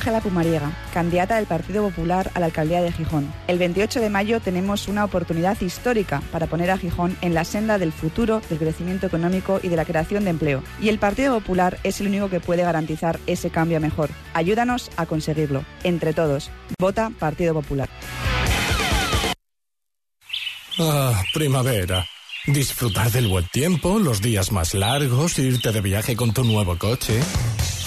Ángela 0.00 0.22
Pumariega, 0.22 0.72
candidata 0.94 1.36
del 1.36 1.44
Partido 1.44 1.82
Popular 1.82 2.30
a 2.32 2.40
la 2.40 2.46
alcaldía 2.46 2.80
de 2.80 2.90
Gijón. 2.90 3.30
El 3.48 3.58
28 3.58 4.00
de 4.00 4.08
mayo 4.08 4.40
tenemos 4.40 4.88
una 4.88 5.04
oportunidad 5.04 5.60
histórica 5.60 6.22
para 6.32 6.46
poner 6.46 6.70
a 6.70 6.78
Gijón 6.78 7.18
en 7.20 7.34
la 7.34 7.44
senda 7.44 7.76
del 7.76 7.92
futuro, 7.92 8.40
del 8.48 8.58
crecimiento 8.58 9.06
económico 9.06 9.60
y 9.62 9.68
de 9.68 9.76
la 9.76 9.84
creación 9.84 10.24
de 10.24 10.30
empleo. 10.30 10.62
Y 10.80 10.88
el 10.88 10.98
Partido 10.98 11.38
Popular 11.38 11.78
es 11.84 12.00
el 12.00 12.06
único 12.06 12.30
que 12.30 12.40
puede 12.40 12.62
garantizar 12.62 13.20
ese 13.26 13.50
cambio 13.50 13.78
mejor. 13.78 14.08
Ayúdanos 14.32 14.90
a 14.96 15.04
conseguirlo. 15.04 15.66
Entre 15.84 16.14
todos, 16.14 16.50
vota 16.80 17.10
Partido 17.18 17.52
Popular. 17.52 17.90
Ah, 20.78 21.22
primavera. 21.34 22.06
Disfrutar 22.46 23.10
del 23.10 23.28
buen 23.28 23.46
tiempo, 23.48 23.98
los 23.98 24.22
días 24.22 24.50
más 24.50 24.72
largos, 24.72 25.38
irte 25.38 25.72
de 25.72 25.82
viaje 25.82 26.16
con 26.16 26.32
tu 26.32 26.42
nuevo 26.42 26.78
coche. 26.78 27.20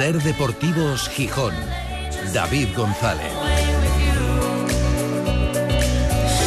Ser 0.00 0.16
Deportivos 0.22 1.10
Gijón. 1.10 1.52
David 2.32 2.68
González. 2.74 3.30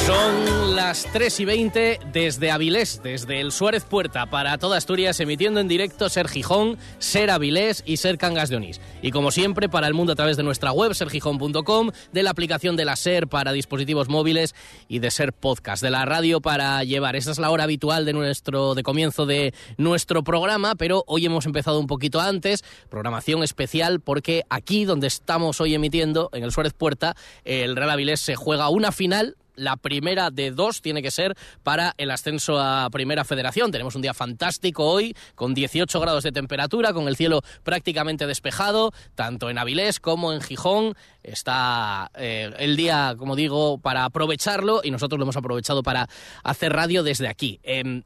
Son 0.08 0.62
las 0.88 1.08
3 1.13 1.39
y 1.39 1.46
20 1.46 2.00
desde 2.12 2.52
Avilés, 2.52 3.00
desde 3.02 3.39
el 3.39 3.54
Suárez 3.54 3.86
Puerta, 3.86 4.26
para 4.26 4.58
toda 4.58 4.76
Asturias, 4.76 5.17
emitiendo 5.22 5.62
en 5.62 5.69
directo 5.69 6.10
Ser 6.10 6.28
Gijón, 6.28 6.78
Ser 7.00 7.32
Avilés 7.32 7.84
y 7.86 7.96
Ser 7.96 8.17
Cangas 8.17 8.50
de 8.50 8.58
Onís. 8.58 8.82
Y 9.02 9.12
como 9.12 9.32
siempre, 9.32 9.69
para 9.69 9.88
el 9.88 9.93
mundo 9.93 10.12
a 10.12 10.17
través 10.17 10.36
de 10.36 10.43
nuestra 10.43 10.74
web, 10.74 10.93
sergijón.com, 10.93 11.91
de 12.12 12.24
la 12.24 12.32
aplicación 12.32 12.76
de 12.76 12.84
la 12.84 12.98
Ser 12.98 13.30
para 13.30 13.54
dispositivos 13.54 14.10
móviles 14.10 14.56
y 14.89 15.00
de 15.00 15.10
Ser 15.10 15.32
Podcast, 15.32 15.82
de 15.82 15.89
la 15.89 16.04
radio 16.04 16.41
para 16.41 16.84
llevar. 16.84 17.15
Esta 17.15 17.32
es 17.32 17.39
la 17.39 17.50
hora 17.50 17.63
habitual 17.63 18.04
de 18.04 18.12
nuestro, 18.12 18.76
de 18.76 18.84
comienzo 18.84 19.26
de 19.26 19.54
nuestro 19.78 20.26
programa, 20.26 20.76
pero 20.76 21.06
hoy 21.08 21.26
hemos 21.26 21.46
empezado 21.46 21.80
un 21.80 21.88
poquito 21.88 22.19
antes, 22.19 22.65
programación 22.89 23.41
especial, 23.41 24.02
porque 24.02 24.43
aquí 24.50 24.84
donde 24.84 25.08
estamos 25.08 25.62
hoy 25.62 25.76
emitiendo, 25.76 26.30
en 26.34 26.43
el 26.43 26.52
Suárez 26.52 26.74
Puerta, 26.74 27.15
el 27.46 27.78
Real 27.78 27.91
Avilés 27.91 28.19
se 28.19 28.36
juega 28.36 28.67
una 28.67 28.91
final 28.91 29.38
la 29.56 29.78
primera 29.78 30.30
de 30.32 30.52
dos 30.52 30.82
tiene 30.82 31.02
que 31.02 31.12
ser 31.12 31.36
para 31.63 31.94
el 31.98 32.12
ascenso 32.12 32.60
a 32.60 32.89
Primera 32.92 33.24
Federación. 33.24 33.72
Tenemos 33.72 33.96
un 33.96 34.02
día 34.02 34.13
fantástico 34.13 34.86
hoy, 34.86 35.16
con 35.36 35.54
18 35.54 36.00
grados 36.00 36.24
de 36.24 36.32
temperatura, 36.32 36.94
con 36.94 37.08
el 37.08 37.16
cielo 37.16 37.42
prácticamente 37.63 38.28
despejado, 38.28 38.92
tanto 39.16 39.50
en 39.50 39.58
Avilés 39.58 40.00
como 40.00 40.34
en 40.34 40.42
Gijón. 40.42 40.96
Está 41.24 42.12
eh, 42.16 42.52
el 42.58 42.76
día, 42.76 43.16
como 43.18 43.36
digo, 43.36 43.78
para 43.78 44.06
aprovecharlo 44.06 44.82
y 44.84 44.92
nosotros 44.92 45.20
lo 45.20 45.24
hemos 45.24 45.38
aprovechado 45.38 45.84
para 45.84 46.08
hacer 46.44 46.74
radio 46.74 47.04
desde 47.04 47.28
aquí. 47.28 47.60
Em, 47.63 48.04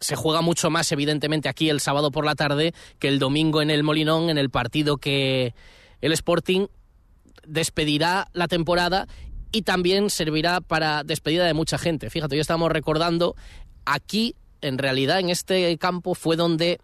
se 0.00 0.14
juega 0.14 0.42
mucho 0.42 0.70
más, 0.70 0.92
evidentemente, 0.92 1.48
aquí 1.48 1.70
el 1.70 1.80
sábado 1.80 2.10
por 2.10 2.24
la 2.24 2.34
tarde 2.34 2.74
que 2.98 3.08
el 3.08 3.18
domingo 3.18 3.62
en 3.62 3.70
el 3.70 3.82
Molinón, 3.82 4.28
en 4.28 4.38
el 4.38 4.50
partido 4.50 4.98
que 4.98 5.54
el 6.00 6.12
Sporting 6.12 6.66
despedirá 7.46 8.28
la 8.32 8.48
temporada 8.48 9.06
y 9.56 9.62
también 9.62 10.10
servirá 10.10 10.60
para 10.60 11.02
despedida 11.02 11.46
de 11.46 11.54
mucha 11.54 11.78
gente. 11.78 12.10
Fíjate, 12.10 12.34
hoy 12.34 12.40
estamos 12.40 12.70
recordando 12.70 13.36
aquí, 13.86 14.34
en 14.60 14.76
realidad, 14.76 15.18
en 15.18 15.30
este 15.30 15.78
campo 15.78 16.14
fue 16.14 16.36
donde 16.36 16.78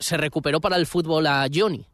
se 0.00 0.16
recuperó 0.16 0.60
para 0.60 0.74
el 0.76 0.86
fútbol 0.86 1.28
a 1.28 1.46
Johnny. 1.54 1.86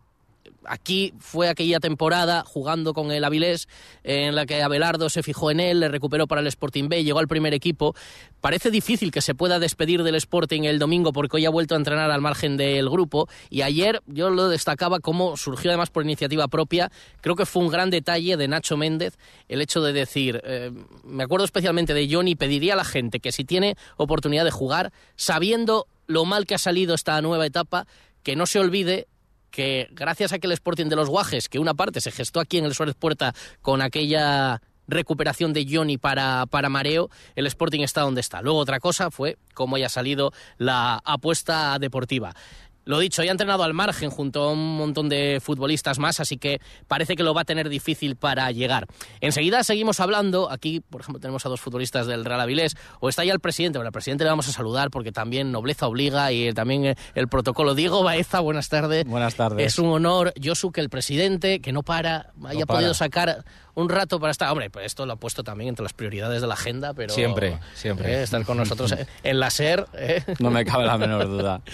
Aquí 0.66 1.14
fue 1.18 1.48
aquella 1.48 1.80
temporada 1.80 2.44
jugando 2.46 2.92
con 2.92 3.10
el 3.10 3.24
Avilés 3.24 3.68
en 4.04 4.34
la 4.34 4.44
que 4.44 4.62
Abelardo 4.62 5.08
se 5.08 5.22
fijó 5.22 5.50
en 5.50 5.60
él, 5.60 5.80
le 5.80 5.88
recuperó 5.88 6.26
para 6.26 6.42
el 6.42 6.46
Sporting 6.46 6.88
B, 6.88 7.02
llegó 7.02 7.18
al 7.18 7.28
primer 7.28 7.54
equipo. 7.54 7.94
Parece 8.40 8.70
difícil 8.70 9.10
que 9.10 9.22
se 9.22 9.34
pueda 9.34 9.58
despedir 9.58 10.02
del 10.02 10.14
Sporting 10.16 10.64
el 10.64 10.78
domingo 10.78 11.12
porque 11.12 11.38
hoy 11.38 11.46
ha 11.46 11.50
vuelto 11.50 11.74
a 11.74 11.78
entrenar 11.78 12.10
al 12.10 12.20
margen 12.20 12.56
del 12.56 12.90
grupo 12.90 13.28
y 13.48 13.62
ayer 13.62 14.02
yo 14.06 14.30
lo 14.30 14.48
destacaba 14.48 15.00
como 15.00 15.36
surgió 15.36 15.70
además 15.70 15.90
por 15.90 16.04
iniciativa 16.04 16.48
propia. 16.48 16.90
Creo 17.20 17.36
que 17.36 17.46
fue 17.46 17.62
un 17.62 17.70
gran 17.70 17.90
detalle 17.90 18.36
de 18.36 18.48
Nacho 18.48 18.76
Méndez 18.76 19.16
el 19.48 19.62
hecho 19.62 19.80
de 19.80 19.92
decir, 19.92 20.40
eh, 20.44 20.70
me 21.04 21.24
acuerdo 21.24 21.44
especialmente 21.44 21.94
de 21.94 22.08
Johnny, 22.10 22.34
pediría 22.34 22.74
a 22.74 22.76
la 22.76 22.84
gente 22.84 23.20
que 23.20 23.32
si 23.32 23.44
tiene 23.44 23.76
oportunidad 23.96 24.44
de 24.44 24.50
jugar, 24.50 24.92
sabiendo 25.16 25.86
lo 26.06 26.24
mal 26.24 26.46
que 26.46 26.54
ha 26.54 26.58
salido 26.58 26.94
esta 26.94 27.20
nueva 27.22 27.46
etapa, 27.46 27.86
que 28.22 28.36
no 28.36 28.46
se 28.46 28.58
olvide 28.58 29.06
que 29.50 29.88
gracias 29.92 30.32
a 30.32 30.36
aquel 30.36 30.52
Sporting 30.52 30.86
de 30.86 30.96
los 30.96 31.08
Guajes, 31.08 31.48
que 31.48 31.58
una 31.58 31.74
parte 31.74 32.00
se 32.00 32.10
gestó 32.10 32.40
aquí 32.40 32.58
en 32.58 32.64
el 32.64 32.74
Suárez 32.74 32.94
Puerta 32.94 33.34
con 33.62 33.82
aquella 33.82 34.60
recuperación 34.90 35.52
de 35.52 35.66
Johnny 35.70 35.98
para, 35.98 36.46
para 36.46 36.68
Mareo, 36.68 37.10
el 37.36 37.46
Sporting 37.46 37.80
está 37.80 38.02
donde 38.02 38.20
está. 38.20 38.42
Luego 38.42 38.58
otra 38.58 38.80
cosa 38.80 39.10
fue 39.10 39.38
cómo 39.54 39.76
haya 39.76 39.88
salido 39.88 40.32
la 40.58 41.00
apuesta 41.04 41.78
deportiva. 41.78 42.34
Lo 42.90 42.98
dicho, 42.98 43.22
ya 43.22 43.30
ha 43.30 43.32
entrenado 43.32 43.62
al 43.62 43.72
margen 43.72 44.10
junto 44.10 44.42
a 44.42 44.52
un 44.52 44.76
montón 44.76 45.08
de 45.08 45.40
futbolistas 45.40 45.98
más, 46.00 46.18
así 46.20 46.36
que 46.38 46.60
parece 46.88 47.14
que 47.16 47.22
lo 47.22 47.32
va 47.34 47.42
a 47.42 47.44
tener 47.44 47.68
difícil 47.68 48.16
para 48.16 48.50
llegar. 48.50 48.86
Enseguida 49.20 49.62
seguimos 49.64 50.00
hablando. 50.00 50.50
Aquí, 50.50 50.80
por 50.80 51.00
ejemplo, 51.00 51.20
tenemos 51.20 51.46
a 51.46 51.48
dos 51.48 51.60
futbolistas 51.60 52.06
del 52.06 52.24
Real 52.24 52.40
Avilés. 52.40 52.76
O 53.00 53.08
está 53.08 53.24
ya 53.24 53.32
el 53.32 53.40
presidente. 53.40 53.78
Bueno, 53.78 53.88
al 53.88 53.92
presidente 53.92 54.24
le 54.24 54.30
vamos 54.30 54.48
a 54.48 54.52
saludar 54.52 54.90
porque 54.90 55.12
también 55.12 55.52
nobleza 55.52 55.86
obliga 55.86 56.32
y 56.32 56.52
también 56.52 56.96
el 57.14 57.28
protocolo. 57.28 57.74
Diego 57.74 58.02
Baeza, 58.02 58.40
buenas 58.40 58.68
tardes. 58.68 59.04
Buenas 59.06 59.36
tardes. 59.36 59.64
Es 59.66 59.78
un 59.78 59.88
honor, 59.90 60.32
Josu, 60.42 60.72
que 60.72 60.80
el 60.80 60.90
presidente, 60.90 61.60
que 61.60 61.72
no 61.72 61.82
para, 61.82 62.32
haya 62.44 62.60
No 62.60 62.66
para. 62.66 62.78
podido 62.80 62.94
sacar 62.94 63.44
un 63.74 63.88
rato 63.88 64.18
para 64.18 64.32
estar. 64.32 64.50
Hombre, 64.50 64.68
pues 64.70 64.86
esto 64.86 65.06
lo 65.06 65.12
ha 65.12 65.16
puesto 65.16 65.44
también 65.44 65.68
entre 65.68 65.84
las 65.84 65.92
prioridades 65.92 66.40
de 66.42 66.48
la 66.48 66.54
agenda, 66.54 66.92
pero. 66.92 67.14
Siempre, 67.14 67.58
siempre. 67.74 68.12
eh, 68.14 68.22
estar 68.24 68.44
con 68.44 68.56
nosotros 68.56 68.94
en 69.22 69.38
la 69.40 69.48
SER. 69.50 69.86
eh. 69.94 70.24
No 70.40 70.50
me 70.50 70.64
cabe 70.64 70.86
la 70.86 70.98
menor 70.98 71.28
duda. 71.28 71.60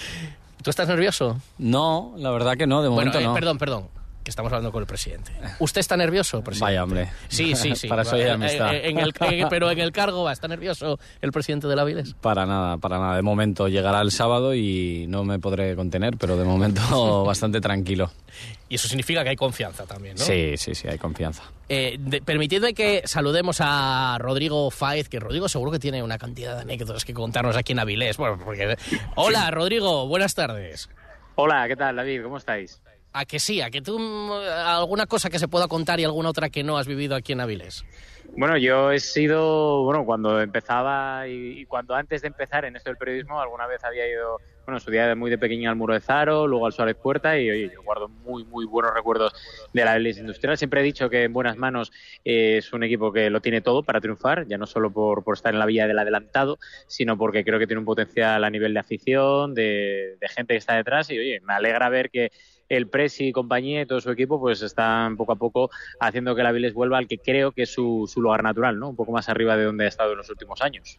¿Tú 0.67 0.71
estás 0.71 0.89
nervioso? 0.89 1.41
No, 1.59 2.15
la 2.17 2.33
verdad 2.33 2.57
que 2.57 2.67
no, 2.67 2.83
de 2.83 2.89
Bueno, 2.89 3.13
momento 3.13 3.21
eh, 3.21 3.25
no. 3.25 3.35
perdón, 3.35 3.57
perdón. 3.57 3.89
Que 4.27 4.31
estamos 4.31 4.51
hablando 4.51 4.73
con 4.73 4.81
el 4.83 4.89
presidente. 4.89 5.31
¿Usted 5.61 5.79
está 5.79 5.97
nervioso, 5.97 6.43
presidente? 6.43 6.65
Vaya, 6.65 6.83
hombre. 6.83 7.09
Sí, 7.29 7.55
sí, 7.55 7.77
sí. 7.77 7.87
Para 7.89 8.03
eso 8.03 8.17
hay 8.17 8.23
Eh, 8.23 8.31
amistad. 8.33 8.75
eh, 8.75 8.89
en 8.89 8.99
el- 8.99 9.11
eh, 9.21 9.47
pero 9.49 9.71
en 9.71 9.79
el 9.79 9.93
cargo 9.93 10.25
va. 10.25 10.33
¿Está 10.33 10.49
nervioso 10.49 10.99
el 11.23 11.31
presidente 11.31 11.69
de 11.69 11.77
la 11.77 11.85
Viles? 11.85 12.15
Para 12.15 12.45
nada, 12.45 12.77
para 12.77 12.99
nada. 12.99 13.15
De 13.15 13.23
momento 13.23 13.69
llegará 13.69 14.01
el 14.01 14.11
sábado 14.11 14.53
y 14.53 15.07
no 15.09 15.23
me 15.23 15.39
podré 15.39 15.77
contener, 15.77 16.17
pero 16.19 16.37
de 16.37 16.43
momento 16.45 16.81
bastante 17.25 17.61
tranquilo. 17.61 18.11
Y 18.69 18.75
eso 18.75 18.89
significa 18.89 19.23
que 19.23 19.29
hay 19.31 19.37
confianza 19.37 19.87
también, 19.87 20.17
¿no? 20.17 20.25
Sí, 20.25 20.57
sí, 20.57 20.75
sí, 20.75 20.89
hay 20.89 20.99
confianza. 20.99 21.45
Eh, 21.69 21.95
de- 22.01 22.21
permitidme 22.21 22.75
que 22.75 23.03
saludemos 23.05 23.59
a 23.61 24.17
Rodrigo 24.19 24.73
Fáez, 24.73 25.09
que 25.09 25.21
Rodrigo 25.21 25.49
seguro 25.49 25.71
que 25.71 25.79
tiene 25.79 26.03
una 26.03 26.19
cantidad 26.19 26.57
de 26.57 26.63
anécdotas 26.63 27.05
que 27.05 27.15
contarnos 27.15 27.57
aquí 27.57 27.75
en 27.75 27.79
Avilés. 27.79 28.17
Bueno, 28.17 28.41
porque... 28.45 28.77
Hola, 29.15 29.53
Rodrigo, 29.53 30.09
buenas 30.09 30.35
tardes. 30.35 30.89
Hola, 31.37 31.69
¿qué 31.69 31.77
tal, 31.77 31.95
David? 31.95 32.25
¿Cómo 32.25 32.39
estáis? 32.39 32.81
A 33.19 33.25
que 33.25 33.41
sí, 33.41 33.63
a 33.63 33.71
que 33.71 33.81
tú 33.81 33.99
mm, 33.99 34.31
alguna 34.31 35.07
cosa 35.07 35.31
que 35.31 35.39
se 35.39 35.49
pueda 35.49 35.69
contar 35.69 35.99
y 35.99 36.05
alguna 36.05 36.29
otra 36.29 36.51
que 36.51 36.63
no 36.63 36.77
has 36.77 36.87
vivido 36.87 37.17
aquí 37.17 37.33
en 37.33 37.41
Avilés. 37.41 37.83
Bueno, 38.37 38.59
yo 38.59 38.93
he 38.93 39.01
sido, 39.01 39.85
bueno, 39.85 40.05
cuando 40.05 40.39
empezaba 40.39 41.27
y, 41.27 41.65
cuando 41.65 41.95
antes 41.95 42.21
de 42.21 42.29
empezar 42.29 42.67
en 42.67 42.77
esto 42.77 42.91
del 42.91 42.99
periodismo, 42.99 43.41
alguna 43.41 43.67
vez 43.67 43.83
había 43.85 44.07
ido, 44.07 44.39
bueno, 44.67 44.77
en 44.77 44.85
su 44.85 44.91
día 44.91 45.07
de 45.07 45.15
muy 45.15 45.31
de 45.31 45.39
pequeño 45.39 45.71
al 45.71 45.77
Muro 45.77 45.95
de 45.95 46.01
Zaro, 46.01 46.47
luego 46.47 46.67
al 46.67 46.75
Suárez 46.75 46.97
Puerta 46.97 47.39
y 47.39 47.51
oye, 47.51 47.71
yo 47.73 47.83
guardo 47.83 48.09
muy, 48.09 48.45
muy 48.45 48.67
buenos 48.67 48.93
recuerdos 48.93 49.33
de 49.73 49.83
la 49.83 49.93
Avilés 49.93 50.19
Industrial. 50.19 50.59
Siempre 50.59 50.83
he 50.83 50.85
dicho 50.85 51.09
que 51.09 51.23
en 51.23 51.33
buenas 51.33 51.57
manos 51.57 51.93
eh, 52.23 52.59
es 52.59 52.71
un 52.75 52.83
equipo 52.83 53.15
que 53.15 53.31
lo 53.31 53.41
tiene 53.41 53.63
todo 53.63 53.83
para 53.83 54.03
triunfar, 54.03 54.47
ya 54.47 54.59
no 54.59 54.67
solo 54.67 54.91
por, 54.91 55.25
por 55.25 55.37
estar 55.37 55.55
en 55.55 55.59
la 55.59 55.65
vía 55.65 55.87
del 55.87 55.99
adelantado, 55.99 56.59
sino 56.87 57.17
porque 57.17 57.45
creo 57.45 57.59
que 57.59 57.67
tiene 57.67 57.81
un 57.81 57.87
potencial 57.87 58.45
a 58.45 58.51
nivel 58.51 58.75
de 58.75 58.81
afición, 58.81 59.55
de 59.55 60.19
gente 60.35 60.53
que 60.53 60.59
está 60.59 60.75
detrás 60.75 61.09
y 61.09 61.19
oye, 61.19 61.41
me 61.41 61.55
alegra 61.55 61.89
ver 61.89 62.11
que 62.11 62.31
el 62.69 62.89
Presi 62.89 63.29
y 63.29 63.33
compañía 63.33 63.83
y 63.83 63.87
todo 63.87 64.01
su 64.01 64.11
equipo 64.11 64.41
pues 64.41 64.63
están 64.63 65.17
poco 65.17 65.33
a 65.33 65.37
poco 65.37 65.71
haciendo 66.01 66.35
que 66.35 66.43
la 66.43 66.51
Avilés 66.51 66.75
vuelva 66.75 66.99
al 66.99 67.09
que 67.09 67.19
creo 67.19 67.53
que 67.53 67.63
es 67.63 67.71
su, 67.71 68.11
su 68.13 68.21
lugar 68.21 68.43
natural, 68.43 68.79
¿no? 68.79 68.91
Un 68.91 68.97
poco 68.97 69.13
más 69.13 69.29
arriba 69.29 69.57
de 69.57 69.65
donde 69.65 69.85
ha 69.85 69.89
estado 69.89 70.13
en 70.13 70.19
los 70.19 70.31
últimos 70.31 70.61
años. 70.63 70.99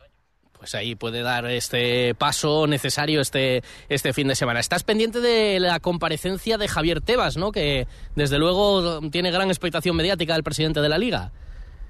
Pues 0.58 0.74
ahí 0.74 0.96
puede 0.96 1.22
dar 1.22 1.46
este 1.46 2.16
paso 2.16 2.66
necesario 2.66 3.22
este, 3.22 3.62
este 3.90 4.12
fin 4.12 4.28
de 4.28 4.36
semana. 4.36 4.60
Estás 4.60 4.84
pendiente 4.84 5.22
de 5.22 5.60
la 5.60 5.80
comparecencia 5.80 6.58
de 6.58 6.68
Javier 6.68 7.02
Tebas, 7.02 7.38
¿no? 7.38 7.52
Que 7.52 7.88
desde 8.16 8.40
luego 8.40 9.02
tiene 9.12 9.30
gran 9.30 9.50
expectación 9.50 9.96
mediática 9.96 10.34
del 10.34 10.44
presidente 10.44 10.82
de 10.82 10.90
la 10.90 10.98
liga. 10.98 11.32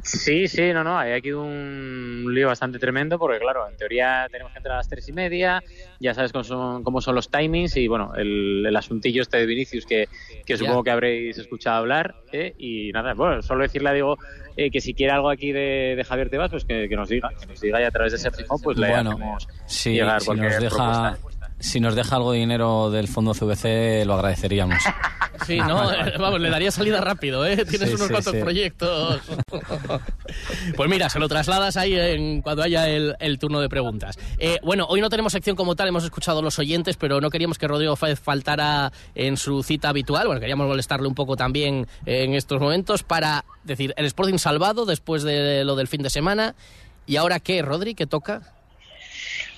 Sí, 0.03 0.47
sí, 0.47 0.71
no, 0.73 0.83
no, 0.83 0.97
hay 0.97 1.12
aquí 1.12 1.31
un 1.31 2.25
lío 2.33 2.47
bastante 2.47 2.79
tremendo 2.79 3.19
porque, 3.19 3.39
claro, 3.39 3.67
en 3.67 3.75
teoría 3.75 4.27
tenemos 4.31 4.53
que 4.53 4.60
entrar 4.60 4.75
a 4.75 4.77
las 4.77 4.88
tres 4.88 5.07
y 5.10 5.13
media, 5.13 5.62
ya 5.99 6.13
sabes 6.13 6.31
cómo 6.31 6.43
son, 6.43 6.83
cómo 6.83 7.01
son 7.01 7.15
los 7.15 7.29
timings 7.29 7.75
y, 7.75 7.88
bueno, 7.88 8.13
el, 8.15 8.65
el 8.65 8.75
asuntillo 8.75 9.21
este 9.21 9.38
de 9.38 9.45
Vinicius 9.45 9.86
que, 9.86 10.07
que 10.45 10.57
supongo 10.57 10.83
que 10.83 10.91
habréis 10.91 11.38
escuchado 11.38 11.77
hablar 11.77 12.15
¿eh? 12.31 12.53
y 12.57 12.91
nada, 12.93 13.13
bueno, 13.15 13.41
solo 13.41 13.63
decirle, 13.63 13.93
digo, 13.93 14.17
eh, 14.55 14.71
que 14.71 14.81
si 14.81 14.93
quiere 14.93 15.12
algo 15.12 15.29
aquí 15.29 15.51
de, 15.51 15.95
de 15.97 16.03
Javier 16.03 16.29
Tebas, 16.29 16.51
pues 16.51 16.63
que, 16.63 16.88
que, 16.88 16.95
nos 16.95 17.10
diga, 17.10 17.29
que 17.39 17.45
nos 17.45 17.60
diga 17.60 17.81
y 17.81 17.83
a 17.83 17.91
través 17.91 18.13
de 18.13 18.17
Sergio, 18.17 18.45
pues 18.63 18.77
le 18.77 18.89
bueno, 18.89 19.12
hacemos 19.12 19.47
sí, 19.65 19.91
llegar 19.91 20.21
si 20.21 20.25
cualquier 20.25 20.53
nos 20.53 20.63
deja, 20.63 20.75
propuesta. 20.75 21.37
Si 21.60 21.80
nos 21.80 21.96
deja 21.96 22.15
algo 22.15 22.32
de 22.34 22.39
dinero 22.39 22.91
del 22.91 23.08
fondo 23.08 23.34
CVC, 23.34 24.06
lo 24.06 24.13
agradeceríamos. 24.15 24.82
Sí, 25.46 25.60
no, 25.60 25.76
vamos, 26.20 26.41
le 26.41 26.50
daría 26.50 26.72
salida 26.72 27.00
rápido, 27.00 27.46
¿eh? 27.46 27.58
Tienes 27.63 27.89
Sí, 27.89 27.96
unos 27.96 28.08
sí, 28.08 28.12
cuantos 28.12 28.34
sí. 28.34 28.39
proyectos. 28.41 29.22
Pues 30.76 30.89
mira, 30.89 31.10
se 31.10 31.20
lo 31.20 31.28
trasladas 31.28 31.78
ahí 31.78 31.93
en, 31.93 32.41
cuando 32.41 32.63
haya 32.63 32.89
el, 32.89 33.15
el 33.20 33.38
turno 33.39 33.60
de 33.62 33.70
preguntas. 33.70 34.17
Eh, 34.39 34.58
bueno, 34.63 34.86
hoy 34.89 35.00
no 35.00 35.10
tenemos 35.10 35.32
sección 35.32 35.56
como 35.56 35.76
tal, 35.76 35.88
hemos 35.88 36.04
escuchado 36.04 36.39
a 36.39 36.41
los 36.41 36.58
oyentes, 36.60 36.98
pero 36.98 37.22
no 37.22 37.30
queríamos 37.30 37.58
que 37.60 37.67
Rodrigo 37.67 37.96
Fáez 37.96 38.20
faltara 38.20 38.91
en 39.15 39.38
su 39.38 39.62
cita 39.63 39.89
habitual. 39.89 40.26
Bueno, 40.26 40.39
queríamos 40.41 40.67
molestarle 40.67 41.08
un 41.08 41.15
poco 41.15 41.36
también 41.36 41.88
en 42.08 42.34
estos 42.34 42.60
momentos 42.60 43.04
para 43.04 43.46
decir, 43.63 43.93
el 43.96 44.06
Sporting 44.08 44.39
salvado 44.39 44.86
después 44.86 45.22
de 45.24 45.63
lo 45.63 45.76
del 45.76 45.88
fin 45.88 46.02
de 46.02 46.10
semana. 46.10 46.56
¿Y 47.06 47.15
ahora 47.15 47.39
qué, 47.39 47.62
Rodri? 47.62 47.93
¿Qué 47.96 48.06
toca? 48.08 48.41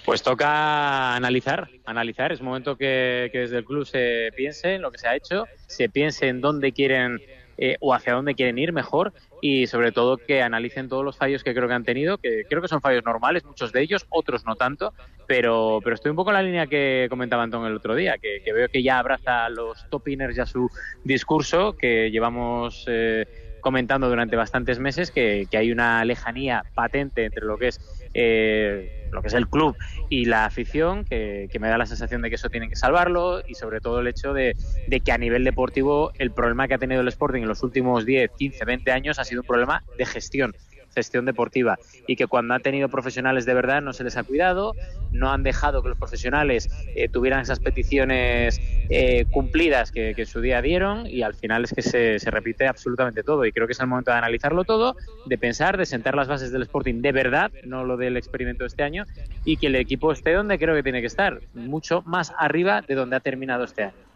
Pues 0.10 0.24
toca 0.24 1.14
analizar, 1.14 1.70
analizar. 1.86 2.32
Es 2.32 2.42
momento 2.42 2.76
que, 2.76 3.30
desde 3.32 3.58
el 3.58 3.64
club 3.64 3.86
se 3.86 4.32
piense 4.36 4.74
en 4.74 4.82
lo 4.82 4.90
que 4.90 4.98
se 4.98 5.08
ha 5.08 5.16
hecho, 5.16 5.46
se 5.68 5.88
piense 5.88 6.30
en 6.30 6.42
dónde 6.42 6.72
quieren 6.72 7.22
eh, 7.60 7.78
o 7.80 7.94
hacia 7.94 8.14
dónde 8.14 8.34
quieren 8.34 8.58
ir 8.58 8.74
mejor 8.74 9.14
y 9.40 9.68
sobre 9.68 9.92
todo 9.92 10.18
que 10.18 10.42
analicen 10.42 10.90
todos 10.90 11.06
los 11.06 11.16
fallos 11.16 11.44
que 11.44 11.54
creo 11.54 11.68
que 11.68 11.76
han 11.76 11.84
tenido, 11.84 12.18
que 12.18 12.44
creo 12.50 12.60
que 12.60 12.68
son 12.68 12.82
fallos 12.82 13.06
normales, 13.06 13.46
muchos 13.46 13.72
de 13.72 13.84
ellos, 13.84 14.08
otros 14.10 14.46
no 14.48 14.56
tanto, 14.56 14.96
pero, 15.28 15.80
pero 15.84 15.94
estoy 15.94 16.10
un 16.10 16.16
poco 16.16 16.32
en 16.32 16.38
la 16.38 16.42
línea 16.42 16.66
que 16.66 17.06
comentaba 17.08 17.44
Antón 17.44 17.68
el 17.68 17.76
otro 17.76 17.94
día, 17.94 18.18
que, 18.18 18.42
veo 18.52 18.68
que 18.68 18.82
ya 18.82 18.98
abraza 18.98 19.46
a 19.46 19.50
los 19.52 19.88
top-inners 19.92 20.36
ya 20.36 20.48
su 20.48 20.72
discurso, 21.04 21.78
que 21.78 22.10
llevamos... 22.10 22.84
Eh, 22.88 23.28
comentando 23.60 24.10
durante 24.10 24.36
bastantes 24.36 24.80
meses 24.80 25.12
que, 25.12 25.48
hay 25.52 25.72
una 25.72 26.04
lejanía 26.06 26.64
patente 26.74 27.26
entre 27.26 27.46
lo 27.46 27.58
que 27.58 27.68
es 27.68 27.80
eh, 28.14 29.10
lo 29.12 29.22
que 29.22 29.28
es 29.28 29.34
el 29.34 29.48
club 29.48 29.76
y 30.10 30.26
la 30.26 30.46
afición 30.46 31.04
que, 31.04 31.50
me 31.60 31.68
da 31.68 31.78
la 31.78 31.86
sensación 31.86 32.22
de 32.22 32.30
que 32.30 32.36
eso 32.36 32.50
tienen 32.50 32.70
que 32.70 32.76
salvarlo 32.76 33.42
y 33.48 33.56
sobre 33.56 33.82
todo 33.82 34.00
el 34.00 34.08
hecho 34.08 34.34
de, 34.34 34.56
de, 34.88 35.00
que 35.00 35.12
a 35.12 35.18
nivel 35.18 35.44
deportivo 35.44 36.12
el 36.18 36.32
problema 36.32 36.68
que 36.68 36.76
ha 36.76 36.78
tenido 36.78 37.02
el 37.02 37.08
Sporting 37.08 37.42
en 37.42 37.48
los 37.48 37.64
últimos 37.64 38.06
10, 38.06 38.32
15, 38.38 38.66
20 38.66 38.92
años 38.92 39.20
ha 39.20 39.24
sido 39.24 39.42
un 39.42 39.48
problema 39.48 39.84
de 39.98 40.06
gestión 40.06 40.54
gestión 40.94 41.26
deportiva 41.26 41.78
y 42.08 42.16
que 42.16 42.28
cuando 42.28 42.54
ha 42.54 42.60
tenido 42.60 42.90
profesionales 42.90 43.46
de 43.46 43.54
verdad 43.54 43.82
no 43.82 43.94
se 43.94 44.04
les 44.04 44.18
ha 44.18 44.24
cuidado, 44.24 44.76
no 45.12 45.32
han 45.32 45.44
dejado 45.44 45.82
que 45.82 45.90
los 45.90 45.98
profesionales 45.98 46.70
eh, 46.96 47.10
tuvieran 47.10 47.42
esas 47.42 47.60
peticiones 47.60 48.60
eh, 48.90 49.26
cumplidas 49.32 49.92
que, 49.92 50.14
que, 50.16 50.22
en 50.22 50.28
su 50.28 50.42
día 50.42 50.62
dieron 50.62 51.08
y 51.08 51.22
al 51.22 51.34
final 51.34 51.64
es 51.64 51.74
que 51.74 51.82
se, 51.82 52.20
se, 52.20 52.32
repite 52.32 52.68
absolutamente 52.68 53.24
todo 53.24 53.46
y 53.46 53.52
creo 53.52 53.68
que 53.68 53.74
es 53.74 53.80
el 53.80 53.88
momento 53.88 54.12
de 54.12 54.18
analizarlo 54.18 54.64
todo, 54.64 54.96
de 55.26 55.38
pensar, 55.38 55.78
de 55.78 55.86
sentar 55.86 56.16
las 56.16 56.28
bases 56.28 56.52
del 56.52 56.64
Sporting 56.64 57.02
de 57.02 57.12
verdad, 57.12 57.52
no 57.66 57.84
lo 57.84 57.98
del 57.98 58.18
experimento 58.18 58.64
de 58.64 58.68
este 58.68 58.84
año 58.84 59.06
y 59.46 59.58
que 59.58 59.68
el 59.68 59.76
equipo 59.76 60.12
esté 60.12 60.34
donde 60.34 60.60
creo 60.60 60.76
que 60.76 60.84
tiene 60.84 61.02
que 61.02 61.08
estar, 61.08 61.40
mucho 61.54 62.02
más 62.06 62.34
arriba 62.38 62.82
de 62.82 62.96
donde 62.96 63.16
ha 63.16 63.20
terminado 63.20 63.64
este 63.64 63.84
año. 63.84 64.09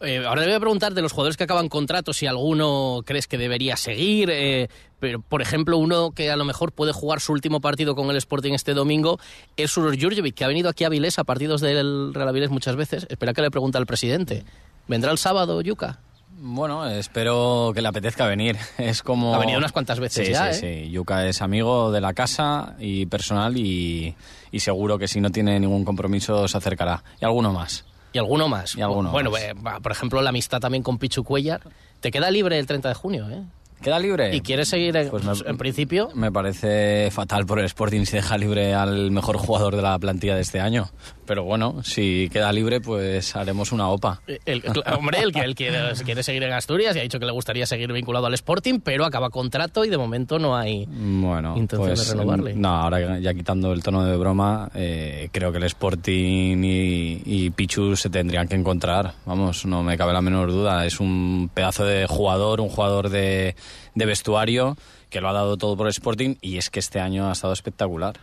Eh, 0.00 0.24
ahora 0.26 0.40
le 0.40 0.46
voy 0.48 0.56
a 0.56 0.60
preguntar 0.60 0.94
de 0.94 1.02
los 1.02 1.12
jugadores 1.12 1.36
que 1.36 1.44
acaban 1.44 1.68
contratos 1.68 2.16
si 2.16 2.26
alguno 2.26 3.02
crees 3.04 3.26
que 3.26 3.36
debería 3.36 3.76
seguir. 3.76 4.30
Eh, 4.30 4.68
pero, 4.98 5.20
por 5.20 5.42
ejemplo, 5.42 5.76
uno 5.76 6.12
que 6.12 6.30
a 6.30 6.36
lo 6.36 6.44
mejor 6.44 6.72
puede 6.72 6.92
jugar 6.92 7.20
su 7.20 7.32
último 7.32 7.60
partido 7.60 7.94
con 7.94 8.08
el 8.10 8.16
Sporting 8.16 8.52
este 8.52 8.74
domingo 8.74 9.18
es 9.56 9.70
Suror 9.70 10.00
Jurjevic, 10.00 10.34
que 10.34 10.44
ha 10.44 10.48
venido 10.48 10.68
aquí 10.68 10.84
a 10.84 10.88
Vilés 10.88 11.18
a 11.18 11.24
partidos 11.24 11.60
del 11.60 12.14
Real 12.14 12.28
Avilés 12.28 12.50
muchas 12.50 12.76
veces. 12.76 13.06
Espera 13.10 13.32
que 13.32 13.42
le 13.42 13.50
pregunte 13.50 13.78
al 13.78 13.86
presidente. 13.86 14.44
¿Vendrá 14.88 15.12
el 15.12 15.18
sábado, 15.18 15.60
Yuca? 15.60 16.00
Bueno, 16.42 16.86
espero 16.86 17.72
que 17.74 17.82
le 17.82 17.88
apetezca 17.88 18.26
venir. 18.26 18.56
Es 18.78 19.02
como... 19.02 19.34
Ha 19.34 19.38
venido 19.38 19.58
unas 19.58 19.72
cuantas 19.72 20.00
veces 20.00 20.26
sí, 20.26 20.32
ya, 20.32 20.52
sí, 20.54 20.66
¿eh? 20.66 20.84
sí. 20.86 20.90
Yuka 20.90 21.26
es 21.26 21.42
amigo 21.42 21.92
de 21.92 22.00
la 22.00 22.14
casa 22.14 22.76
y 22.78 23.04
personal 23.04 23.58
y, 23.58 24.14
y 24.50 24.60
seguro 24.60 24.98
que 24.98 25.06
si 25.06 25.20
no 25.20 25.30
tiene 25.30 25.60
ningún 25.60 25.84
compromiso 25.84 26.48
se 26.48 26.56
acercará. 26.56 27.04
Y 27.20 27.26
alguno 27.26 27.52
más. 27.52 27.84
Y 28.12 28.18
alguno 28.18 28.48
más. 28.48 28.76
Y 28.76 28.82
alguno 28.82 29.10
bueno, 29.10 29.30
más. 29.30 29.42
Eh, 29.42 29.54
por 29.82 29.92
ejemplo, 29.92 30.20
la 30.22 30.30
amistad 30.30 30.60
también 30.60 30.82
con 30.82 30.98
Pichu 30.98 31.24
Cuellar. 31.24 31.60
Te 32.00 32.10
queda 32.10 32.30
libre 32.30 32.58
el 32.58 32.66
30 32.66 32.88
de 32.88 32.94
junio, 32.94 33.28
¿eh? 33.30 33.44
¿Queda 33.82 33.98
libre? 33.98 34.34
¿Y 34.36 34.40
quieres 34.42 34.68
seguir 34.68 34.96
en, 34.96 35.08
Pues 35.08 35.24
me- 35.24 35.48
en 35.50 35.56
principio? 35.56 36.10
Me 36.14 36.30
parece 36.30 37.10
fatal 37.10 37.46
por 37.46 37.58
el 37.58 37.64
Sporting 37.64 38.04
si 38.04 38.16
deja 38.16 38.36
libre 38.36 38.74
al 38.74 39.10
mejor 39.10 39.36
jugador 39.38 39.74
de 39.76 39.82
la 39.82 39.98
plantilla 39.98 40.34
de 40.34 40.42
este 40.42 40.60
año. 40.60 40.90
Pero 41.26 41.44
bueno, 41.44 41.82
si 41.84 42.28
queda 42.32 42.52
libre, 42.52 42.80
pues 42.80 43.36
haremos 43.36 43.70
una 43.72 43.88
OPA. 43.88 44.20
El, 44.26 44.62
el- 44.64 44.82
hombre, 44.96 45.20
el 45.20 45.32
que 45.32 45.40
él 45.40 45.54
quiere, 45.54 45.78
quiere 46.04 46.22
seguir 46.22 46.42
en 46.42 46.52
Asturias 46.52 46.94
y 46.96 46.98
ha 46.98 47.02
dicho 47.02 47.18
que 47.20 47.24
le 47.26 47.32
gustaría 47.32 47.66
seguir 47.66 47.92
vinculado 47.92 48.26
al 48.26 48.34
Sporting, 48.34 48.80
pero 48.82 49.04
acaba 49.04 49.30
contrato 49.30 49.84
y 49.84 49.88
de 49.90 49.96
momento 49.96 50.38
no 50.38 50.56
hay 50.56 50.86
Bueno, 50.86 51.56
intención 51.56 51.88
pues 51.88 52.06
de 52.08 52.14
renovarle. 52.14 52.54
no, 52.54 52.68
ahora 52.68 53.18
ya 53.18 53.32
quitando 53.32 53.72
el 53.72 53.82
tono 53.82 54.04
de 54.04 54.16
broma, 54.16 54.70
eh, 54.74 55.28
creo 55.32 55.52
que 55.52 55.58
el 55.58 55.64
Sporting 55.64 56.62
y, 56.64 57.22
y 57.24 57.50
Pichu 57.50 57.96
se 57.96 58.10
tendrían 58.10 58.48
que 58.48 58.56
encontrar. 58.56 59.14
Vamos, 59.24 59.64
no 59.66 59.82
me 59.82 59.96
cabe 59.96 60.12
la 60.12 60.20
menor 60.20 60.50
duda. 60.50 60.84
Es 60.84 61.00
un 61.00 61.50
pedazo 61.54 61.84
de 61.84 62.06
jugador, 62.06 62.60
un 62.60 62.68
jugador 62.68 63.08
de, 63.08 63.54
de 63.94 64.06
vestuario 64.06 64.76
que 65.08 65.20
lo 65.20 65.28
ha 65.28 65.32
dado 65.32 65.56
todo 65.56 65.76
por 65.76 65.86
el 65.86 65.90
Sporting 65.90 66.36
y 66.40 66.58
es 66.58 66.70
que 66.70 66.78
este 66.80 67.00
año 67.00 67.28
ha 67.28 67.32
estado 67.32 67.52
espectacular. 67.52 68.20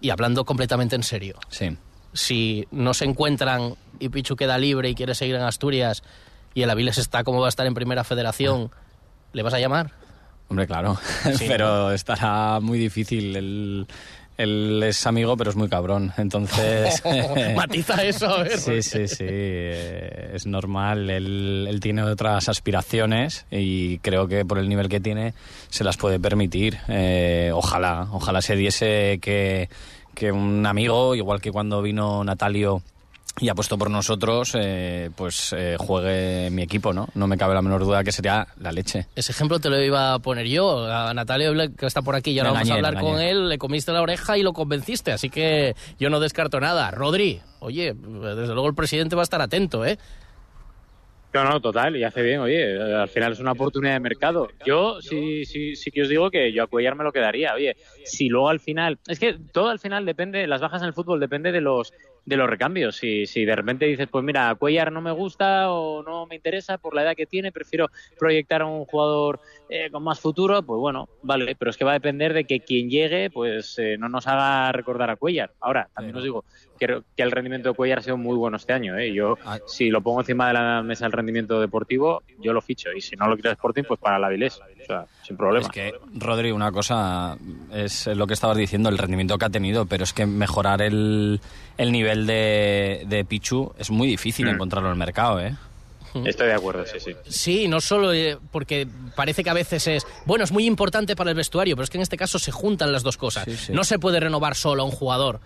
Y 0.00 0.10
hablando 0.10 0.44
completamente 0.44 0.96
en 0.96 1.02
serio, 1.02 1.38
Sí. 1.48 1.76
si 2.12 2.66
no 2.70 2.94
se 2.94 3.04
encuentran 3.04 3.74
y 3.98 4.08
Pichu 4.08 4.36
queda 4.36 4.58
libre 4.58 4.88
y 4.90 4.94
quiere 4.94 5.14
seguir 5.14 5.34
en 5.36 5.42
Asturias 5.42 6.02
y 6.54 6.62
el 6.62 6.70
Aviles 6.70 6.98
está 6.98 7.24
como 7.24 7.40
va 7.40 7.46
a 7.46 7.48
estar 7.50 7.66
en 7.66 7.74
Primera 7.74 8.04
Federación, 8.04 8.70
¿le 9.32 9.42
vas 9.42 9.54
a 9.54 9.58
llamar? 9.60 9.92
Hombre, 10.48 10.66
claro, 10.66 10.96
Sí, 11.36 11.44
pero 11.48 11.90
estará 11.92 12.60
muy 12.60 12.78
difícil. 12.78 13.34
Él, 13.36 13.86
él 14.36 14.82
es 14.84 15.06
amigo, 15.06 15.36
pero 15.36 15.50
es 15.50 15.56
muy 15.56 15.68
cabrón. 15.68 16.12
Entonces. 16.18 17.02
Matiza 17.56 18.02
eso, 18.04 18.26
a 18.28 18.42
ver. 18.42 18.58
Sí, 18.58 18.82
sí, 18.82 19.08
sí. 19.08 19.24
eh, 19.26 20.32
Es 20.34 20.46
normal. 20.46 21.08
Él, 21.10 21.66
él 21.68 21.80
tiene 21.80 22.02
otras 22.02 22.48
aspiraciones 22.48 23.46
y 23.50 23.98
creo 23.98 24.28
que 24.28 24.44
por 24.44 24.58
el 24.58 24.68
nivel 24.68 24.88
que 24.88 25.00
tiene 25.00 25.34
se 25.70 25.84
las 25.84 25.96
puede 25.96 26.20
permitir. 26.20 26.78
Eh, 26.88 27.50
ojalá, 27.54 28.08
ojalá 28.12 28.40
se 28.42 28.56
diese 28.56 29.18
que, 29.20 29.68
que 30.14 30.32
un 30.32 30.66
amigo, 30.66 31.14
igual 31.14 31.40
que 31.40 31.50
cuando 31.52 31.82
vino 31.82 32.22
Natalio 32.24 32.82
y 33.38 33.48
apostó 33.50 33.76
por 33.76 33.90
nosotros, 33.90 34.52
eh, 34.58 35.10
pues 35.14 35.54
eh, 35.56 35.76
juegue 35.78 36.48
mi 36.50 36.62
equipo, 36.62 36.92
¿no? 36.92 37.08
No 37.14 37.26
me 37.26 37.36
cabe 37.36 37.54
la 37.54 37.60
menor 37.60 37.84
duda 37.84 38.02
que 38.02 38.12
sería 38.12 38.46
la 38.60 38.72
leche. 38.72 39.06
Ese 39.14 39.32
ejemplo 39.32 39.58
te 39.58 39.68
lo 39.68 39.80
iba 39.82 40.14
a 40.14 40.18
poner 40.20 40.46
yo. 40.46 40.86
A 40.86 41.12
Natalia 41.12 41.52
que 41.76 41.86
está 41.86 42.02
por 42.02 42.14
aquí 42.14 42.30
y 42.30 42.38
ahora 42.38 42.52
vamos 42.52 42.70
a 42.70 42.74
hablar 42.74 42.98
con 42.98 43.20
él, 43.20 43.48
le 43.48 43.58
comiste 43.58 43.92
la 43.92 44.00
oreja 44.00 44.38
y 44.38 44.42
lo 44.42 44.52
convenciste, 44.52 45.12
así 45.12 45.28
que 45.28 45.74
yo 45.98 46.08
no 46.08 46.18
descarto 46.18 46.60
nada. 46.60 46.90
Rodri, 46.90 47.40
oye, 47.60 47.94
desde 47.94 48.54
luego 48.54 48.68
el 48.68 48.74
presidente 48.74 49.16
va 49.16 49.22
a 49.22 49.24
estar 49.24 49.42
atento, 49.42 49.84
¿eh? 49.84 49.98
No, 51.34 51.44
no, 51.44 51.60
total, 51.60 51.94
y 51.96 52.04
hace 52.04 52.22
bien, 52.22 52.40
oye, 52.40 52.80
al 52.94 53.08
final 53.08 53.32
es 53.32 53.40
una 53.40 53.52
oportunidad 53.52 53.92
de 53.92 54.00
mercado. 54.00 54.48
Yo 54.64 55.02
sí, 55.02 55.44
sí, 55.44 55.76
sí 55.76 55.90
que 55.90 56.02
os 56.02 56.08
digo 56.08 56.30
que 56.30 56.50
yo 56.50 56.62
a 56.62 56.66
Cuellar 56.66 56.94
me 56.94 57.04
lo 57.04 57.12
quedaría, 57.12 57.52
oye, 57.52 57.76
si 58.06 58.30
luego 58.30 58.48
al 58.48 58.60
final, 58.60 58.98
es 59.06 59.18
que 59.18 59.36
todo 59.52 59.68
al 59.68 59.78
final 59.78 60.06
depende, 60.06 60.46
las 60.46 60.62
bajas 60.62 60.80
en 60.80 60.88
el 60.88 60.94
fútbol 60.94 61.20
depende 61.20 61.52
de 61.52 61.60
los 61.60 61.92
de 62.26 62.36
los 62.36 62.50
recambios. 62.50 62.96
Si, 62.96 63.24
si 63.26 63.44
de 63.44 63.56
repente 63.56 63.86
dices, 63.86 64.08
pues 64.10 64.24
mira, 64.24 64.54
Cuellar 64.56 64.92
no 64.92 65.00
me 65.00 65.12
gusta 65.12 65.70
o 65.70 66.02
no 66.02 66.26
me 66.26 66.34
interesa 66.34 66.76
por 66.76 66.94
la 66.94 67.02
edad 67.02 67.16
que 67.16 67.26
tiene, 67.26 67.52
prefiero 67.52 67.88
proyectar 68.18 68.62
a 68.62 68.66
un 68.66 68.84
jugador 68.84 69.40
eh, 69.68 69.90
con 69.90 70.02
más 70.02 70.20
futuro, 70.20 70.62
pues 70.62 70.78
bueno, 70.78 71.08
vale, 71.22 71.54
pero 71.56 71.70
es 71.70 71.76
que 71.76 71.84
va 71.84 71.92
a 71.92 71.94
depender 71.94 72.34
de 72.34 72.44
que 72.44 72.60
quien 72.60 72.90
llegue, 72.90 73.30
pues 73.30 73.78
eh, 73.78 73.96
no 73.96 74.08
nos 74.08 74.26
haga 74.26 74.70
recordar 74.72 75.08
a 75.08 75.16
Cuellar. 75.16 75.52
Ahora, 75.60 75.88
también 75.94 76.16
os 76.16 76.24
digo, 76.24 76.44
creo 76.78 77.04
que 77.16 77.22
el 77.22 77.30
rendimiento 77.30 77.70
de 77.70 77.74
Cuellar 77.76 78.00
ha 78.00 78.02
sido 78.02 78.16
muy 78.16 78.36
bueno 78.36 78.56
este 78.56 78.72
año. 78.72 78.98
¿eh? 78.98 79.12
Yo, 79.14 79.36
si 79.66 79.88
lo 79.90 80.02
pongo 80.02 80.20
encima 80.20 80.48
de 80.48 80.54
la 80.54 80.82
mesa 80.82 81.06
el 81.06 81.12
rendimiento 81.12 81.60
deportivo, 81.60 82.22
yo 82.40 82.52
lo 82.52 82.60
ficho. 82.60 82.90
Y 82.92 83.00
si 83.00 83.14
no 83.14 83.28
lo 83.28 83.36
quiere 83.36 83.52
Sporting, 83.52 83.84
pues 83.86 84.00
para 84.00 84.18
la 84.18 84.26
Avilés. 84.26 84.58
O 84.58 84.84
sea, 84.84 85.06
sin 85.22 85.36
problema. 85.36 85.66
Es 85.66 85.72
que, 85.72 85.94
Rodri, 86.14 86.50
una 86.50 86.72
cosa 86.72 87.36
es 87.72 88.08
lo 88.08 88.26
que 88.26 88.34
estabas 88.34 88.56
diciendo, 88.56 88.88
el 88.88 88.98
rendimiento 88.98 89.38
que 89.38 89.44
ha 89.44 89.50
tenido, 89.50 89.86
pero 89.86 90.04
es 90.04 90.12
que 90.12 90.26
mejorar 90.26 90.82
el, 90.82 91.40
el 91.78 91.92
nivel 91.92 92.26
de, 92.26 93.04
de 93.06 93.24
Pichu 93.24 93.72
es 93.78 93.90
muy 93.90 94.08
difícil 94.08 94.46
Mm. 94.46 94.50
encontrarlo 94.50 94.88
en 94.88 94.92
el 94.92 94.98
mercado, 94.98 95.40
¿eh? 95.40 95.54
Estoy 96.24 96.46
de 96.46 96.54
acuerdo, 96.54 96.84
sí, 96.86 96.98
sí. 96.98 97.12
Sí, 97.28 97.68
no 97.68 97.78
solo 97.80 98.10
eh, 98.14 98.38
porque 98.50 98.88
parece 99.14 99.44
que 99.44 99.50
a 99.50 99.54
veces 99.54 99.86
es, 99.86 100.06
bueno, 100.24 100.44
es 100.44 100.50
muy 100.52 100.64
importante 100.64 101.14
para 101.14 101.28
el 101.30 101.36
vestuario, 101.36 101.76
pero 101.76 101.84
es 101.84 101.90
que 101.90 101.98
en 101.98 102.02
este 102.02 102.16
caso 102.16 102.38
se 102.38 102.50
juntan 102.52 102.90
las 102.90 103.02
dos 103.02 103.18
cosas. 103.18 103.44
Sí, 103.44 103.54
sí. 103.54 103.72
No 103.74 103.84
se 103.84 103.98
puede 103.98 104.18
renovar 104.18 104.54
solo 104.54 104.82
a 104.82 104.86
un 104.86 104.92
jugador. 104.92 105.40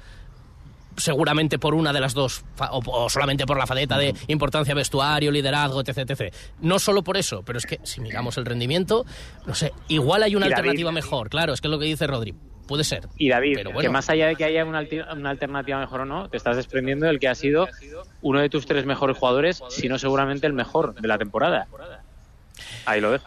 seguramente 0.96 1.58
por 1.58 1.74
una 1.74 1.92
de 1.92 2.00
las 2.00 2.12
dos, 2.14 2.44
o, 2.70 3.08
solamente 3.08 3.46
por 3.46 3.56
la 3.56 3.66
faceta 3.66 3.96
de 3.96 4.14
importancia 4.26 4.74
vestuario, 4.74 5.30
liderazgo, 5.30 5.80
etc, 5.80 5.98
etc. 6.10 6.34
No 6.60 6.78
solo 6.78 7.02
por 7.02 7.16
eso, 7.16 7.42
pero 7.42 7.58
es 7.58 7.64
que 7.64 7.80
si 7.84 8.00
miramos 8.00 8.36
el 8.36 8.44
rendimiento, 8.44 9.06
no 9.46 9.54
sé, 9.54 9.72
igual 9.88 10.22
hay 10.24 10.36
una 10.36 10.46
alternativa 10.46 10.92
mejor, 10.92 11.30
claro, 11.30 11.54
es 11.54 11.60
que 11.60 11.68
es 11.68 11.70
lo 11.70 11.78
que 11.78 11.86
dice 11.86 12.06
Rodri. 12.06 12.34
Puede 12.70 12.84
ser. 12.84 13.08
Y 13.16 13.28
David, 13.28 13.66
que 13.80 13.88
más 13.88 14.08
allá 14.10 14.28
de 14.28 14.36
que 14.36 14.44
haya 14.44 14.64
una, 14.64 14.86
una, 15.12 15.30
alternativa 15.30 15.80
mejor 15.80 16.02
o 16.02 16.04
no, 16.04 16.28
te 16.28 16.36
estás 16.36 16.54
desprendiendo 16.54 17.06
del 17.06 17.18
que 17.18 17.26
ha 17.26 17.34
sido 17.34 17.66
uno 18.22 18.38
de 18.38 18.48
tus 18.48 18.64
tres 18.64 18.86
mejores 18.86 19.16
jugadores, 19.16 19.60
si 19.70 19.88
no 19.88 19.98
seguramente 19.98 20.46
el 20.46 20.52
mejor 20.52 20.94
de 20.94 21.08
la 21.08 21.18
temporada. 21.18 21.66
Ahí 22.86 23.00
lo 23.00 23.10
dejo. 23.10 23.26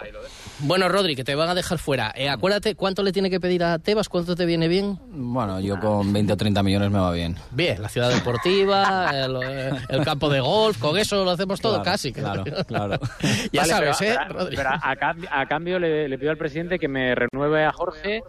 Bueno, 0.59 0.87
Rodri, 0.87 1.17
que 1.17 1.25
te 1.25 1.35
van 1.35 1.49
a 1.49 1.55
dejar 1.55 1.77
fuera. 1.77 2.13
Eh, 2.15 2.29
acuérdate, 2.29 2.75
¿cuánto 2.75 3.03
le 3.03 3.11
tiene 3.11 3.29
que 3.29 3.41
pedir 3.41 3.65
a 3.65 3.79
Tebas? 3.79 4.07
¿Cuánto 4.07 4.33
te 4.33 4.45
viene 4.45 4.69
bien? 4.69 4.97
Bueno, 5.09 5.59
yo 5.59 5.77
con 5.77 6.13
20 6.13 6.31
o 6.31 6.37
30 6.37 6.63
millones 6.63 6.89
me 6.89 6.99
va 6.99 7.11
bien. 7.11 7.35
Bien, 7.51 7.81
la 7.81 7.89
ciudad 7.89 8.13
deportiva, 8.13 9.11
el, 9.89 10.05
campo 10.05 10.29
de 10.29 10.39
golf, 10.39 10.77
con 10.77 10.97
eso 10.97 11.25
lo 11.25 11.31
hacemos 11.31 11.59
todo 11.59 11.83
casi. 11.83 12.13
Claro, 12.13 12.45
claro. 12.65 12.97
ya 13.51 13.65
sabes, 13.65 13.99
¿eh, 14.03 14.17
Rodri? 14.29 14.55
a, 14.57 15.45
cambio, 15.47 15.79
le, 15.79 16.07
le 16.07 16.17
pido 16.17 16.31
al 16.31 16.37
presidente 16.37 16.79
que 16.79 16.87
me 16.87 17.13
renueve 17.13 17.65
a 17.65 17.73
Jorge 17.73 18.21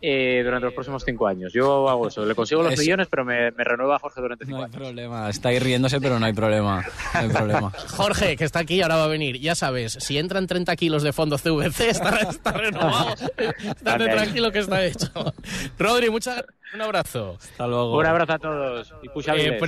eh, 0.00 0.42
durante 0.44 0.66
los 0.66 0.74
próximos 0.74 1.02
cinco 1.04 1.26
años. 1.26 1.52
Yo 1.52 1.88
hago 1.88 2.08
eso, 2.08 2.24
le 2.24 2.34
consigo 2.34 2.62
los 2.62 2.78
millones, 2.78 3.08
pero 3.10 3.24
me, 3.24 3.50
renueva 3.50 3.98
Jorge 3.98 4.20
durante 4.20 4.44
cinco 4.44 4.58
años. 4.58 4.70
No 4.70 4.76
hay 4.76 4.84
problema, 4.84 5.30
está 5.30 5.48
ahí 5.50 5.58
riéndose, 5.58 6.00
pero 6.00 6.18
no 6.18 6.26
hay 6.26 6.32
problema. 6.32 6.84
No 7.14 7.20
hay 7.20 7.28
problema. 7.28 7.70
Jorge, 7.96 8.36
que 8.36 8.44
está 8.44 8.60
aquí, 8.60 8.80
ahora 8.82 8.96
va 8.96 9.04
a 9.04 9.08
venir. 9.08 9.38
Ya 9.40 9.54
sabes, 9.54 9.98
si 10.00 10.18
entran 10.18 10.46
30 10.46 10.76
kilos 10.76 11.02
de 11.02 11.12
fondo 11.12 11.36
CVC, 11.36 11.90
está, 11.90 12.52
renovado. 12.52 13.14
Estate 13.36 14.08
tranquilo 14.08 14.52
que 14.52 14.60
está 14.60 14.84
hecho. 14.84 15.10
Rodri, 15.78 16.10
muchas 16.10 16.44
un 16.74 16.82
abrazo. 16.82 17.36
Hasta 17.40 17.66
luego. 17.66 17.96
Un 17.96 18.06
abrazo 18.06 18.32
a 18.32 18.38
todos. 18.38 18.94
Y 19.02 19.08
eh, 19.30 19.58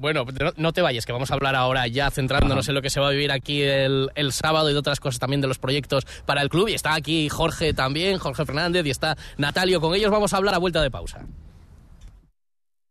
bueno, 0.00 0.24
no 0.56 0.72
te 0.72 0.82
vayas, 0.82 1.06
que 1.06 1.12
vamos 1.12 1.30
a 1.30 1.34
hablar 1.34 1.54
ahora 1.54 1.86
ya 1.86 2.10
centrándonos 2.10 2.68
en 2.68 2.74
lo 2.74 2.82
que 2.82 2.90
se 2.90 3.00
va 3.00 3.08
a 3.08 3.10
vivir 3.10 3.30
aquí 3.30 3.62
el, 3.62 4.10
el, 4.14 4.32
sábado 4.32 4.70
y 4.70 4.72
de 4.72 4.78
otras 4.78 5.00
cosas 5.00 5.18
también 5.18 5.40
de 5.40 5.46
los 5.46 5.58
proyectos 5.58 6.06
para 6.26 6.42
el 6.42 6.48
club. 6.48 6.68
Y 6.68 6.74
está 6.74 6.94
aquí 6.94 7.28
Jorge 7.28 7.74
también, 7.74 8.18
Jorge 8.18 8.44
Fernández, 8.44 8.86
y 8.86 8.90
está 8.90 9.16
Natalio. 9.36 9.80
Con 9.80 9.94
ellos 9.94 10.10
vamos 10.10 10.32
a 10.32 10.38
hablar 10.38 10.54
a 10.54 10.58
vuelta 10.58 10.82
de 10.82 10.90
pausa. 10.90 11.26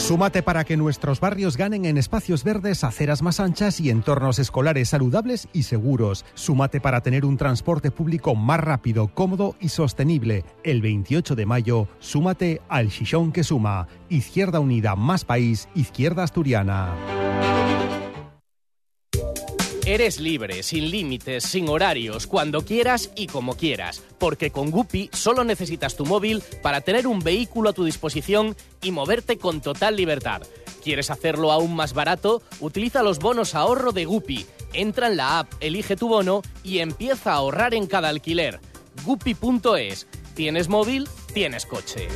Súmate 0.00 0.42
para 0.42 0.64
que 0.64 0.78
nuestros 0.78 1.20
barrios 1.20 1.58
ganen 1.58 1.84
en 1.84 1.98
espacios 1.98 2.42
verdes, 2.42 2.84
aceras 2.84 3.22
más 3.22 3.38
anchas 3.38 3.80
y 3.80 3.90
entornos 3.90 4.38
escolares 4.38 4.88
saludables 4.88 5.46
y 5.52 5.64
seguros. 5.64 6.24
Súmate 6.34 6.80
para 6.80 7.02
tener 7.02 7.24
un 7.24 7.36
transporte 7.36 7.90
público 7.90 8.34
más 8.34 8.58
rápido, 8.58 9.08
cómodo 9.08 9.54
y 9.60 9.68
sostenible. 9.68 10.44
El 10.64 10.80
28 10.80 11.36
de 11.36 11.46
mayo, 11.46 11.86
súmate 12.00 12.62
al 12.68 12.88
Chichón 12.88 13.30
que 13.30 13.44
suma. 13.44 13.86
Izquierda 14.08 14.58
Unida 14.58 14.96
más 14.96 15.24
País, 15.24 15.68
Izquierda 15.74 16.24
Asturiana. 16.24 16.96
Eres 19.90 20.20
libre, 20.20 20.62
sin 20.62 20.88
límites, 20.88 21.42
sin 21.42 21.68
horarios, 21.68 22.28
cuando 22.28 22.64
quieras 22.64 23.10
y 23.16 23.26
como 23.26 23.56
quieras, 23.56 24.04
porque 24.20 24.52
con 24.52 24.70
Guppy 24.70 25.10
solo 25.12 25.42
necesitas 25.42 25.96
tu 25.96 26.06
móvil 26.06 26.44
para 26.62 26.80
tener 26.80 27.08
un 27.08 27.18
vehículo 27.18 27.70
a 27.70 27.72
tu 27.72 27.84
disposición 27.84 28.54
y 28.82 28.92
moverte 28.92 29.36
con 29.36 29.60
total 29.60 29.96
libertad. 29.96 30.42
¿Quieres 30.84 31.10
hacerlo 31.10 31.50
aún 31.50 31.74
más 31.74 31.92
barato? 31.92 32.40
Utiliza 32.60 33.02
los 33.02 33.18
bonos 33.18 33.56
ahorro 33.56 33.90
de 33.90 34.04
Guppy. 34.04 34.46
Entra 34.74 35.08
en 35.08 35.16
la 35.16 35.40
app, 35.40 35.52
elige 35.58 35.96
tu 35.96 36.06
bono 36.06 36.42
y 36.62 36.78
empieza 36.78 37.32
a 37.32 37.38
ahorrar 37.38 37.74
en 37.74 37.88
cada 37.88 38.10
alquiler. 38.10 38.60
Guppy.es. 39.04 40.06
¿Tienes 40.36 40.68
móvil? 40.68 41.08
Tienes 41.34 41.66
coche. 41.66 42.06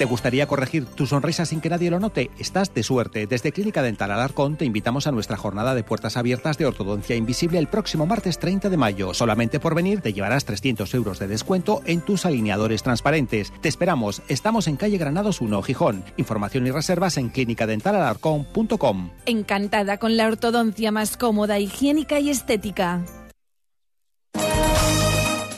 ¿Te 0.00 0.06
gustaría 0.06 0.46
corregir 0.46 0.86
tu 0.86 1.06
sonrisa 1.06 1.44
sin 1.44 1.60
que 1.60 1.68
nadie 1.68 1.90
lo 1.90 2.00
note? 2.00 2.30
Estás 2.38 2.72
de 2.72 2.82
suerte. 2.82 3.26
Desde 3.26 3.52
Clínica 3.52 3.82
Dental 3.82 4.10
Alarcón 4.10 4.56
te 4.56 4.64
invitamos 4.64 5.06
a 5.06 5.12
nuestra 5.12 5.36
jornada 5.36 5.74
de 5.74 5.84
puertas 5.84 6.16
abiertas 6.16 6.56
de 6.56 6.64
ortodoncia 6.64 7.16
invisible 7.16 7.58
el 7.58 7.66
próximo 7.66 8.06
martes 8.06 8.38
30 8.38 8.70
de 8.70 8.78
mayo. 8.78 9.12
Solamente 9.12 9.60
por 9.60 9.74
venir 9.74 10.00
te 10.00 10.14
llevarás 10.14 10.46
300 10.46 10.94
euros 10.94 11.18
de 11.18 11.28
descuento 11.28 11.82
en 11.84 12.00
tus 12.00 12.24
alineadores 12.24 12.82
transparentes. 12.82 13.52
Te 13.60 13.68
esperamos. 13.68 14.22
Estamos 14.28 14.68
en 14.68 14.76
calle 14.76 14.96
Granados 14.96 15.42
1, 15.42 15.60
Gijón. 15.60 16.02
Información 16.16 16.66
y 16.66 16.70
reservas 16.70 17.18
en 17.18 17.28
clínicadentalalarcón.com. 17.28 19.10
Encantada 19.26 19.98
con 19.98 20.16
la 20.16 20.28
ortodoncia 20.28 20.92
más 20.92 21.18
cómoda, 21.18 21.58
higiénica 21.58 22.20
y 22.20 22.30
estética. 22.30 23.04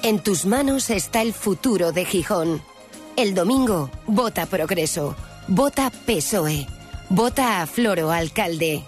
En 0.02 0.18
tus 0.18 0.46
manos 0.46 0.90
está 0.90 1.22
el 1.22 1.32
futuro 1.32 1.92
de 1.92 2.04
Gijón. 2.04 2.71
El 3.16 3.34
domingo, 3.34 3.90
vota 4.06 4.46
Progreso, 4.46 5.14
vota 5.46 5.90
PSOE, 5.90 6.66
vota 7.10 7.60
a 7.60 7.66
Floro 7.66 8.10
Alcalde. 8.10 8.84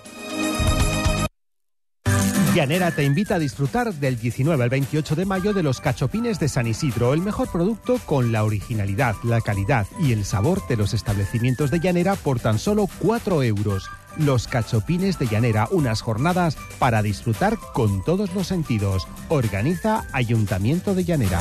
Llanera 2.55 2.91
te 2.93 3.05
invita 3.05 3.35
a 3.35 3.39
disfrutar 3.39 3.93
del 3.93 4.19
19 4.19 4.63
al 4.63 4.71
28 4.71 5.17
de 5.17 5.27
mayo 5.27 5.53
de 5.53 5.63
los 5.63 5.81
cachopines 5.81 6.39
de 6.39 6.49
San 6.49 6.67
Isidro, 6.67 7.13
el 7.13 7.21
mejor 7.21 7.51
producto 7.51 7.99
con 8.07 8.33
la 8.33 8.45
originalidad, 8.45 9.15
la 9.25 9.41
calidad 9.41 9.87
y 10.01 10.13
el 10.13 10.25
sabor 10.25 10.67
de 10.69 10.77
los 10.77 10.95
establecimientos 10.95 11.71
de 11.71 11.81
Llanera 11.81 12.15
por 12.15 12.41
tan 12.41 12.59
solo 12.59 12.87
4 13.01 13.43
euros. 13.43 13.91
Los 14.17 14.47
cachopines 14.47 15.19
de 15.19 15.27
Llanera, 15.27 15.69
unas 15.71 16.01
jornadas 16.01 16.57
para 16.79 17.03
disfrutar 17.03 17.59
con 17.75 18.03
todos 18.05 18.33
los 18.35 18.47
sentidos. 18.47 19.07
Organiza 19.29 20.05
Ayuntamiento 20.13 20.95
de 20.95 21.05
Llanera. 21.05 21.41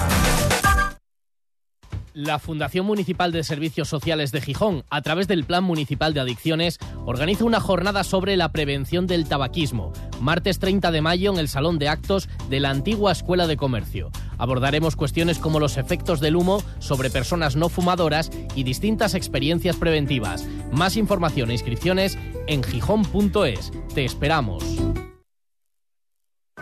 La 2.13 2.37
Fundación 2.37 2.85
Municipal 2.85 3.31
de 3.31 3.43
Servicios 3.43 3.89
Sociales 3.89 4.31
de 4.31 4.39
Gijón, 4.39 4.83
a 4.91 5.01
través 5.01 5.27
del 5.27 5.45
Plan 5.45 5.63
Municipal 5.63 6.13
de 6.13 6.19
Adicciones, 6.19 6.77
organiza 7.05 7.43
una 7.43 7.59
jornada 7.59 8.03
sobre 8.03 8.37
la 8.37 8.51
prevención 8.51 9.07
del 9.07 9.27
tabaquismo, 9.27 9.91
martes 10.21 10.59
30 10.59 10.91
de 10.91 11.01
mayo 11.01 11.33
en 11.33 11.39
el 11.39 11.47
Salón 11.47 11.79
de 11.79 11.89
Actos 11.89 12.29
de 12.49 12.59
la 12.59 12.69
antigua 12.69 13.11
Escuela 13.11 13.47
de 13.47 13.57
Comercio. 13.57 14.11
Abordaremos 14.37 14.95
cuestiones 14.95 15.39
como 15.39 15.59
los 15.59 15.77
efectos 15.77 16.19
del 16.19 16.35
humo 16.35 16.61
sobre 16.77 17.09
personas 17.09 17.55
no 17.55 17.67
fumadoras 17.67 18.29
y 18.55 18.63
distintas 18.63 19.15
experiencias 19.15 19.77
preventivas. 19.77 20.47
Más 20.71 20.97
información 20.97 21.49
e 21.49 21.53
inscripciones 21.53 22.19
en 22.45 22.61
gijón.es. 22.61 23.71
Te 23.95 24.05
esperamos. 24.05 24.63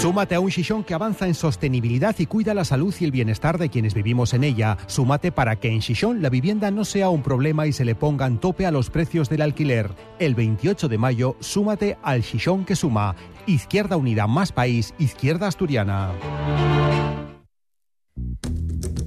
Súmate 0.00 0.34
a 0.34 0.40
un 0.40 0.48
Shishon 0.48 0.82
que 0.82 0.94
avanza 0.94 1.26
en 1.26 1.34
sostenibilidad 1.34 2.16
y 2.18 2.24
cuida 2.24 2.54
la 2.54 2.64
salud 2.64 2.94
y 2.98 3.04
el 3.04 3.10
bienestar 3.10 3.58
de 3.58 3.68
quienes 3.68 3.92
vivimos 3.92 4.32
en 4.32 4.44
ella. 4.44 4.78
Súmate 4.86 5.30
para 5.30 5.56
que 5.56 5.68
en 5.68 5.80
Shishon 5.80 6.22
la 6.22 6.30
vivienda 6.30 6.70
no 6.70 6.86
sea 6.86 7.10
un 7.10 7.22
problema 7.22 7.66
y 7.66 7.74
se 7.74 7.84
le 7.84 7.94
pongan 7.94 8.40
tope 8.40 8.64
a 8.64 8.70
los 8.70 8.88
precios 8.88 9.28
del 9.28 9.42
alquiler. 9.42 9.90
El 10.18 10.34
28 10.34 10.88
de 10.88 10.96
mayo, 10.96 11.36
súmate 11.40 11.98
al 12.02 12.22
Shishon 12.22 12.64
que 12.64 12.76
suma. 12.76 13.14
Izquierda 13.44 13.98
Unida 13.98 14.26
más 14.26 14.52
País, 14.52 14.94
Izquierda 14.98 15.48
Asturiana. 15.48 16.12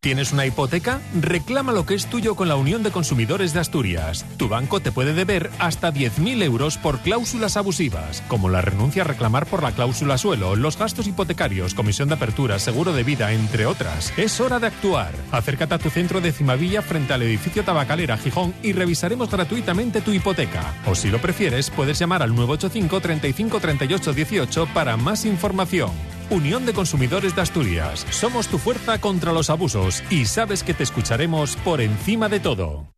¿Tienes 0.00 0.32
una 0.32 0.46
hipoteca? 0.46 1.00
Reclama 1.20 1.72
lo 1.72 1.84
que 1.84 1.96
es 1.96 2.06
tuyo 2.06 2.36
con 2.36 2.46
la 2.46 2.54
Unión 2.54 2.84
de 2.84 2.92
Consumidores 2.92 3.52
de 3.52 3.58
Asturias. 3.58 4.24
Tu 4.36 4.48
banco 4.48 4.78
te 4.78 4.92
puede 4.92 5.12
deber 5.12 5.50
hasta 5.58 5.92
10.000 5.92 6.40
euros 6.44 6.78
por 6.78 7.00
cláusulas 7.00 7.56
abusivas, 7.56 8.22
como 8.28 8.48
la 8.48 8.62
renuncia 8.62 9.02
a 9.02 9.04
reclamar 9.04 9.46
por 9.46 9.60
la 9.60 9.72
cláusula 9.72 10.16
suelo, 10.16 10.54
los 10.54 10.78
gastos 10.78 11.08
hipotecarios, 11.08 11.74
comisión 11.74 12.08
de 12.08 12.14
apertura, 12.14 12.60
seguro 12.60 12.92
de 12.92 13.02
vida, 13.02 13.32
entre 13.32 13.66
otras. 13.66 14.12
Es 14.16 14.40
hora 14.40 14.60
de 14.60 14.68
actuar. 14.68 15.12
Acércate 15.32 15.74
a 15.74 15.78
tu 15.78 15.90
centro 15.90 16.20
de 16.20 16.30
Cimavilla 16.30 16.80
frente 16.80 17.12
al 17.12 17.22
edificio 17.22 17.64
Tabacalera 17.64 18.18
Gijón 18.18 18.54
y 18.62 18.74
revisaremos 18.74 19.28
gratuitamente 19.28 20.00
tu 20.00 20.12
hipoteca. 20.12 20.74
O 20.86 20.94
si 20.94 21.10
lo 21.10 21.20
prefieres, 21.20 21.70
puedes 21.70 21.98
llamar 21.98 22.22
al 22.22 22.36
985 22.36 23.00
35 23.00 23.58
38 23.58 24.12
18 24.12 24.68
para 24.72 24.96
más 24.96 25.24
información. 25.24 25.90
Unión 26.30 26.66
de 26.66 26.74
Consumidores 26.74 27.34
de 27.34 27.40
Asturias. 27.42 28.06
Somos 28.10 28.48
tu 28.48 28.58
fuerza 28.58 29.00
contra 29.00 29.32
los 29.32 29.48
abusos 29.50 30.02
y 30.10 30.26
sabes 30.26 30.62
que 30.62 30.74
te 30.74 30.82
escucharemos 30.82 31.56
por 31.56 31.80
encima 31.80 32.28
de 32.28 32.40
todo. 32.40 32.92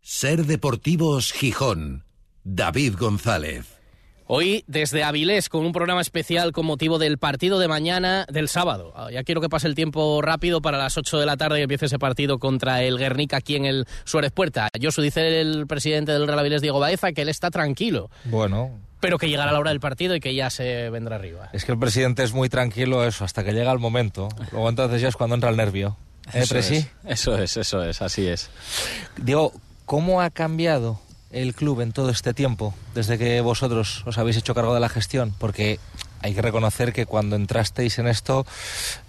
Ser 0.00 0.44
Deportivos 0.46 1.32
Gijón. 1.32 2.04
David 2.42 2.94
González. 2.98 3.78
Hoy 4.26 4.64
desde 4.66 5.04
Avilés 5.04 5.48
con 5.48 5.64
un 5.64 5.72
programa 5.72 6.00
especial 6.00 6.52
con 6.52 6.66
motivo 6.66 6.98
del 6.98 7.18
partido 7.18 7.58
de 7.60 7.68
mañana 7.68 8.26
del 8.32 8.48
sábado. 8.48 8.92
Ah, 8.96 9.10
Ya 9.12 9.22
quiero 9.22 9.40
que 9.40 9.48
pase 9.48 9.68
el 9.68 9.74
tiempo 9.76 10.20
rápido 10.22 10.60
para 10.62 10.78
las 10.78 10.96
8 10.96 11.20
de 11.20 11.26
la 11.26 11.36
tarde 11.36 11.60
y 11.60 11.62
empiece 11.62 11.86
ese 11.86 11.98
partido 11.98 12.38
contra 12.38 12.82
el 12.82 12.98
Guernica 12.98 13.36
aquí 13.36 13.54
en 13.56 13.64
el 13.66 13.86
Suárez 14.04 14.32
Puerta. 14.32 14.68
Josu 14.80 15.02
dice 15.02 15.40
el 15.40 15.66
presidente 15.68 16.10
del 16.12 16.26
Real 16.26 16.38
Avilés, 16.38 16.62
Diego 16.62 16.80
Baeza, 16.80 17.12
que 17.12 17.22
él 17.22 17.28
está 17.28 17.50
tranquilo, 17.50 18.10
Bueno, 18.24 18.80
pero 19.02 19.18
que 19.18 19.28
llegará 19.28 19.50
la 19.50 19.58
hora 19.58 19.70
del 19.70 19.80
partido 19.80 20.14
y 20.14 20.20
que 20.20 20.32
ya 20.32 20.48
se 20.48 20.88
vendrá 20.88 21.16
arriba. 21.16 21.50
es 21.52 21.64
que 21.64 21.72
el 21.72 21.78
presidente 21.78 22.22
es 22.22 22.32
muy 22.32 22.48
tranquilo 22.48 23.04
eso, 23.04 23.24
hasta 23.24 23.42
que 23.42 23.52
llega 23.52 23.72
el 23.72 23.80
momento. 23.80 24.28
Luego 24.52 24.68
entonces 24.68 25.02
ya 25.02 25.08
es 25.08 25.16
cuando 25.16 25.34
entra 25.34 25.50
el 25.50 25.56
nervio. 25.56 25.96
¿Eh, 26.32 26.42
Eso 26.42 26.56
es, 26.56 26.70
eso 27.04 27.36
es, 27.36 27.56
eso 27.56 27.82
es, 27.82 28.00
así 28.00 28.28
es. 28.28 28.48
Digo, 29.16 29.52
¿cómo 29.86 30.22
ha 30.22 30.30
cambiado 30.30 31.00
el 31.32 31.52
club 31.52 31.80
en 31.80 31.90
todo 31.92 32.10
este 32.10 32.32
tiempo, 32.32 32.74
desde 32.94 33.18
que 33.18 33.40
vosotros 33.40 34.04
os 34.06 34.18
habéis 34.18 34.36
hecho 34.36 34.54
cargo 34.54 34.72
de 34.72 34.78
la 34.78 34.88
gestión? 34.88 35.34
Porque 35.36 35.80
hay 36.20 36.32
que 36.32 36.42
reconocer 36.42 36.92
que 36.92 37.04
cuando 37.04 37.34
entrasteis 37.34 37.98
en 37.98 38.06
esto 38.06 38.46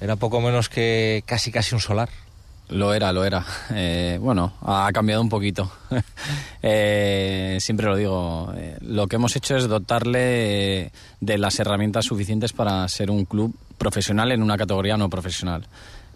era 0.01 0.15
poco 0.15 0.41
menos 0.41 0.69
que 0.69 1.23
casi 1.27 1.51
casi 1.51 1.75
un 1.75 1.81
solar. 1.81 2.09
Lo 2.70 2.93
era, 2.93 3.11
lo 3.11 3.24
era. 3.24 3.45
Eh, 3.76 4.18
bueno, 4.22 4.53
ha 4.61 4.89
cambiado 4.93 5.22
un 5.22 5.30
poquito. 5.30 5.72
Eh, 6.66 7.57
siempre 7.59 7.88
lo 7.88 7.97
digo. 7.97 8.53
eh, 8.55 8.78
lo 8.80 9.07
que 9.07 9.18
hemos 9.18 9.36
hecho 9.36 9.57
es 9.57 9.68
dotarle 9.68 10.91
de 11.20 11.38
las 11.38 11.59
herramientas 11.59 12.05
suficientes 12.05 12.53
para 12.53 12.88
ser 12.88 13.11
un 13.11 13.26
club 13.26 13.53
profesional 13.78 14.32
en 14.32 14.41
una 14.41 14.57
categoría 14.57 14.95
no 14.95 15.09
profesional. 15.09 15.66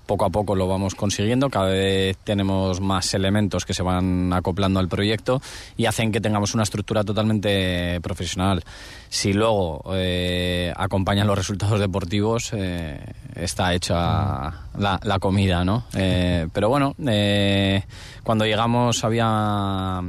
Poco 0.07 0.25
a 0.25 0.29
poco 0.29 0.55
lo 0.55 0.67
vamos 0.67 0.95
consiguiendo, 0.95 1.49
cada 1.49 1.67
vez 1.67 2.17
tenemos 2.23 2.79
más 2.79 3.13
elementos 3.13 3.65
que 3.65 3.73
se 3.73 3.83
van 3.83 4.31
acoplando 4.31 4.79
al 4.79 4.87
proyecto 4.87 5.41
y 5.75 5.85
hacen 5.85 6.11
que 6.11 6.21
tengamos 6.21 6.53
una 6.53 6.63
estructura 6.63 7.03
totalmente 7.03 7.99
profesional. 8.01 8.63
Si 9.09 9.33
luego 9.33 9.83
eh, 9.93 10.73
acompañan 10.75 11.27
los 11.27 11.37
resultados 11.37 11.79
deportivos, 11.79 12.51
eh, 12.53 12.99
está 13.35 13.73
hecha 13.73 13.95
la, 14.77 14.99
la 15.03 15.19
comida, 15.19 15.65
¿no? 15.65 15.83
Eh, 15.93 16.47
pero 16.53 16.69
bueno, 16.69 16.95
cuando 18.23 18.45
llegamos 18.45 19.03
había 19.03 20.01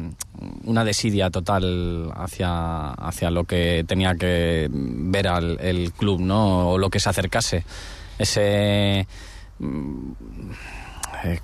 una 0.64 0.84
desidia 0.84 1.30
total 1.30 2.12
hacia, 2.14 2.90
hacia 2.92 3.30
lo 3.30 3.44
que 3.44 3.84
tenía 3.86 4.14
que 4.14 4.68
ver 4.70 5.28
al, 5.28 5.58
el 5.60 5.92
club, 5.92 6.20
¿no? 6.20 6.70
O 6.70 6.78
lo 6.78 6.90
que 6.90 7.00
se 7.00 7.08
acercase. 7.08 7.64
Ese 8.18 9.06
mm, 9.06 9.37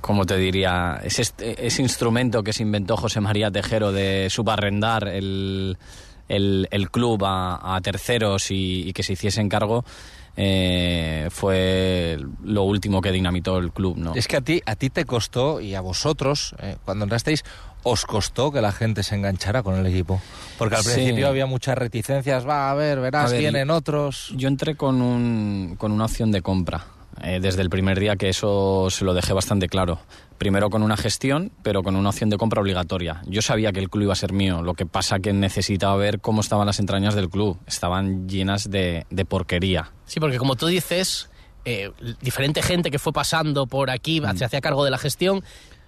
¿cómo 0.01 0.25
te 0.27 0.37
diría? 0.37 1.01
Ese, 1.03 1.23
este- 1.23 1.67
ese 1.67 1.83
instrumento 1.83 2.43
que 2.43 2.53
se 2.53 2.63
inventó 2.63 2.97
José 2.97 3.21
María 3.21 3.51
Tejero 3.51 3.93
de 3.93 4.29
subarrendar 4.31 5.09
el, 5.09 5.77
el, 6.29 6.69
el 6.71 6.91
club 6.91 7.25
a, 7.25 7.75
a 7.77 7.81
terceros 7.81 8.51
y, 8.51 8.89
y 8.89 8.93
que 8.93 9.03
se 9.03 9.15
hiciesen 9.15 9.49
cargo 9.49 9.85
eh, 10.37 11.29
fue 11.31 12.19
lo 12.43 12.65
último 12.65 13.01
que 13.01 13.13
dinamitó 13.13 13.59
el 13.59 13.71
club, 13.73 13.97
¿no? 13.99 14.15
Es 14.15 14.27
que 14.27 14.37
a 14.37 14.41
ti, 14.41 14.61
a 14.67 14.75
ti 14.75 14.91
te 14.91 15.05
costó, 15.05 15.61
y 15.61 15.77
a 15.77 15.81
vosotros, 15.81 16.57
eh, 16.59 16.77
cuando 16.85 17.05
entrasteis, 17.05 17.45
os 17.85 18.05
costó 18.05 18.51
que 18.51 18.61
la 18.61 18.73
gente 18.73 19.05
se 19.05 19.15
enganchara 19.15 19.63
con 19.63 19.77
el 19.77 19.87
equipo. 19.87 20.21
Porque 20.59 20.75
al 20.75 20.83
Sí. 20.83 20.93
principio 20.95 21.29
había 21.29 21.47
muchas 21.47 21.79
reticencias, 21.79 22.49
va 22.49 22.69
a 22.71 22.75
ver, 22.75 22.99
verás, 22.99 23.27
A 23.27 23.33
ver, 23.33 23.41
vienen 23.43 23.71
otros. 23.71 24.33
Yo 24.37 24.49
entré 24.49 24.75
con, 24.75 25.01
un, 25.03 25.77
con 25.79 25.93
una 25.93 26.07
opción 26.07 26.33
de 26.33 26.43
compra. 26.43 26.85
Eh, 27.23 27.39
desde 27.41 27.63
el 27.63 27.71
primer 27.71 27.99
día 28.01 28.17
que 28.17 28.29
eso 28.29 28.89
se 28.91 29.05
lo 29.05 29.15
dejé 29.15 29.33
bastante 29.33 29.69
claro. 29.69 30.01
Primero 30.39 30.69
con 30.71 30.83
una 30.83 30.97
gestión, 30.97 31.53
pero 31.63 31.83
con 31.83 31.97
una 31.97 32.09
opción 32.11 32.29
de 32.31 32.37
compra 32.37 32.61
obligatoria. 32.61 33.23
Yo 33.27 33.41
sabía 33.43 33.73
que 33.73 33.81
el 33.81 33.89
club 33.89 34.05
iba 34.05 34.13
a 34.13 34.17
ser 34.17 34.33
mío, 34.33 34.63
lo 34.63 34.75
que 34.75 34.85
pasa 34.87 35.19
que 35.21 35.33
necesitaba 35.33 35.97
ver 35.97 36.21
cómo 36.21 36.41
estaban 36.41 36.67
las 36.67 36.81
entrañas 36.81 37.15
del 37.15 37.31
club. 37.31 37.59
Estaban 37.67 38.29
llenas 38.29 38.71
de, 38.71 39.07
de 39.11 39.25
porquería. 39.25 39.93
Sí, 40.07 40.19
porque 40.21 40.39
como 40.39 40.57
tú 40.57 40.67
dices, 40.67 41.31
eh, 41.65 41.91
diferente 42.21 42.63
gente 42.63 42.91
que 42.91 42.99
fue 42.99 43.13
pasando 43.13 43.67
por 43.67 43.91
aquí, 43.91 44.21
Mm. 44.21 44.37
se 44.37 44.45
hacía 44.45 44.61
cargo 44.61 44.85
de 44.85 44.91
la 44.91 44.99
gestión. 44.99 45.43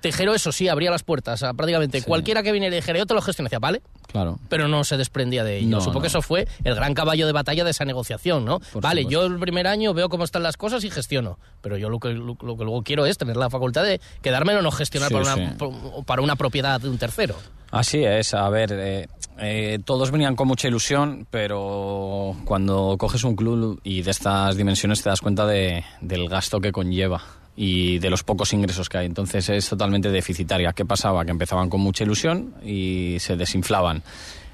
Tejero, 0.07 0.35
eso 0.35 0.53
sí, 0.53 0.69
abría 0.69 0.91
las 0.91 1.03
puertas 1.03 1.43
a 1.43 1.53
prácticamente 1.55 2.01
cualquiera 2.03 2.43
que 2.43 2.53
viniera 2.53 2.75
y 2.77 2.79
dijera, 2.79 2.99
yo 2.99 3.07
te 3.07 3.15
lo 3.15 3.21
gestiono, 3.21 3.47
decía, 3.49 3.59
vale, 3.59 3.83
Claro. 4.13 4.39
pero 4.49 4.69
no 4.69 4.85
se 4.85 4.97
desprendía 4.97 5.43
de 5.43 5.59
ello. 5.59 5.69
No, 5.69 5.81
Supongo 5.81 6.03
que 6.03 6.07
eso 6.07 6.23
fue 6.23 6.47
el 6.65 6.75
gran 6.77 6.95
caballo 6.95 7.27
de 7.27 7.33
batalla 7.33 7.65
de 7.65 7.71
esa 7.73 7.85
negociación, 7.85 8.45
¿no? 8.45 8.61
vale, 8.75 9.03
supuesto. 9.03 9.11
yo 9.11 9.27
el 9.27 9.39
primer 9.41 9.67
año 9.67 9.95
veo 9.95 10.09
cómo 10.09 10.23
están 10.25 10.43
las 10.45 10.57
cosas 10.57 10.85
y 10.85 10.91
gestiono, 10.91 11.39
pero 11.61 11.77
yo 11.77 11.89
lo 11.91 11.99
que, 11.99 12.11
lo, 12.11 12.37
lo 12.41 12.57
que 12.57 12.65
luego 12.65 12.83
quiero 12.83 13.05
es 13.07 13.19
tener 13.19 13.37
la 13.37 13.51
facultad 13.51 13.83
de 13.83 14.01
quedármelo 14.23 14.61
o 14.61 14.63
no 14.63 14.71
gestionar 14.71 15.09
Sí, 15.09 15.15
para, 15.15 15.35
una, 15.35 15.51
sí. 15.51 15.57
para 16.07 16.23
una 16.23 16.37
propiedad 16.37 16.81
de 16.81 16.89
un 16.89 16.99
tercero. 16.99 17.35
Así 17.73 18.05
es, 18.05 18.33
a 18.33 18.49
ver, 18.49 18.71
eh, 18.73 19.09
eh, 19.39 19.79
todos 19.85 20.13
venían 20.13 20.37
con 20.37 20.47
mucha 20.47 20.69
ilusión, 20.69 21.27
pero 21.31 22.37
cuando 22.45 22.97
coges 22.99 23.25
un 23.25 23.35
club 23.37 23.81
y 23.83 24.03
de 24.03 24.11
estas 24.13 24.57
dimensiones 24.57 25.03
te 25.03 25.09
das 25.11 25.21
cuenta 25.21 25.47
de- 25.47 25.85
del 26.01 26.29
gasto 26.29 26.61
que 26.61 26.71
conlleva 26.73 27.23
y 27.57 27.99
de 27.99 28.11
los 28.11 28.23
pocos 28.23 28.53
ingresos 28.53 28.89
que 28.89 28.99
hay. 28.99 29.07
Entonces 29.07 29.49
es 29.49 29.69
totalmente 29.69 30.11
deficitaria. 30.11 30.73
¿Qué 30.73 30.85
pasaba? 30.85 31.25
Que 31.25 31.31
empezaban 31.31 31.71
con 31.71 31.81
mucha 31.81 32.05
ilusión 32.05 32.55
y 32.65 33.17
se 33.19 33.37
desinflaban. 33.37 34.03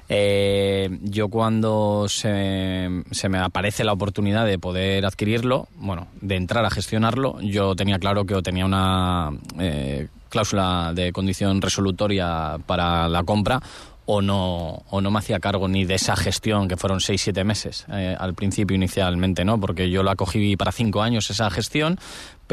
Eh, 0.09 0.89
yo 1.01 1.29
cuando 1.29 2.07
se, 2.07 2.89
me 3.29 3.37
aparece 3.39 3.83
la 3.83 3.93
oportunidad 3.93 4.45
de 4.45 4.59
poder 4.59 5.05
adquirirlo, 5.05 5.67
bueno, 5.75 6.07
de 6.21 6.35
entrar 6.35 6.65
a 6.65 6.69
gestionarlo, 6.69 7.39
yo 7.41 7.75
tenía 7.75 7.99
claro 7.99 8.25
que 8.25 8.41
tenía 8.41 8.65
una 8.65 9.31
eh, 9.59 10.07
cláusula 10.29 10.91
de 10.93 11.11
condición 11.13 11.61
resolutoria 11.61 12.57
para 12.65 13.07
la 13.07 13.23
compra 13.23 13.61
o 14.05 14.21
no, 14.21 14.83
o 14.89 15.01
no 15.01 15.11
me 15.11 15.19
hacía 15.19 15.39
cargo 15.39 15.67
ni 15.67 15.85
de 15.85 15.95
esa 15.95 16.15
gestión, 16.15 16.67
que 16.67 16.75
fueron 16.75 16.99
seis, 16.99 17.21
siete 17.21 17.43
meses 17.43 17.85
eh, 17.91 18.15
al 18.19 18.33
principio 18.33 18.75
inicialmente, 18.75 19.45
¿no? 19.45 19.59
Porque 19.59 19.89
yo 19.89 20.03
la 20.03 20.15
cogí 20.15 20.57
para 20.57 20.71
cinco 20.71 21.01
años 21.01 21.29
esa 21.29 21.49
gestión, 21.49 21.97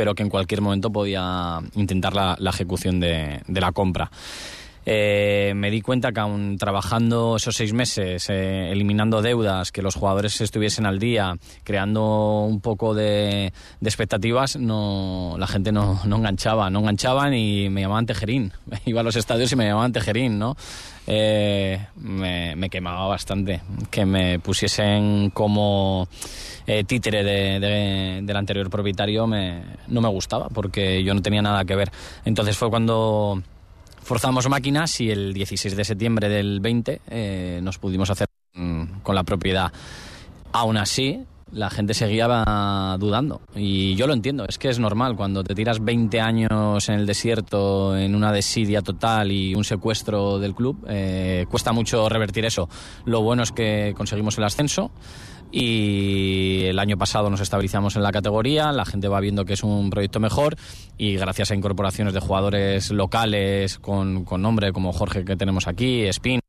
pero 0.00 0.14
que 0.14 0.22
en 0.22 0.30
cualquier 0.30 0.62
momento 0.62 0.90
podía 0.90 1.58
intentar 1.74 2.14
la, 2.14 2.38
ejecución 2.48 3.00
de 3.00 3.42
la 3.46 3.70
compra. 3.72 4.10
Eh, 4.86 5.52
me 5.54 5.70
di 5.70 5.82
cuenta 5.82 6.10
que 6.12 6.20
aún 6.20 6.56
trabajando 6.58 7.36
esos 7.36 7.54
seis 7.54 7.72
meses, 7.72 8.28
eh, 8.30 8.70
eliminando 8.72 9.20
deudas, 9.22 9.72
que 9.72 9.82
los 9.82 9.94
jugadores 9.94 10.40
estuviesen 10.40 10.86
al 10.86 10.98
día, 10.98 11.36
creando 11.64 12.44
un 12.48 12.60
poco 12.60 12.94
de, 12.94 13.52
expectativas, 13.82 14.56
no, 14.56 15.36
la 15.38 15.46
gente 15.46 15.70
no, 15.70 16.00
no 16.06 16.16
enganchaba, 16.16 16.70
no 16.70 16.80
enganchaban 16.80 17.34
y 17.34 17.68
me 17.68 17.82
llamaban 17.82 18.06
Tejerín. 18.06 18.52
Iba 18.86 19.00
a 19.00 19.04
los 19.04 19.16
estadios 19.16 19.52
y 19.52 19.56
me 19.56 19.66
llamaban 19.66 19.92
Tejerín, 19.92 20.38
¿no? 20.38 20.56
Eh, 21.06 21.78
me, 21.96 22.70
quemaba 22.70 23.06
bastante 23.08 23.60
que 23.90 24.06
me 24.06 24.38
pusiesen 24.38 25.30
como 25.30 26.06
títere 26.86 27.24
de- 27.24 27.58
de- 27.58 28.20
del 28.22 28.36
anterior 28.36 28.70
propietario 28.70 29.26
me, 29.26 29.62
no 29.88 30.00
me 30.00 30.08
gustaba 30.08 30.48
porque 30.50 31.02
yo 31.02 31.12
no 31.14 31.20
tenía 31.20 31.42
nada 31.42 31.64
que 31.64 31.74
ver. 31.74 31.90
Entonces 32.24 32.56
fue 32.56 32.70
cuando 32.70 33.42
forzamos 34.02 34.48
máquinas 34.48 35.00
y 35.00 35.10
el 35.10 35.32
16 35.32 35.76
de 35.76 35.84
septiembre 35.84 36.28
del 36.28 36.60
20 36.60 37.00
eh, 37.08 37.60
nos 37.62 37.78
pudimos 37.78 38.10
hacer 38.10 38.26
mm, 38.54 39.00
con 39.02 39.14
la 39.14 39.24
propiedad. 39.24 39.72
Aún 40.52 40.76
así, 40.76 41.24
la 41.52 41.70
gente 41.70 41.94
seguía 41.94 42.26
dudando. 42.98 43.40
Y 43.54 43.94
yo 43.94 44.06
lo 44.06 44.12
entiendo, 44.12 44.44
es 44.48 44.58
que 44.58 44.68
es 44.68 44.78
normal. 44.78 45.16
Cuando 45.16 45.42
te 45.44 45.54
tiras 45.54 45.82
20 45.82 46.20
años 46.20 46.88
en 46.88 46.96
el 46.96 47.06
desierto, 47.06 47.96
en 47.96 48.14
una 48.14 48.32
desidia 48.32 48.82
total 48.82 49.32
y 49.32 49.54
un 49.54 49.64
secuestro 49.64 50.38
del 50.38 50.54
club, 50.54 50.84
eh, 50.88 51.46
cuesta 51.50 51.72
mucho 51.72 52.08
revertir 52.08 52.44
eso. 52.44 52.68
Lo 53.04 53.22
bueno 53.22 53.42
es 53.42 53.52
que 53.52 53.94
conseguimos 53.96 54.38
el 54.38 54.44
ascenso 54.44 54.90
y 55.52 56.64
el 56.64 56.78
año 56.78 56.96
pasado 56.96 57.30
nos 57.30 57.40
estabilizamos 57.40 57.96
en 57.96 58.02
la 58.02 58.12
categoría, 58.12 58.72
la 58.72 58.84
gente 58.84 59.08
va 59.08 59.20
viendo 59.20 59.44
que 59.44 59.54
es 59.54 59.62
un 59.62 59.90
proyecto 59.90 60.20
mejor 60.20 60.56
y 60.96 61.16
gracias 61.16 61.50
a 61.50 61.54
incorporaciones 61.54 62.14
de 62.14 62.20
jugadores 62.20 62.90
locales 62.90 63.78
con, 63.78 64.24
con 64.24 64.42
nombre 64.42 64.72
como 64.72 64.92
Jorge 64.92 65.24
que 65.24 65.36
tenemos 65.36 65.66
aquí, 65.66 66.06
Spin, 66.06 66.40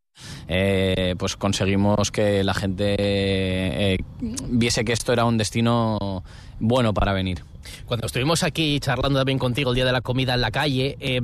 eh, 0.48 1.16
pues 1.18 1.36
conseguimos 1.36 2.12
que 2.12 2.44
la 2.44 2.54
gente 2.54 2.96
eh, 2.98 3.98
viese 4.50 4.84
que 4.84 4.94
esto 4.94 5.14
era 5.14 5.26
un 5.26 5.38
destino 5.38 6.24
bueno 6.60 6.94
para 6.94 7.14
venir. 7.14 7.44
Cuando 7.86 8.08
estuvimos 8.08 8.44
aquí 8.44 8.80
charlando 8.80 9.20
también 9.20 9.40
contigo 9.40 9.72
el 9.72 9.76
día 9.76 9.86
de 9.86 9.92
la 9.92 10.02
comida 10.02 10.34
en 10.34 10.42
la 10.42 10.52
calle, 10.52 10.98
eh, 11.00 11.22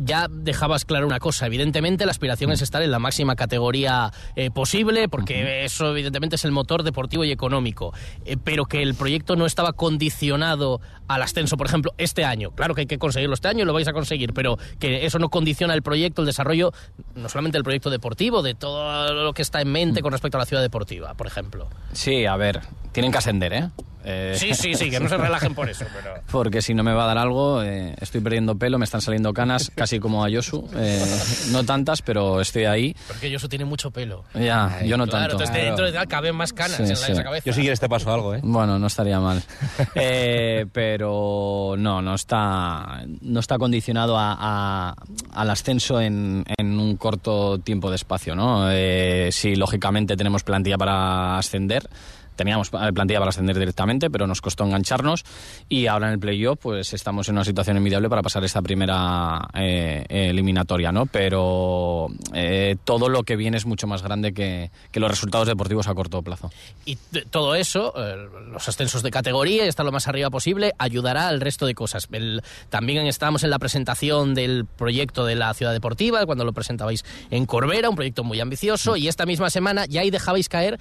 ya 0.00 0.28
dejabas 0.30 0.84
claro 0.84 1.06
una 1.06 1.18
cosa. 1.18 1.46
Evidentemente, 1.46 2.06
la 2.06 2.12
aspiración 2.12 2.52
es 2.52 2.62
estar 2.62 2.82
en 2.82 2.90
la 2.90 2.98
máxima 2.98 3.36
categoría 3.36 4.12
eh, 4.36 4.50
posible, 4.50 5.08
porque 5.08 5.64
eso, 5.64 5.90
evidentemente, 5.90 6.36
es 6.36 6.44
el 6.44 6.52
motor 6.52 6.82
deportivo 6.82 7.24
y 7.24 7.32
económico. 7.32 7.92
Eh, 8.24 8.36
pero 8.42 8.66
que 8.66 8.82
el 8.82 8.94
proyecto 8.94 9.36
no 9.36 9.46
estaba 9.46 9.72
condicionado 9.72 10.80
al 11.08 11.22
ascenso, 11.22 11.56
por 11.56 11.66
ejemplo, 11.66 11.92
este 11.98 12.24
año. 12.24 12.52
Claro 12.52 12.74
que 12.74 12.82
hay 12.82 12.86
que 12.86 12.98
conseguirlo 12.98 13.34
este 13.34 13.48
año 13.48 13.62
y 13.62 13.66
lo 13.66 13.72
vais 13.72 13.88
a 13.88 13.92
conseguir, 13.92 14.32
pero 14.32 14.58
que 14.78 15.04
eso 15.04 15.18
no 15.18 15.28
condiciona 15.28 15.74
el 15.74 15.82
proyecto, 15.82 16.22
el 16.22 16.26
desarrollo, 16.26 16.72
no 17.14 17.28
solamente 17.28 17.58
del 17.58 17.64
proyecto 17.64 17.90
deportivo, 17.90 18.42
de 18.42 18.54
todo 18.54 19.12
lo 19.12 19.32
que 19.32 19.42
está 19.42 19.60
en 19.60 19.72
mente 19.72 20.00
con 20.00 20.12
respecto 20.12 20.38
a 20.38 20.40
la 20.40 20.46
ciudad 20.46 20.62
deportiva, 20.62 21.14
por 21.14 21.26
ejemplo. 21.26 21.68
Sí, 21.92 22.24
a 22.24 22.36
ver, 22.36 22.60
tienen 22.92 23.12
que 23.12 23.18
ascender, 23.18 23.52
¿eh? 23.52 23.68
Eh, 24.04 24.34
Sí, 24.36 24.54
sí, 24.54 24.74
sí, 24.74 24.90
que 24.90 25.00
no 25.00 25.08
se 25.08 25.16
relajen 25.18 25.54
por 25.54 25.68
eso. 25.68 25.84
Pero... 25.94 26.14
Porque 26.30 26.62
si 26.62 26.74
no 26.74 26.82
me 26.82 26.92
va 26.92 27.04
a 27.04 27.06
dar 27.06 27.18
algo, 27.18 27.62
eh, 27.62 27.94
estoy 28.00 28.20
perdiendo 28.20 28.56
pelo, 28.56 28.78
me 28.78 28.84
están 28.84 29.00
saliendo 29.00 29.32
canas, 29.32 29.71
casi 29.74 29.98
como 29.98 30.24
a 30.24 30.28
Yosu. 30.28 30.68
Eh, 30.76 31.04
no 31.50 31.64
tantas, 31.64 32.02
pero 32.02 32.40
estoy 32.40 32.64
ahí. 32.64 32.96
Porque 33.08 33.30
Yosu 33.30 33.48
tiene 33.48 33.64
mucho 33.64 33.90
pelo. 33.90 34.24
Ya, 34.34 34.80
yo 34.84 34.96
no 34.96 35.06
Claro, 35.06 35.36
tanto. 35.36 35.44
entonces 35.44 35.64
dentro 35.64 35.84
de 35.86 35.92
tal 35.92 36.08
caben 36.08 36.34
más 36.36 36.52
canas 36.52 36.76
Sí, 36.76 36.82
en 36.84 36.88
la, 36.90 36.96
sí. 36.96 37.12
esa 37.12 37.22
cabeza. 37.24 37.44
Yo 37.46 37.52
si 37.52 37.60
quieres 37.60 37.80
te 37.80 37.88
paso 37.88 38.12
algo, 38.12 38.34
¿eh? 38.34 38.40
Bueno, 38.42 38.78
no 38.78 38.86
estaría 38.86 39.18
mal. 39.20 39.42
Eh, 39.94 40.66
pero 40.72 41.74
no, 41.78 42.00
no 42.02 42.14
está, 42.14 43.02
no 43.20 43.40
está 43.40 43.58
condicionado 43.58 44.16
a- 44.18 44.36
a- 44.38 44.94
al 45.32 45.50
ascenso 45.50 46.00
en, 46.00 46.44
en 46.58 46.78
un 46.78 46.96
corto 46.96 47.58
tiempo 47.58 47.90
de 47.90 47.96
espacio, 47.96 48.34
¿no? 48.34 48.70
Eh, 48.70 49.28
sí, 49.32 49.54
lógicamente 49.56 50.16
tenemos 50.16 50.42
plantilla 50.44 50.78
para 50.78 51.38
ascender. 51.38 51.88
Teníamos 52.36 52.70
plantilla 52.70 53.18
para 53.18 53.28
ascender 53.30 53.58
directamente, 53.58 54.10
pero 54.10 54.26
nos 54.26 54.40
costó 54.40 54.64
engancharnos 54.64 55.24
y 55.68 55.86
ahora 55.86 56.06
en 56.08 56.14
el 56.14 56.18
playoff 56.18 56.58
pues 56.60 56.92
estamos 56.94 57.28
en 57.28 57.34
una 57.36 57.44
situación 57.44 57.76
envidiable 57.76 58.08
para 58.08 58.22
pasar 58.22 58.42
esta 58.44 58.62
primera 58.62 59.48
eh, 59.54 60.04
eliminatoria, 60.08 60.92
¿no? 60.92 61.06
Pero 61.06 62.08
eh, 62.34 62.76
todo 62.84 63.08
lo 63.08 63.22
que 63.22 63.36
viene 63.36 63.56
es 63.56 63.66
mucho 63.66 63.86
más 63.86 64.02
grande 64.02 64.32
que, 64.32 64.70
que 64.90 65.00
los 65.00 65.10
resultados 65.10 65.46
deportivos 65.48 65.88
a 65.88 65.94
corto 65.94 66.22
plazo. 66.22 66.50
Y 66.84 66.96
todo 67.30 67.54
eso, 67.54 67.92
eh, 67.96 68.16
los 68.50 68.68
ascensos 68.68 69.02
de 69.02 69.10
categoría 69.10 69.64
y 69.64 69.68
estar 69.68 69.84
lo 69.84 69.92
más 69.92 70.08
arriba 70.08 70.30
posible, 70.30 70.72
ayudará 70.78 71.28
al 71.28 71.40
resto 71.40 71.66
de 71.66 71.74
cosas. 71.74 72.08
El- 72.12 72.42
también 72.70 73.06
estábamos 73.06 73.44
en 73.44 73.50
la 73.50 73.58
presentación 73.58 74.34
del 74.34 74.66
proyecto 74.66 75.24
de 75.24 75.34
la 75.36 75.52
ciudad 75.54 75.72
deportiva, 75.72 76.24
cuando 76.26 76.44
lo 76.44 76.52
presentabais 76.52 77.04
en 77.30 77.46
Corbera, 77.46 77.90
un 77.90 77.96
proyecto 77.96 78.24
muy 78.24 78.40
ambicioso, 78.40 78.96
y 78.96 79.08
esta 79.08 79.26
misma 79.26 79.50
semana 79.50 79.84
ya 79.86 80.00
ahí 80.00 80.10
dejabais 80.10 80.48
caer. 80.48 80.78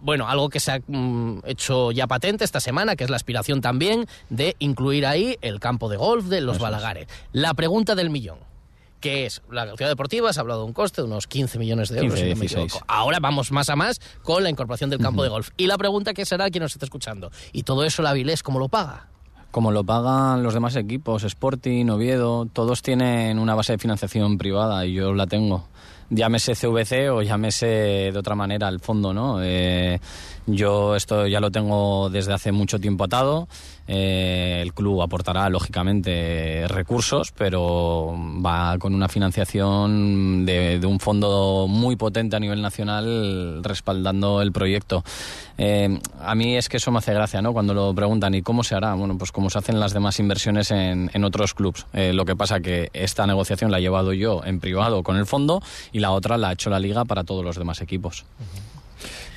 Bueno, 0.00 0.28
algo 0.28 0.48
que 0.48 0.60
se 0.60 0.72
ha 0.72 0.80
mm, 0.86 1.40
hecho 1.44 1.90
ya 1.92 2.06
patente 2.06 2.44
esta 2.44 2.60
semana, 2.60 2.96
que 2.96 3.04
es 3.04 3.10
la 3.10 3.16
aspiración 3.16 3.60
también 3.60 4.06
de 4.30 4.56
incluir 4.58 5.06
ahí 5.06 5.36
el 5.40 5.60
campo 5.60 5.88
de 5.88 5.96
golf 5.96 6.26
de 6.26 6.40
los 6.40 6.58
Balagares. 6.58 7.08
La 7.32 7.54
pregunta 7.54 7.94
del 7.94 8.10
millón, 8.10 8.38
que 9.00 9.26
es, 9.26 9.42
la 9.50 9.64
ciudad 9.76 9.90
deportiva 9.90 10.32
se 10.32 10.40
ha 10.40 10.42
hablado 10.42 10.60
de 10.60 10.66
un 10.66 10.72
coste 10.72 11.02
de 11.02 11.06
unos 11.06 11.26
15 11.26 11.58
millones 11.58 11.88
de 11.88 11.98
euros, 11.98 12.14
15, 12.14 12.24
si 12.24 12.30
no 12.30 12.36
me 12.36 12.40
16. 12.40 12.64
equivoco. 12.64 12.84
Ahora 12.88 13.18
vamos 13.20 13.52
más 13.52 13.68
a 13.70 13.76
más 13.76 14.00
con 14.22 14.42
la 14.42 14.50
incorporación 14.50 14.90
del 14.90 15.00
campo 15.00 15.22
de 15.22 15.28
golf. 15.28 15.50
Y 15.56 15.66
la 15.66 15.78
pregunta 15.78 16.14
que 16.14 16.24
será 16.24 16.50
quien 16.50 16.62
nos 16.62 16.72
está 16.72 16.86
escuchando, 16.86 17.30
¿y 17.52 17.62
todo 17.62 17.84
eso 17.84 18.02
la 18.02 18.10
Avilés 18.10 18.42
cómo 18.42 18.58
lo 18.58 18.68
paga? 18.68 19.08
Como 19.50 19.72
lo 19.72 19.82
pagan 19.82 20.42
los 20.42 20.52
demás 20.52 20.76
equipos, 20.76 21.24
Sporting, 21.24 21.86
Oviedo, 21.88 22.46
todos 22.52 22.82
tienen 22.82 23.38
una 23.38 23.54
base 23.54 23.72
de 23.72 23.78
financiación 23.78 24.36
privada 24.36 24.84
y 24.84 24.94
yo 24.94 25.14
la 25.14 25.26
tengo. 25.26 25.66
Llámese 26.10 26.54
CVC 26.54 27.10
o 27.10 27.22
llámese 27.22 27.66
de 28.12 28.18
otra 28.18 28.34
manera 28.34 28.68
el 28.68 28.80
fondo, 28.80 29.12
¿no? 29.12 29.42
Eh, 29.42 30.00
yo 30.48 30.96
esto 30.96 31.26
ya 31.26 31.40
lo 31.40 31.50
tengo 31.50 32.08
desde 32.10 32.32
hace 32.32 32.52
mucho 32.52 32.78
tiempo 32.78 33.04
atado. 33.04 33.48
Eh, 33.86 34.60
el 34.62 34.74
club 34.74 35.02
aportará, 35.02 35.48
lógicamente, 35.48 36.66
recursos, 36.68 37.32
pero 37.32 38.14
va 38.44 38.76
con 38.78 38.94
una 38.94 39.08
financiación 39.08 40.44
de, 40.44 40.80
un 40.84 41.00
fondo 41.00 41.66
muy 41.68 41.96
potente 41.96 42.36
a 42.36 42.40
nivel 42.40 42.60
nacional 42.62 43.62
respaldando 43.62 44.42
el 44.42 44.52
proyecto. 44.52 45.04
Eh, 45.56 45.98
a 46.20 46.34
mí 46.34 46.56
es 46.56 46.68
que 46.68 46.78
eso 46.78 46.90
me 46.90 46.98
hace 46.98 47.12
gracia, 47.12 47.42
¿no? 47.42 47.52
Cuando 47.52 47.74
lo 47.74 47.94
preguntan, 47.94 48.34
¿y 48.34 48.42
cómo 48.42 48.62
se 48.62 48.74
hará? 48.74 48.94
Bueno, 48.94 49.16
pues 49.18 49.32
como 49.32 49.50
se 49.50 49.58
hacen 49.58 49.80
las 49.80 49.92
demás 49.92 50.18
inversiones 50.18 50.70
en, 50.70 51.10
en 51.12 51.24
otros 51.24 51.54
clubs. 51.54 51.86
Eh, 51.92 52.12
lo 52.12 52.24
que 52.24 52.36
pasa 52.36 52.60
que 52.60 52.90
esta 52.92 53.26
negociación 53.26 53.70
la 53.70 53.78
he 53.78 53.82
llevado 53.82 54.12
yo 54.12 54.42
en 54.44 54.60
privado 54.60 55.02
con 55.02 55.16
el 55.16 55.26
fondo 55.26 55.62
y 55.92 56.00
la 56.00 56.12
otra 56.12 56.38
la 56.38 56.50
ha 56.50 56.52
hecho 56.52 56.70
la 56.70 56.78
liga 56.78 57.04
para 57.04 57.24
todos 57.24 57.44
los 57.44 57.56
demás 57.56 57.80
equipos. 57.80 58.24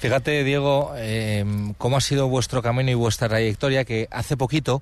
Fíjate, 0.01 0.43
Diego, 0.43 0.93
eh, 0.95 1.45
cómo 1.77 1.95
ha 1.95 2.01
sido 2.01 2.27
vuestro 2.27 2.63
camino 2.63 2.89
y 2.89 2.95
vuestra 2.95 3.29
trayectoria, 3.29 3.85
que 3.85 4.07
hace 4.09 4.35
poquito 4.35 4.81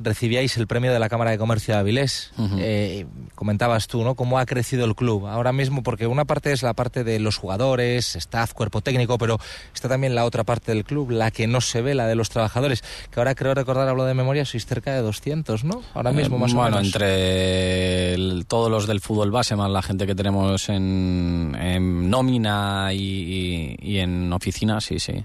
recibíais 0.00 0.56
el 0.56 0.66
premio 0.66 0.92
de 0.92 0.98
la 0.98 1.08
Cámara 1.08 1.30
de 1.32 1.38
Comercio 1.38 1.74
de 1.74 1.80
Avilés. 1.80 2.32
Eh, 2.58 3.06
comentabas 3.34 3.88
tú, 3.88 4.04
¿no? 4.04 4.14
Cómo 4.14 4.38
ha 4.38 4.46
crecido 4.46 4.84
el 4.84 4.94
club 4.94 5.26
ahora 5.26 5.52
mismo, 5.52 5.82
porque 5.82 6.06
una 6.06 6.24
parte 6.24 6.52
es 6.52 6.62
la 6.62 6.72
parte 6.74 7.02
de 7.04 7.18
los 7.18 7.36
jugadores, 7.36 8.14
staff, 8.16 8.52
cuerpo 8.52 8.80
técnico, 8.80 9.18
pero 9.18 9.38
está 9.74 9.88
también 9.88 10.14
la 10.14 10.24
otra 10.24 10.44
parte 10.44 10.72
del 10.72 10.84
club, 10.84 11.10
la 11.10 11.30
que 11.30 11.46
no 11.46 11.60
se 11.60 11.82
ve, 11.82 11.94
la 11.94 12.06
de 12.06 12.14
los 12.14 12.28
trabajadores, 12.30 12.82
que 13.10 13.18
ahora 13.20 13.34
creo 13.34 13.54
recordar, 13.54 13.88
hablo 13.88 14.04
de 14.04 14.14
memoria, 14.14 14.44
sois 14.44 14.66
cerca 14.66 14.92
de 14.94 15.00
200, 15.02 15.64
¿no? 15.64 15.82
Ahora 15.94 16.12
mismo, 16.12 16.38
más 16.38 16.52
Eh, 16.52 16.54
bueno, 16.54 16.76
o 16.76 16.80
menos. 16.80 16.86
entre 16.94 18.14
el- 18.14 18.44
todos 18.46 18.70
los 18.70 18.86
del 18.86 19.00
fútbol 19.00 19.30
base, 19.30 19.56
más 19.56 19.70
la 19.70 19.82
gente 19.82 20.06
que 20.06 20.14
tenemos 20.14 20.68
en, 20.68 21.56
en 21.60 22.08
nómina 22.10 22.92
y, 22.92 22.98
y- 22.98 23.76
y 23.80 23.98
en 23.98 24.32
oficina, 24.32 24.80
sí, 24.80 24.98
sí. 24.98 25.24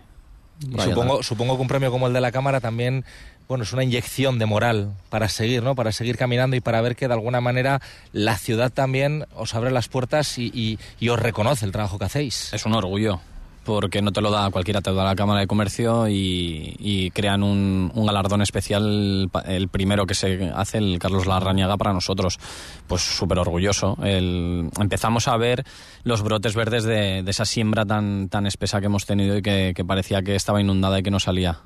Supongo, 0.78 1.22
supongo 1.24 1.56
que 1.58 1.62
un 1.62 1.68
premio 1.68 1.92
como 1.92 2.08
el 2.08 2.14
de 2.14 2.22
la 2.22 2.32
Cámara 2.32 2.62
también, 2.62 3.04
bueno, 3.48 3.64
es 3.64 3.74
una 3.74 3.84
inyección 3.84 4.40
de 4.40 4.46
moral 4.46 4.94
para 5.10 5.30
seguir, 5.30 5.64
¿no? 5.64 5.76
Para 5.76 5.92
seguir 5.92 6.18
caminando 6.18 6.56
y 6.56 6.62
para 6.62 6.82
ver 6.82 6.96
que 6.96 7.08
de 7.08 7.14
alguna 7.14 7.42
manera 7.42 7.82
la 8.12 8.38
ciudad 8.38 8.72
también 8.72 9.26
os 9.36 9.54
abre 9.56 9.72
las 9.72 9.88
puertas 9.90 10.38
y, 10.38 10.52
y- 10.54 10.80
y 11.00 11.10
os 11.10 11.20
reconoce 11.20 11.66
el 11.66 11.72
trabajo 11.72 12.00
que 12.00 12.06
hacéis. 12.06 12.54
Es 12.54 12.66
un 12.66 12.74
orgullo, 12.74 13.20
porque 13.66 14.02
no 14.02 14.12
te 14.12 14.22
lo 14.22 14.32
da 14.32 14.50
cualquiera, 14.50 14.82
te 14.82 14.90
lo 14.90 14.96
da 14.98 15.04
la 15.06 15.16
Cámara 15.16 15.42
de 15.42 15.48
Comercio 15.48 16.08
y, 16.10 17.12
crean 17.14 17.44
un, 17.44 17.92
galardón 17.96 18.42
especial, 18.42 19.30
el 19.46 19.68
primero 19.70 20.06
que 20.06 20.16
se 20.16 20.52
hace, 20.54 20.80
el 20.80 20.98
Carlos 21.00 21.26
Larrañaga, 21.28 21.78
para 21.78 21.94
nosotros. 21.94 22.40
Pues 22.88 23.02
súper 23.02 23.40
orgulloso. 23.40 23.98
El- 24.04 24.70
empezamos 24.80 25.28
a 25.28 25.38
ver 25.38 25.64
los 26.04 26.22
brotes 26.24 26.56
verdes 26.56 26.84
de, 26.86 27.24
de 27.24 27.32
esa 27.32 27.46
siembra 27.46 27.86
tan, 27.86 28.30
tan 28.30 28.48
espesa 28.48 28.80
que 28.80 28.88
hemos 28.88 29.06
tenido 29.06 29.38
y 29.38 29.42
que 29.42 29.74
parecía 29.88 30.22
que 30.24 30.36
estaba 30.36 30.60
inundada 30.62 31.00
y 31.00 31.04
que 31.04 31.12
no 31.12 31.20
salía. 31.20 31.60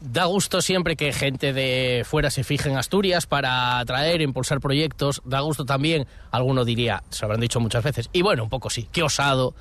Da 0.00 0.26
gusto 0.26 0.60
siempre 0.60 0.94
que 0.94 1.12
gente 1.12 1.52
de 1.52 2.04
fuera 2.04 2.30
se 2.30 2.44
fije 2.44 2.68
en 2.68 2.76
Asturias 2.76 3.26
para 3.26 3.78
atraer, 3.78 4.20
impulsar 4.20 4.60
proyectos. 4.60 5.22
Da 5.24 5.40
gusto 5.40 5.64
también, 5.64 6.06
alguno 6.30 6.64
diría, 6.64 7.02
se 7.10 7.24
habrán 7.24 7.40
dicho 7.40 7.60
muchas 7.60 7.82
veces, 7.82 8.10
y 8.12 8.22
bueno, 8.22 8.42
un 8.42 8.50
poco 8.50 8.68
sí, 8.68 8.88
qué 8.92 9.02
osado, 9.02 9.54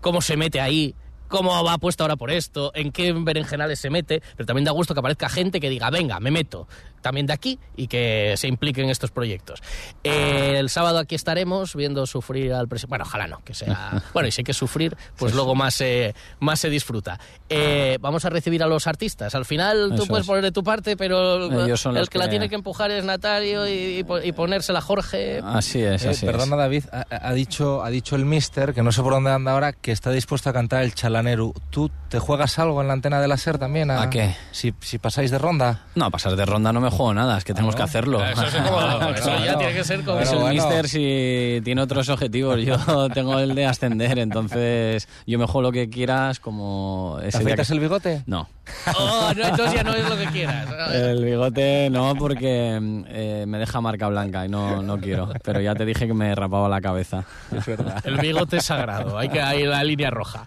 cómo 0.00 0.22
se 0.22 0.36
mete 0.36 0.60
ahí, 0.60 0.94
cómo 1.28 1.62
va 1.62 1.78
puesto 1.78 2.04
ahora 2.04 2.16
por 2.16 2.30
esto, 2.30 2.72
en 2.74 2.90
qué 2.90 3.12
berenjenales 3.12 3.80
se 3.80 3.90
mete, 3.90 4.22
pero 4.36 4.46
también 4.46 4.64
da 4.64 4.72
gusto 4.72 4.94
que 4.94 5.00
aparezca 5.00 5.28
gente 5.28 5.60
que 5.60 5.68
diga, 5.70 5.90
venga, 5.90 6.20
me 6.20 6.30
meto 6.30 6.68
también 7.02 7.26
de 7.26 7.32
aquí 7.34 7.58
y 7.76 7.88
que 7.88 8.34
se 8.36 8.48
implique 8.48 8.80
en 8.80 8.88
estos 8.90 9.10
proyectos. 9.10 9.60
Eh, 10.04 10.54
el 10.58 10.70
sábado 10.70 10.98
aquí 10.98 11.14
estaremos 11.14 11.74
viendo 11.76 12.06
sufrir 12.06 12.52
al 12.54 12.68
presidente. 12.68 12.90
Bueno, 12.90 13.04
ojalá 13.06 13.26
no, 13.26 13.42
que 13.44 13.54
sea. 13.54 14.02
Bueno, 14.14 14.28
y 14.28 14.32
si 14.32 14.40
hay 14.40 14.44
que 14.44 14.54
sufrir, 14.54 14.96
pues 15.16 15.34
luego 15.34 15.54
más, 15.54 15.74
se- 15.74 16.14
más 16.40 16.60
se 16.60 16.70
disfruta. 16.70 17.18
Eh, 17.48 17.98
vamos 18.00 18.24
a 18.24 18.30
recibir 18.30 18.62
a 18.62 18.66
los 18.66 18.86
artistas. 18.86 19.34
Al 19.34 19.44
final 19.44 19.94
tú 19.96 20.06
puedes 20.06 20.22
es. 20.24 20.26
poner 20.28 20.42
de 20.42 20.52
tu 20.52 20.62
parte, 20.62 20.96
pero 20.96 21.64
Ellos 21.64 21.80
son 21.80 21.94
el 21.96 22.00
los 22.00 22.10
que, 22.10 22.18
la 22.18 22.24
que- 22.24 22.30
tiene 22.30 22.48
que 22.48 22.54
empujar 22.54 22.90
es 22.90 23.04
Natario 23.04 23.66
y, 23.68 23.72
y 24.00 24.04
y 24.24 24.32
ponérsela 24.32 24.80
Jorge. 24.80 25.40
Así 25.42 25.82
es, 25.82 26.04
Eh, 26.04 26.10
así 26.10 26.26
perdona, 26.26 26.56
David, 26.56 26.84
ha, 26.92 27.04
ha 27.10 27.32
dicho, 27.32 27.82
ha 27.82 27.90
dicho 27.90 28.14
el 28.16 28.24
mister, 28.24 28.72
que 28.74 28.82
no 28.82 28.92
sé 28.92 29.02
por 29.02 29.12
dónde 29.12 29.30
anda 29.30 29.52
ahora, 29.52 29.72
que 29.72 29.90
está 29.92 30.10
dispuesto 30.10 30.50
a 30.50 30.52
cantar 30.52 30.82
el 30.84 30.94
chalaneru. 30.94 31.52
¿Tú 31.70 31.90
te 32.12 32.18
juegas 32.18 32.58
algo 32.58 32.82
en 32.82 32.88
la 32.88 32.92
antena 32.92 33.22
de 33.22 33.26
la 33.26 33.38
SER 33.38 33.56
también? 33.56 33.90
¿A, 33.90 34.02
¿A 34.02 34.10
qué? 34.10 34.34
Si, 34.50 34.74
si 34.80 34.98
pasáis 34.98 35.30
de 35.30 35.38
ronda. 35.38 35.80
No, 35.94 36.10
pasar 36.10 36.36
de 36.36 36.44
ronda 36.44 36.70
no 36.70 36.78
me 36.78 36.90
juego 36.90 37.14
nada, 37.14 37.38
es 37.38 37.44
que 37.44 37.54
tenemos 37.54 37.74
que 37.74 37.82
hacerlo. 37.82 38.22
Eso 38.22 38.44
es 38.44 38.54
como- 38.54 38.80
eso 39.14 39.44
ya 39.44 39.56
tiene 39.56 39.72
que 39.72 39.82
ser 39.82 40.04
como- 40.04 40.20
Es 40.20 40.30
el 40.30 40.38
Bueno, 40.38 40.52
mister 40.54 40.88
si 40.90 41.62
tiene 41.64 41.80
otros 41.80 42.10
objetivos. 42.10 42.60
Yo 42.62 42.76
tengo 43.14 43.38
el 43.38 43.54
de 43.54 43.64
ascender, 43.64 44.18
entonces 44.18 45.08
yo 45.26 45.38
me 45.38 45.46
juego 45.46 45.62
lo 45.62 45.72
que 45.72 45.88
quieras 45.88 46.38
como... 46.38 47.16
¿Te 47.22 47.28
afeitas 47.34 47.68
que- 47.68 47.72
el 47.74 47.80
bigote? 47.80 48.22
No. 48.26 48.46
Oh, 48.98 49.32
no, 49.34 49.44
entonces 49.44 49.74
ya 49.74 49.82
no 49.82 49.94
es 49.94 50.06
lo 50.08 50.16
que 50.18 50.26
quieras. 50.26 50.66
El 50.92 51.24
bigote 51.24 51.88
no, 51.90 52.14
porque 52.14 52.78
eh, 53.08 53.44
me 53.48 53.58
deja 53.58 53.80
marca 53.80 54.06
blanca 54.08 54.44
y 54.44 54.48
no, 54.50 54.82
no 54.82 54.98
quiero. 54.98 55.30
Pero 55.42 55.60
ya 55.60 55.74
te 55.74 55.84
dije 55.86 56.06
que 56.06 56.14
me 56.14 56.34
rapaba 56.34 56.68
la 56.68 56.80
cabeza. 56.82 57.24
Es 57.56 57.64
verdad. 57.66 58.00
El 58.04 58.18
bigote 58.18 58.58
es 58.58 58.64
sagrado, 58.66 59.18
hay 59.18 59.30
que 59.30 59.40
hay 59.40 59.64
la 59.64 59.82
línea 59.82 60.10
roja. 60.10 60.46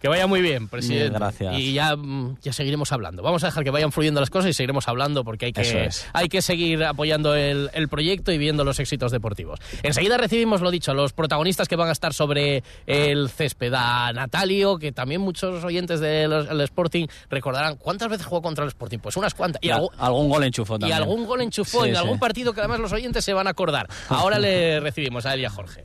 Que 0.00 0.08
vaya 0.08 0.26
muy 0.26 0.40
bien, 0.40 0.66
presidente. 0.68 1.18
gracias. 1.18 1.58
Y 1.58 1.74
ya, 1.74 1.94
mm, 1.94 2.38
ya 2.40 2.52
seguiremos 2.54 2.90
hablando. 2.90 3.22
Vamos 3.22 3.44
a 3.44 3.48
dejar 3.48 3.64
que 3.64 3.70
vayan 3.70 3.92
fluyendo 3.92 4.18
las 4.20 4.30
cosas 4.30 4.50
y 4.50 4.52
seguiremos 4.54 4.88
hablando 4.88 5.24
porque 5.24 5.46
hay 5.46 5.52
que, 5.52 5.84
es. 5.84 6.06
hay 6.14 6.28
que 6.28 6.40
seguir 6.40 6.82
apoyando 6.84 7.34
el, 7.34 7.68
el 7.74 7.88
proyecto 7.88 8.32
y 8.32 8.38
viendo 8.38 8.64
los 8.64 8.78
éxitos 8.80 9.12
deportivos. 9.12 9.58
Enseguida 9.82 10.16
recibimos, 10.16 10.62
lo 10.62 10.70
dicho, 10.70 10.92
a 10.92 10.94
los 10.94 11.12
protagonistas 11.12 11.68
que 11.68 11.76
van 11.76 11.88
a 11.88 11.92
estar 11.92 12.14
sobre 12.14 12.62
el 12.86 13.28
césped. 13.28 13.74
A 13.74 14.12
Natalio, 14.14 14.78
que 14.78 14.90
también 14.92 15.20
muchos 15.20 15.62
oyentes 15.64 16.00
del 16.00 16.32
el 16.32 16.60
Sporting 16.62 17.06
recordarán 17.28 17.76
cuántas 17.76 18.08
veces 18.08 18.24
jugó 18.24 18.40
contra 18.40 18.64
el 18.64 18.68
Sporting. 18.68 18.98
Pues 19.00 19.16
unas 19.18 19.34
cuantas. 19.34 19.62
Y, 19.62 19.66
Y 19.68 19.70
algo- 19.70 19.92
algún 19.98 20.30
gol 20.30 20.44
enchufó 20.44 20.76
y 20.76 20.78
también. 20.78 20.96
algún 20.96 21.26
gol 21.26 21.42
enchufó 21.42 21.82
Sí, 21.82 21.90
en 21.90 21.94
sí. 21.94 22.00
algún 22.00 22.18
partido 22.18 22.54
que 22.54 22.60
además 22.60 22.80
los 22.80 22.92
oyentes 22.92 23.22
se 23.22 23.34
van 23.34 23.46
a 23.46 23.50
acordar. 23.50 23.86
Ahora 24.08 24.38
le 24.38 24.80
recibimos 24.80 25.26
a 25.26 25.34
él 25.34 25.40
y 25.40 25.44
a 25.44 25.50
Jorge. 25.50 25.84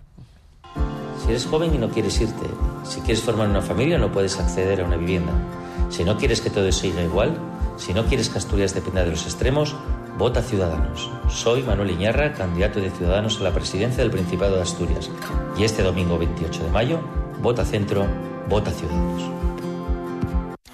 Si 1.22 1.30
eres 1.30 1.46
joven 1.46 1.74
y 1.74 1.78
no 1.78 1.90
quieres 1.90 2.20
irte, 2.22 2.48
si 2.84 3.02
quieres 3.02 3.24
formar 3.24 3.48
una 3.50 3.62
familia 3.62 3.98
no 3.98 4.12
puedes 4.12 4.40
acceder 4.40 4.82
a 4.82 4.86
una 4.86 4.98
vivienda, 4.98 5.34
si 5.90 6.04
no 6.04 6.18
quieres 6.18 6.42
que 6.42 6.50
todo 6.50 6.72
siga 6.72 7.02
igual, 7.02 7.38
si 7.78 7.94
no 7.94 8.06
quieres 8.06 8.30
que 8.30 8.38
Asturias 8.38 8.74
dependa 8.74 9.04
de 9.04 9.12
los 9.12 9.26
extremos, 9.26 9.76
vota 10.18 10.42
Ciudadanos. 10.42 11.10
Soy 11.30 11.64
Manuel 11.64 11.92
Iñarra, 11.92 12.34
candidato 12.34 12.80
de 12.80 12.90
Ciudadanos 12.90 13.40
a 13.40 13.44
la 13.44 13.54
presidencia 13.54 14.04
del 14.04 14.12
Principado 14.12 14.56
de 14.56 14.62
Asturias. 14.62 15.10
Y 15.58 15.64
este 15.64 15.84
domingo 15.84 16.18
28 16.18 16.64
de 16.64 16.72
mayo, 16.72 17.00
vota 17.42 17.66
Centro, 17.66 18.06
vota 18.50 18.72
Ciudadanos. 18.72 19.24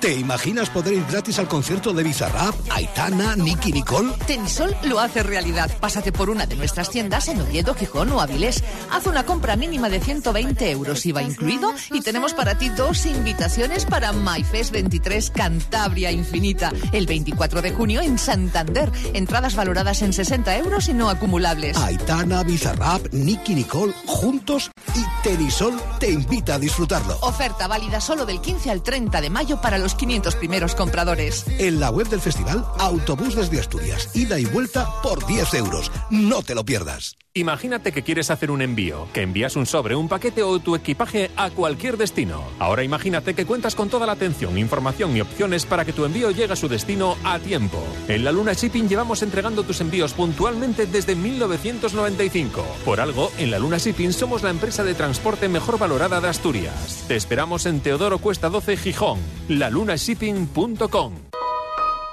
¿Te 0.01 0.15
imaginas 0.15 0.71
poder 0.71 0.95
ir 0.95 1.05
gratis 1.05 1.37
al 1.37 1.47
concierto 1.47 1.93
de 1.93 2.01
Bizarrap, 2.01 2.55
Aitana, 2.71 3.35
Nicky 3.35 3.71
Nicole? 3.71 4.11
Tenisol 4.25 4.75
lo 4.85 4.99
hace 4.99 5.21
realidad. 5.21 5.69
Pásate 5.79 6.11
por 6.11 6.31
una 6.31 6.47
de 6.47 6.55
nuestras 6.55 6.89
tiendas 6.89 7.27
en 7.27 7.39
Oviedo, 7.39 7.75
Gijón 7.75 8.11
o 8.11 8.19
Avilés. 8.19 8.63
Haz 8.89 9.05
una 9.05 9.27
compra 9.27 9.55
mínima 9.55 9.89
de 9.89 9.99
120 9.99 10.71
euros, 10.71 11.05
IVA 11.05 11.21
incluido, 11.21 11.71
y 11.91 12.01
tenemos 12.01 12.33
para 12.33 12.57
ti 12.57 12.69
dos 12.69 13.05
invitaciones 13.05 13.85
para 13.85 14.11
MyFest 14.11 14.71
23 14.71 15.29
Cantabria 15.29 16.11
Infinita, 16.11 16.73
el 16.93 17.05
24 17.05 17.61
de 17.61 17.71
junio 17.71 18.01
en 18.01 18.17
Santander. 18.17 18.91
Entradas 19.13 19.55
valoradas 19.55 20.01
en 20.01 20.13
60 20.13 20.57
euros 20.57 20.89
y 20.89 20.93
no 20.93 21.11
acumulables. 21.11 21.77
Aitana, 21.77 22.41
Bizarrap, 22.41 23.05
Nicky 23.13 23.53
Nicole, 23.53 23.93
juntos 24.07 24.71
y 24.95 25.10
Tenisol 25.23 25.79
te 25.99 26.09
invita 26.09 26.55
a 26.55 26.59
disfrutarlo. 26.59 27.15
Oferta 27.21 27.67
válida 27.67 28.01
solo 28.01 28.25
del 28.25 28.41
15 28.41 28.71
al 28.71 28.81
30 28.81 29.21
de 29.21 29.29
mayo 29.29 29.61
para 29.61 29.77
los 29.77 29.93
500 29.93 30.35
primeros 30.35 30.73
compradores. 30.73 31.45
En 31.59 31.79
la 31.79 31.91
web 31.91 32.09
del 32.09 32.21
festival, 32.21 32.65
autobús 32.79 33.35
desde 33.35 33.59
Asturias, 33.59 34.09
ida 34.15 34.39
y 34.39 34.45
vuelta 34.45 34.89
por 35.03 35.25
10 35.27 35.53
euros. 35.53 35.91
No 36.09 36.41
te 36.41 36.55
lo 36.55 36.65
pierdas. 36.65 37.17
Imagínate 37.33 37.93
que 37.93 38.03
quieres 38.03 38.29
hacer 38.29 38.51
un 38.51 38.61
envío, 38.61 39.07
que 39.13 39.21
envías 39.21 39.55
un 39.55 39.65
sobre, 39.65 39.95
un 39.95 40.09
paquete 40.09 40.43
o 40.43 40.59
tu 40.59 40.75
equipaje 40.75 41.31
a 41.37 41.49
cualquier 41.49 41.95
destino. 41.95 42.43
Ahora 42.59 42.83
imagínate 42.83 43.33
que 43.33 43.45
cuentas 43.45 43.73
con 43.73 43.87
toda 43.87 44.05
la 44.05 44.11
atención, 44.13 44.57
información 44.57 45.15
y 45.15 45.21
opciones 45.21 45.65
para 45.65 45.85
que 45.85 45.93
tu 45.93 46.03
envío 46.03 46.31
llegue 46.31 46.51
a 46.51 46.57
su 46.57 46.67
destino 46.67 47.15
a 47.23 47.39
tiempo. 47.39 47.81
En 48.09 48.25
la 48.25 48.33
Luna 48.33 48.51
Shipping 48.51 48.89
llevamos 48.89 49.23
entregando 49.23 49.63
tus 49.63 49.79
envíos 49.79 50.11
puntualmente 50.11 50.87
desde 50.87 51.15
1995. 51.15 52.65
Por 52.83 52.99
algo, 52.99 53.31
en 53.37 53.49
la 53.49 53.59
Luna 53.59 53.77
Shipping 53.77 54.11
somos 54.11 54.43
la 54.43 54.49
empresa 54.49 54.83
de 54.83 54.93
transporte 54.93 55.10
mejor 55.49 55.77
valorada 55.77 56.21
de 56.21 56.27
Asturias. 56.27 57.05
Te 57.07 57.15
esperamos 57.15 57.65
en 57.65 57.81
Teodoro 57.81 58.19
Cuesta 58.19 58.49
12 58.49 58.77
Gijón, 58.77 59.19
lalunashipping.com. 59.47 61.13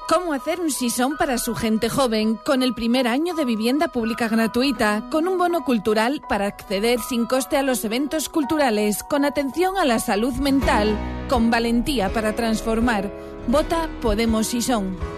¿Cómo 0.09 0.32
hacer 0.32 0.59
un 0.61 0.70
sisón 0.70 1.18
para 1.18 1.36
su 1.36 1.55
gente 1.55 1.90
joven 1.90 2.36
con 2.36 2.62
el 2.62 2.72
primer 2.72 3.07
año 3.07 3.34
de 3.34 3.44
vivienda 3.44 3.88
pública 3.88 4.26
gratuita, 4.28 5.07
con 5.11 5.28
un 5.28 5.36
bono 5.36 5.64
cultural 5.64 6.22
para 6.26 6.46
acceder 6.46 6.99
sin 7.01 7.26
coste 7.26 7.59
a 7.59 7.62
los 7.62 7.84
eventos 7.84 8.30
culturales, 8.30 9.03
con 9.03 9.26
atención 9.26 9.76
a 9.76 9.84
la 9.84 9.99
salud 9.99 10.32
mental, 10.36 10.96
con 11.28 11.51
valentía 11.51 12.11
para 12.11 12.34
transformar? 12.34 13.12
Vota 13.49 13.90
Podemos 14.01 14.46
Sisón. 14.46 15.17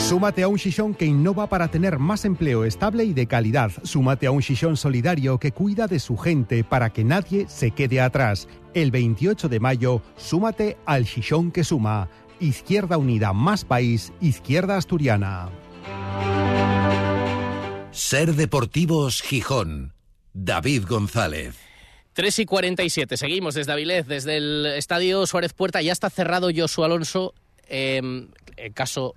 Súmate 0.00 0.42
a 0.42 0.48
un 0.48 0.56
Shishon 0.56 0.94
que 0.94 1.04
innova 1.04 1.48
para 1.48 1.68
tener 1.68 1.98
más 1.98 2.24
empleo 2.24 2.64
estable 2.64 3.04
y 3.04 3.12
de 3.12 3.26
calidad. 3.26 3.70
Súmate 3.84 4.26
a 4.26 4.32
un 4.32 4.40
Shishon 4.40 4.76
solidario 4.76 5.38
que 5.38 5.52
cuida 5.52 5.86
de 5.86 6.00
su 6.00 6.16
gente 6.16 6.64
para 6.64 6.90
que 6.90 7.04
nadie 7.04 7.46
se 7.48 7.70
quede 7.70 8.00
atrás. 8.00 8.48
El 8.74 8.90
28 8.90 9.48
de 9.48 9.60
mayo, 9.60 10.02
súmate 10.16 10.76
al 10.84 11.04
Shishon 11.04 11.52
que 11.52 11.62
suma. 11.62 12.08
Izquierda 12.40 12.96
Unida 12.98 13.32
más 13.32 13.64
País, 13.64 14.12
Izquierda 14.20 14.76
Asturiana. 14.76 15.48
Ser 17.92 18.34
Deportivos 18.34 19.22
Gijón. 19.22 19.92
David 20.32 20.84
González. 20.88 21.56
3 22.14 22.38
y 22.40 22.46
47. 22.46 23.16
Seguimos 23.16 23.54
desde 23.54 23.72
Avilés, 23.72 24.08
desde 24.08 24.38
el 24.38 24.66
Estadio 24.66 25.24
Suárez 25.26 25.52
Puerta. 25.52 25.82
Ya 25.82 25.92
está 25.92 26.10
cerrado 26.10 26.48
Josu 26.54 26.82
Alonso. 26.82 27.34
eh, 27.68 28.00
en 28.56 28.72
caso 28.74 29.14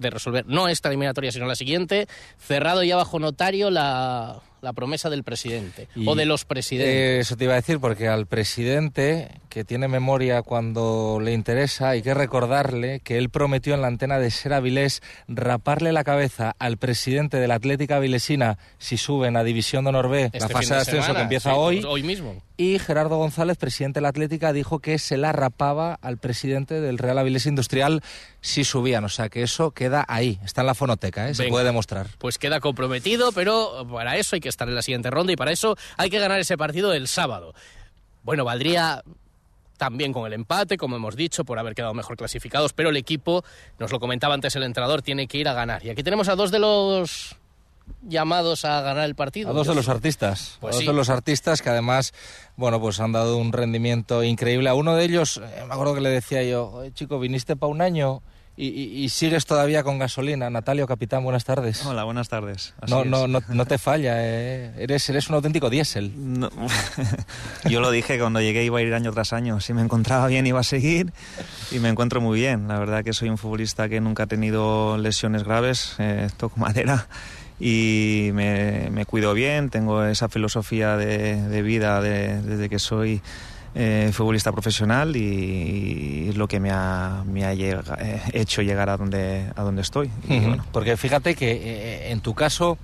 de 0.00 0.10
resolver 0.10 0.46
no 0.46 0.68
esta 0.68 0.88
eliminatoria, 0.88 1.30
sino 1.30 1.46
la 1.46 1.54
siguiente. 1.54 2.08
Cerrado 2.38 2.82
ya 2.82 2.96
bajo 2.96 3.18
notario 3.18 3.70
la, 3.70 4.40
la 4.60 4.72
promesa 4.72 5.10
del 5.10 5.24
presidente. 5.24 5.88
Y, 5.94 6.08
o 6.08 6.14
de 6.14 6.26
los 6.26 6.44
presidentes. 6.44 6.94
eh, 6.94 7.18
eso 7.20 7.36
te 7.36 7.44
iba 7.44 7.54
a 7.54 7.56
decir, 7.56 7.78
porque 7.80 8.08
al 8.08 8.26
presidente, 8.26 9.28
que 9.48 9.64
tiene 9.64 9.88
memoria 9.88 10.42
cuando 10.42 11.18
le 11.22 11.32
interesa, 11.32 11.90
hay 11.90 12.02
que 12.02 12.14
recordarle 12.14 13.00
que 13.00 13.18
él 13.18 13.30
prometió 13.30 13.74
en 13.74 13.82
la 13.82 13.88
antena 13.88 14.18
de 14.18 14.30
Ser 14.30 14.52
Avilés 14.52 15.02
raparle 15.28 15.92
la 15.92 16.04
cabeza 16.04 16.54
al 16.58 16.76
presidente 16.76 17.38
de 17.38 17.48
la 17.48 17.54
Atlética 17.54 17.96
Avilesina 17.96 18.58
si 18.78 18.96
suben 18.96 19.36
a 19.36 19.44
División 19.44 19.84
de 19.84 19.90
B, 19.92 20.24
Este 20.24 20.40
la 20.40 20.48
fase 20.48 20.74
de 20.74 20.80
ascenso 20.80 21.02
semana, 21.02 21.14
que 21.18 21.22
empieza 21.22 21.50
sí, 21.50 21.56
hoy. 21.58 21.84
hoy 21.86 22.02
mismo. 22.02 22.42
Y 22.56 22.78
Gerardo 22.78 23.16
González, 23.16 23.56
presidente 23.56 24.00
de 24.00 24.02
la 24.02 24.10
Atlética, 24.10 24.52
dijo 24.52 24.80
que 24.80 24.98
se 24.98 25.16
la 25.16 25.32
rapaba 25.32 25.98
al 26.02 26.18
presidente 26.18 26.80
del 26.80 26.98
Real 26.98 27.16
Avilés 27.18 27.46
Industrial 27.46 28.02
si 28.42 28.64
subían. 28.64 29.02
O 29.04 29.08
sea 29.08 29.30
que 29.30 29.42
eso 29.42 29.70
queda 29.70 30.04
ahí, 30.08 30.38
está 30.44 30.60
en 30.60 30.66
la 30.66 30.74
fonoteca, 30.74 31.30
¿eh? 31.30 31.34
se 31.34 31.48
puede 31.48 31.64
demostrar. 31.64 32.08
Pues 32.18 32.36
queda 32.36 32.60
comprometido, 32.60 33.32
pero 33.32 33.86
para 33.90 34.18
eso 34.18 34.36
hay 34.36 34.40
que 34.40 34.49
estar 34.50 34.68
en 34.68 34.74
la 34.74 34.82
siguiente 34.82 35.10
ronda 35.10 35.32
y 35.32 35.36
para 35.36 35.52
eso 35.52 35.76
hay 35.96 36.10
que 36.10 36.18
ganar 36.18 36.38
ese 36.40 36.56
partido 36.58 36.92
el 36.92 37.08
sábado. 37.08 37.54
Bueno, 38.22 38.44
valdría 38.44 39.02
también 39.78 40.12
con 40.12 40.26
el 40.26 40.34
empate, 40.34 40.76
como 40.76 40.96
hemos 40.96 41.16
dicho, 41.16 41.44
por 41.44 41.58
haber 41.58 41.74
quedado 41.74 41.94
mejor 41.94 42.16
clasificados, 42.18 42.74
pero 42.74 42.90
el 42.90 42.96
equipo, 42.98 43.42
nos 43.78 43.90
lo 43.90 43.98
comentaba 43.98 44.34
antes 44.34 44.54
el 44.54 44.62
entrenador, 44.62 45.00
tiene 45.00 45.26
que 45.26 45.38
ir 45.38 45.48
a 45.48 45.54
ganar. 45.54 45.82
Y 45.84 45.88
aquí 45.88 46.02
tenemos 46.02 46.28
a 46.28 46.36
dos 46.36 46.50
de 46.50 46.58
los 46.58 47.34
llamados 48.06 48.64
a 48.66 48.82
ganar 48.82 49.04
el 49.04 49.14
partido. 49.14 49.48
A 49.48 49.52
dos 49.54 49.66
de 49.66 49.74
los 49.74 49.88
artistas, 49.88 50.58
Pues 50.60 50.74
a 50.74 50.76
dos 50.76 50.80
sí. 50.82 50.86
de 50.86 50.92
los 50.92 51.08
artistas 51.08 51.62
que 51.62 51.70
además, 51.70 52.12
bueno, 52.56 52.78
pues 52.78 53.00
han 53.00 53.12
dado 53.12 53.38
un 53.38 53.52
rendimiento 53.52 54.22
increíble. 54.22 54.68
A 54.68 54.74
uno 54.74 54.94
de 54.94 55.04
ellos, 55.04 55.38
eh, 55.42 55.64
me 55.66 55.72
acuerdo 55.72 55.94
que 55.94 56.00
le 56.02 56.10
decía 56.10 56.42
yo, 56.42 56.70
"Oye, 56.72 56.92
chico, 56.92 57.18
viniste 57.18 57.56
para 57.56 57.72
un 57.72 57.80
año 57.80 58.22
y, 58.62 58.68
y- 58.68 59.04
y 59.04 59.08
sigues 59.08 59.46
todavía 59.46 59.82
con 59.82 59.98
gasolina. 59.98 60.50
Natalio, 60.50 60.86
capitán, 60.86 61.24
buenas 61.24 61.44
tardes. 61.44 61.84
Hola, 61.86 62.04
buenas 62.04 62.28
tardes. 62.28 62.74
Así 62.80 62.92
No, 62.92 63.04
no, 63.04 63.26
no, 63.26 63.40
no 63.48 63.64
te 63.66 63.78
falla, 63.78 64.14
eh. 64.18 64.72
eres, 64.78 65.08
eres 65.08 65.28
un 65.28 65.36
auténtico 65.36 65.70
diésel. 65.70 66.12
Yo 67.68 67.80
lo 67.80 67.90
dije 67.90 68.18
cuando 68.18 68.40
llegué 68.40 68.64
iba 68.64 68.78
a 68.78 68.82
ir 68.82 68.92
año 68.94 69.12
tras 69.12 69.32
año. 69.32 69.60
Si 69.60 69.72
me 69.72 69.82
encontraba 69.82 70.26
bien 70.26 70.46
iba 70.46 70.60
a 70.60 70.64
seguir 70.64 71.12
y 71.70 71.78
me 71.78 71.88
encuentro 71.88 72.20
muy 72.20 72.38
bien. 72.38 72.68
La 72.68 72.78
verdad 72.78 73.04
que 73.04 73.12
soy 73.12 73.28
un 73.28 73.38
futbolista 73.38 73.88
que 73.88 74.00
nunca 74.00 74.24
ha 74.24 74.26
tenido 74.26 74.98
lesiones 74.98 75.44
graves, 75.44 75.94
eh, 75.98 76.28
toco 76.36 76.58
madera 76.60 77.06
y 77.58 78.30
me, 78.34 78.88
me 78.90 79.04
cuido 79.06 79.34
bien. 79.34 79.70
Tengo 79.70 80.04
esa 80.04 80.28
filosofía 80.28 80.96
de, 80.96 81.36
de 81.48 81.62
vida 81.62 82.00
de- 82.00 82.40
desde 82.42 82.68
que 82.68 82.78
soy 82.78 83.22
eh, 83.74 84.10
futbolista 84.12 84.50
profesional 84.52 85.14
y, 85.16 85.20
y 85.20 86.28
es 86.30 86.36
lo 86.36 86.48
que 86.48 86.58
me 86.60 86.70
ha, 86.72 87.22
me 87.26 87.44
ha 87.44 87.54
llega- 87.54 87.96
eh, 88.00 88.20
hecho 88.32 88.62
llegar 88.62 88.90
a 88.90 88.96
donde, 88.96 89.46
a 89.54 89.62
donde 89.62 89.82
estoy. 89.82 90.10
Y 90.28 90.38
Ujú. 90.38 90.46
bueno, 90.48 90.64
Porque 90.72 90.96
fíjate 90.96 91.34
que 91.34 91.52
eh, 91.52 92.10
en 92.12 92.20
tu 92.20 92.34
caso, 92.34 92.78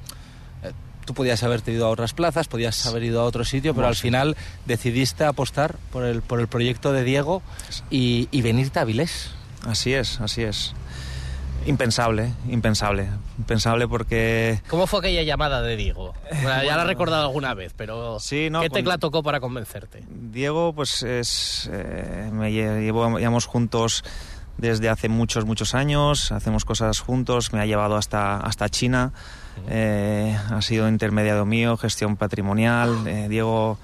eh, 0.63 0.73
tú 1.05 1.13
podías 1.15 1.43
haberte 1.43 1.73
ido 1.73 1.87
a 1.87 1.91
otras 1.91 2.13
plazas, 2.13 2.47
podías 2.49 2.87
haber 2.87 3.03
ido 3.03 3.21
a 3.21 3.25
otro 3.25 3.45
sitio, 3.45 3.75
pero 3.75 3.87
al 3.89 3.97
final 3.97 4.37
decidiste 4.65 5.25
apostar 5.25 5.77
por 5.93 6.05
el, 6.05 6.23
por 6.23 6.41
el 6.41 6.47
proyecto 6.49 6.93
de 6.93 7.03
Diego 7.05 7.43
y, 7.91 8.29
y 8.31 8.43
venirte 8.43 8.79
a 8.79 8.83
Avilés. 8.83 9.31
Así 9.65 9.93
es, 9.93 10.21
así 10.21 10.43
es. 10.43 10.73
Impensable, 11.67 12.33
impensable. 12.49 13.09
Impensable 13.39 13.89
porque... 13.89 14.61
¿Cómo 14.69 14.87
fue 14.87 15.01
aquella 15.01 15.23
llamada 15.23 15.63
de 15.63 15.77
Diego? 15.77 16.15
Bueno, 16.43 16.63
ya 16.65 16.77
la 16.77 16.83
he 16.83 16.87
recordado 16.87 17.25
alguna 17.27 17.55
vez, 17.55 17.73
pero 17.77 18.19
Sí, 18.21 18.49
no, 18.51 18.61
¿qué 18.61 18.71
tecla 18.71 18.99
tocó 18.99 19.23
para 19.23 19.41
convencerte? 19.41 20.05
Diego, 20.09 20.73
pues 20.75 21.03
es. 21.03 21.69
eh, 21.73 22.31
me 22.33 22.53
llevo, 22.53 23.19
llevamos 23.19 23.47
juntos 23.47 24.05
desde 24.59 24.89
hace 24.89 25.09
muchos, 25.09 25.45
muchos 25.45 25.75
años. 25.75 26.31
Hacemos 26.33 26.65
cosas 26.65 27.01
juntos. 27.01 27.53
Me 27.53 27.61
ha 27.61 27.67
llevado 27.67 27.97
hasta, 27.97 28.37
hasta 28.39 28.69
China. 28.69 29.13
eh, 29.69 30.37
ha 30.51 30.63
sido 30.63 30.89
intermediario 30.89 31.45
mío, 31.47 31.77
gestión 31.77 32.17
patrimonial. 32.17 33.07
eh, 33.07 33.27
Diego, 33.29 33.79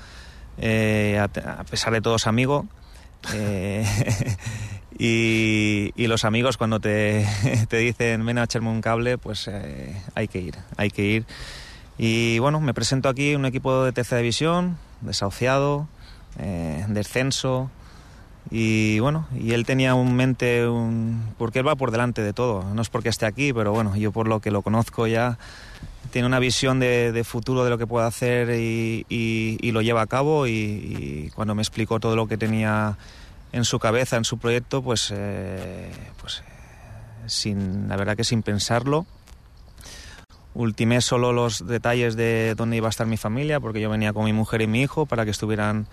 eh, 0.58 1.18
a, 1.18 1.24
a 1.60 1.64
pesar 1.64 1.92
de 1.92 2.00
todo, 2.00 2.16
es 2.16 2.26
amigo. 2.26 2.66
y, 4.98 5.92
y 5.96 6.06
los 6.06 6.24
amigos, 6.24 6.56
cuando 6.56 6.80
te, 6.80 7.26
te 7.68 7.76
dicen 7.78 8.24
ven 8.24 8.38
a 8.38 8.44
echarme 8.44 8.70
un 8.70 8.80
cable, 8.80 9.18
pues 9.18 9.48
eh, 9.48 9.96
hay 10.14 10.28
que 10.28 10.40
ir, 10.40 10.54
hay 10.76 10.90
que 10.90 11.02
ir. 11.04 11.26
Y 11.98 12.38
bueno, 12.38 12.60
me 12.60 12.74
presento 12.74 13.08
aquí 13.08 13.34
un 13.34 13.44
equipo 13.44 13.84
de 13.84 13.92
tercera 13.92 14.18
división, 14.20 14.76
desahuciado, 15.02 15.88
eh, 16.38 16.84
descenso. 16.88 17.70
Y 18.50 18.98
bueno, 18.98 19.26
y 19.38 19.52
él 19.52 19.64
tenía 19.64 19.94
un 19.94 20.14
mente, 20.16 20.66
un, 20.66 21.22
porque 21.38 21.60
él 21.60 21.68
va 21.68 21.76
por 21.76 21.90
delante 21.90 22.22
de 22.22 22.32
todo. 22.32 22.64
No 22.74 22.82
es 22.82 22.88
porque 22.90 23.08
esté 23.08 23.24
aquí, 23.26 23.52
pero 23.52 23.72
bueno, 23.72 23.94
yo 23.96 24.10
por 24.10 24.26
lo 24.26 24.40
que 24.40 24.50
lo 24.50 24.62
conozco 24.62 25.06
ya, 25.06 25.38
tiene 26.10 26.26
una 26.26 26.40
visión 26.40 26.80
de, 26.80 27.12
de 27.12 27.24
futuro 27.24 27.62
de 27.64 27.70
lo 27.70 27.78
que 27.78 27.86
puede 27.86 28.06
hacer 28.06 28.50
y, 28.50 29.06
y- 29.08 29.58
y 29.60 29.70
lo 29.70 29.80
lleva 29.80 30.02
a 30.02 30.06
cabo. 30.06 30.46
Y, 30.48 30.50
y 30.52 31.30
cuando 31.34 31.54
me 31.54 31.62
explicó 31.62 32.00
todo 32.00 32.16
lo 32.16 32.26
que 32.26 32.36
tenía 32.36 32.96
en 33.52 33.64
su 33.64 33.78
cabeza, 33.78 34.16
en 34.16 34.24
su 34.24 34.38
proyecto, 34.38 34.82
pues, 34.82 35.12
eh, 35.14 35.92
pues 36.20 36.40
eh, 36.40 37.28
sin, 37.28 37.88
la 37.88 37.96
verdad 37.96 38.16
que 38.16 38.24
sin 38.24 38.42
pensarlo, 38.42 39.06
ultimé 40.54 41.00
solo 41.00 41.32
los 41.32 41.66
detalles 41.66 42.16
de 42.16 42.54
dónde 42.56 42.76
iba 42.76 42.88
a 42.88 42.90
estar 42.90 43.06
mi 43.06 43.16
familia, 43.16 43.60
porque 43.60 43.80
yo 43.80 43.90
venía 43.90 44.12
con 44.12 44.24
mi 44.24 44.32
mujer 44.32 44.62
y 44.62 44.66
mi 44.66 44.82
hijo 44.82 45.06
para 45.06 45.24
que 45.24 45.30
estuvieran 45.30 45.86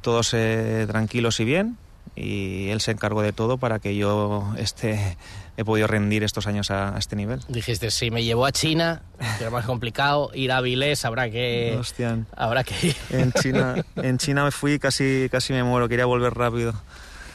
todos 0.00 0.34
eh, 0.34 0.86
tranquilos 0.88 1.40
y 1.40 1.44
bien. 1.44 1.76
Y 2.14 2.68
él 2.68 2.80
se 2.80 2.92
encargó 2.92 3.20
de 3.20 3.32
todo 3.32 3.58
para 3.58 3.78
que 3.78 3.96
yo 3.96 4.54
esté, 4.56 5.18
he 5.56 5.64
podido 5.64 5.86
rendir 5.86 6.22
estos 6.22 6.46
años 6.46 6.70
a, 6.70 6.94
a 6.94 6.98
este 6.98 7.16
nivel. 7.16 7.40
Dijiste, 7.48 7.90
si 7.90 8.10
me 8.10 8.24
llevó 8.24 8.46
a 8.46 8.52
China, 8.52 9.02
que 9.38 9.44
era 9.44 9.50
más 9.50 9.64
complicado, 9.64 10.30
ir 10.34 10.52
a 10.52 10.58
Avilés 10.58 11.04
habrá 11.04 11.30
que... 11.30 11.76
Hostia. 11.78 12.24
Habrá 12.36 12.64
que 12.64 12.88
ir. 12.88 12.96
En 13.10 13.32
China, 13.32 13.84
en 13.96 14.18
China 14.18 14.44
me 14.44 14.50
fui 14.50 14.78
casi, 14.78 15.28
casi 15.30 15.52
me 15.52 15.62
muero, 15.64 15.88
quería 15.88 16.06
volver 16.06 16.34
rápido. 16.34 16.74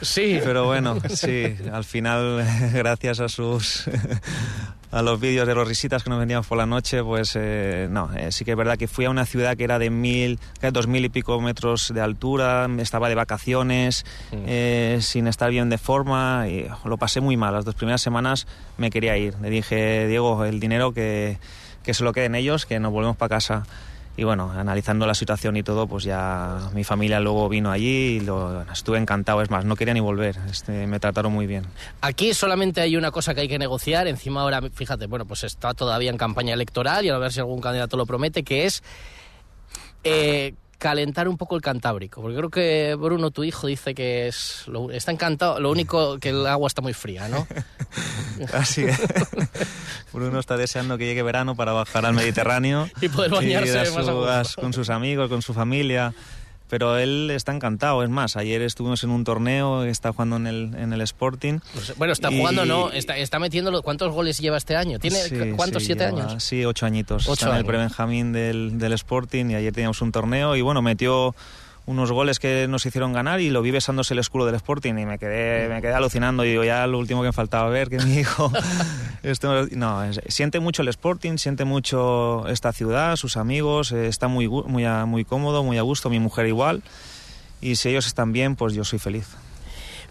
Sí. 0.02 0.40
Pero 0.44 0.66
bueno, 0.66 0.98
sí, 1.10 1.56
al 1.72 1.84
final, 1.84 2.46
gracias 2.74 3.20
a 3.20 3.30
sus 3.30 3.86
a 4.92 5.02
los 5.02 5.20
vídeos 5.20 5.48
de 5.48 5.56
los 5.56 5.68
risitas 5.68 6.04
que 6.04 6.10
nos 6.10 6.20
venían 6.20 6.44
por 6.44 6.58
la 6.58 6.66
noche, 6.66 7.02
pues 7.02 7.32
eh, 7.36 7.88
no, 7.90 8.10
eh, 8.14 8.32
sí 8.32 8.44
que 8.44 8.52
es 8.52 8.58
verdad 8.58 8.78
que 8.78 8.88
fui 8.88 9.06
a 9.06 9.10
una 9.10 9.26
ciudad 9.26 9.56
que 9.56 9.64
era 9.64 9.80
de 9.80 9.90
mil, 9.90 10.38
dos 10.74 10.88
mil 10.88 11.06
y 11.06 11.10
pico 11.10 11.40
metros 11.40 11.92
de 11.94 12.02
altura, 12.02 12.68
estaba 12.80 13.08
de 13.08 13.16
vacaciones, 13.16 14.06
eh, 14.32 15.00
sin 15.02 15.28
estar 15.28 15.50
bien 15.50 15.70
de 15.70 15.78
forma, 15.78 16.48
y 16.50 16.68
lo 16.84 16.98
pasé 16.98 17.22
muy 17.22 17.38
mal. 17.38 17.54
Las 17.54 17.66
dos 17.66 17.76
primeras 17.76 18.02
semanas 18.02 18.48
me 18.78 18.90
quería 18.90 19.18
ir. 19.18 19.36
Le 19.42 19.50
dije, 19.50 20.08
Diego, 20.08 20.44
el 20.44 20.60
dinero 20.60 20.94
que, 20.94 21.38
que 21.84 21.94
se 21.94 22.04
lo 22.04 22.12
queden 22.12 22.36
ellos, 22.36 22.66
que 22.66 22.80
nos 22.80 22.92
volvemos 22.92 23.16
para 23.16 23.30
casa. 23.30 23.64
Y 24.18 24.24
bueno, 24.24 24.52
analizando 24.52 25.08
la 25.08 25.14
situación 25.14 25.56
y 25.56 25.64
todo, 25.64 25.88
pues 25.88 26.04
ya 26.04 26.70
mi 26.74 26.84
familia 26.84 27.20
luego 27.20 27.48
vino 27.48 27.72
allí 27.72 28.18
y 28.18 28.20
lo, 28.20 28.62
estuve 28.64 28.98
encantado. 28.98 29.42
Es 29.42 29.50
más, 29.50 29.64
no 29.64 29.76
quería 29.76 29.94
ni 29.94 30.02
volver. 30.02 30.38
Este, 30.50 30.86
me 30.86 31.00
trataron 31.00 31.32
muy 31.32 31.48
bien. 31.48 31.66
Aquí 32.02 32.34
solamente 32.34 32.82
hay 32.82 32.98
una 32.98 33.12
cosa 33.12 33.34
que 33.34 33.42
hay 33.42 33.48
que 33.48 33.58
negociar. 33.58 34.08
Encima 34.08 34.42
ahora, 34.42 34.62
fíjate, 34.74 35.08
bueno, 35.08 35.26
pues 35.26 35.44
está 35.44 35.74
todavía 35.74 36.10
en 36.10 36.18
campaña 36.18 36.54
electoral 36.54 37.06
y 37.06 37.10
a 37.10 37.18
ver 37.18 37.32
si 37.32 37.40
algún 37.40 37.62
candidato 37.62 37.96
lo 37.96 38.06
promete, 38.06 38.44
que 38.44 38.66
es 38.66 38.84
eh, 40.04 40.56
calentar 40.82 41.28
un 41.28 41.38
poco 41.38 41.56
el 41.56 41.62
Cantábrico. 41.62 42.22
Porque 42.24 42.36
creo 42.38 42.50
que 42.50 42.96
Bruno, 43.00 43.30
tu 43.30 43.44
hijo, 43.44 43.68
dice 43.68 43.94
que 43.94 44.28
es 44.28 44.64
lo- 44.66 44.90
está 44.90 45.12
encantado. 45.12 45.60
Lo 45.60 45.70
único 45.70 46.18
que 46.18 46.30
el 46.30 46.48
agua 46.48 46.68
está 46.68 46.82
muy 46.82 46.94
fría, 46.94 47.28
¿no? 47.28 47.48
Así 48.54 48.86
es. 48.86 49.00
Bruno 50.12 50.40
está 50.40 50.58
deseando 50.58 50.98
que 50.98 51.06
llegue 51.06 51.22
verano 51.22 51.56
para 51.56 51.72
bajar 51.72 52.06
al 52.08 52.14
Mediterráneo 52.16 52.90
Y 53.02 53.10
poder 53.10 53.30
bañarse 53.32 53.70
ir 53.72 53.78
a 53.78 53.84
más 53.92 54.08
a 54.08 54.44
su- 54.44 54.60
a- 54.60 54.62
con 54.62 54.74
sus 54.74 54.90
amigos, 54.90 55.30
con 55.30 55.44
su 55.44 55.54
familia. 55.54 56.14
Pero 56.72 56.98
él 56.98 57.30
está 57.32 57.54
encantado. 57.54 58.02
Es 58.02 58.10
más, 58.10 58.38
ayer 58.38 58.62
estuvimos 58.62 59.04
en 59.04 59.10
un 59.10 59.26
torneo, 59.26 59.84
está 59.84 60.14
jugando 60.14 60.38
en 60.38 60.48
el, 60.48 60.74
en 60.76 60.94
el 60.94 61.02
Sporting. 61.02 61.60
Pues, 61.74 61.98
bueno, 61.98 62.14
está 62.14 62.32
Y- 62.32 62.38
jugando, 62.40 62.66
¿no? 62.66 62.90
Está, 62.92 63.18
está 63.18 63.40
metiendo... 63.40 63.84
¿Cuántos 63.84 64.14
goles 64.14 64.40
lleva 64.40 64.56
este 64.56 64.78
año? 64.78 64.98
¿Tiene 64.98 65.18
Sí, 65.18 65.36
cuántos? 65.58 65.84
sí, 65.84 65.88
¿Siete 65.88 66.06
lleva- 66.10 66.24
años? 66.30 66.44
Sí, 66.44 66.64
ocho 66.64 66.86
añitos. 66.86 67.24
Ocho 67.28 67.34
Está 67.34 67.46
en 67.48 67.52
el 67.52 67.56
años. 67.58 67.68
pre-Benjamín 67.68 68.32
del, 68.32 68.80
del 68.80 68.94
Sporting 68.94 69.48
y 69.52 69.56
ayer 69.56 69.74
teníamos 69.74 70.02
un 70.02 70.14
torneo 70.14 70.56
y 70.56 70.62
bueno, 70.62 70.82
metió 70.82 71.36
unos 71.92 72.12
goles 72.12 72.40
que 72.40 72.68
nos 72.68 72.86
hicieron 72.86 73.14
ganar 73.14 73.40
y 73.42 73.50
lo 73.50 73.62
vi 73.62 73.72
besándose 73.72 74.14
el 74.14 74.20
escudo 74.20 74.46
del 74.46 74.56
Sporting 74.56 74.96
y 74.98 75.06
me 75.06 75.20
quedé, 75.20 75.70
me 75.70 75.82
quedé 75.82 75.94
alucinando. 75.94 76.44
Y 76.46 76.50
digo, 76.52 76.64
ya 76.64 76.88
lo 76.88 76.98
último 76.98 77.22
que 77.22 77.28
me 77.28 77.34
faltaba 77.34 77.70
ver, 77.70 77.90
que 77.90 78.00
mi 78.00 78.16
hijo... 78.16 78.52
esto- 79.24 79.68
no, 79.72 80.04
es- 80.04 80.22
siente 80.28 80.60
mucho 80.60 80.82
el 80.82 80.88
Sporting, 80.88 81.38
siente 81.38 81.66
mucho 81.66 82.48
esta 82.48 82.72
ciudad, 82.74 83.16
sus 83.18 83.38
amigos, 83.38 83.92
eh, 83.92 84.08
está 84.08 84.28
muy, 84.28 84.48
muy, 84.48 84.86
a- 84.86 85.06
muy 85.06 85.26
cómodo, 85.26 85.64
muy 85.64 85.78
a 85.78 85.82
gusto, 85.84 86.10
mi 86.10 86.20
mujer 86.20 86.48
igual. 86.48 86.82
Y 87.62 87.76
si 87.76 87.90
ellos 87.90 88.08
están 88.08 88.32
bien, 88.34 88.56
pues 88.56 88.74
yo 88.74 88.84
soy 88.84 88.98
feliz. 89.00 89.28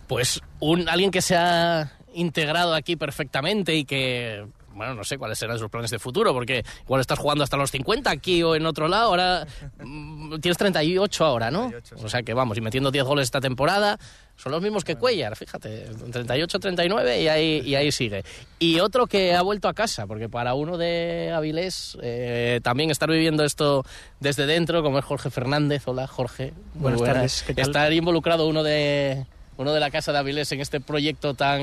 Pues 0.07 0.41
un, 0.61 0.89
alguien 0.89 1.11
que 1.11 1.23
se 1.23 1.37
ha 1.37 1.93
integrado 2.15 2.75
aquí 2.75 2.97
perfectamente 2.97 3.75
y 3.77 3.85
que, 3.85 4.45
bueno, 4.81 4.95
no 4.95 5.05
sé 5.05 5.19
cuáles 5.19 5.39
serán 5.39 5.59
sus 5.59 5.69
planes 5.69 5.91
de 5.91 5.99
futuro, 5.99 6.33
porque 6.33 6.65
igual 6.85 7.03
estás 7.03 7.19
jugando 7.19 7.45
hasta 7.45 7.59
los 7.59 7.71
50 7.71 8.11
aquí 8.11 8.43
o 8.43 8.55
en 8.55 8.65
otro 8.65 8.89
lado, 8.89 9.09
ahora 9.09 9.47
mm, 9.79 10.41
tienes 10.41 10.57
38 10.57 11.23
ahora, 11.23 11.51
¿no? 11.51 11.71
O 12.03 12.09
sea 12.09 12.23
que 12.23 12.33
vamos, 12.33 12.57
y 12.57 12.63
metiendo 12.63 12.91
10 12.91 13.05
goles 13.05 13.25
esta 13.25 13.43
temporada, 13.43 13.99
son 14.37 14.53
los 14.53 14.63
mismos 14.63 14.83
que 14.83 14.97
Cuellar, 14.97 15.37
fíjate, 15.37 15.85
38, 16.11 16.59
39 16.59 17.21
y 17.21 17.29
ahí, 17.29 17.63
y 17.63 17.75
ahí 17.75 17.93
sigue. 17.93 18.25
Y 18.59 18.81
otro 18.81 19.07
que 19.07 19.35
ha 19.35 19.43
vuelto 19.43 19.69
a 19.69 19.75
casa, 19.75 20.07
porque 20.07 20.31
para 20.31 20.55
uno 20.55 20.79
de 20.79 21.31
Avilés 21.31 21.99
eh, 22.01 22.61
también 22.63 22.91
estar 22.91 23.11
viviendo 23.11 23.45
esto 23.45 23.85
desde 24.19 24.47
dentro, 24.47 24.83
como 24.83 24.99
es 24.99 25.05
Jorge 25.05 25.29
Fernández. 25.29 25.83
Hola, 25.85 26.07
Jorge. 26.07 26.55
Muy 26.73 26.95
Buenas 26.95 27.03
tardes, 27.03 27.45
¿qué 27.47 27.53
tal? 27.53 27.67
Estar 27.67 27.93
involucrado 27.93 28.49
uno 28.49 28.63
de 28.63 29.27
uno 29.59 29.75
de 29.75 29.81
la 29.81 29.91
Casa 29.91 30.11
de 30.11 30.19
Avilés 30.21 30.51
en 30.53 30.63
este 30.63 30.81
proyecto 30.81 31.35
tan 31.35 31.61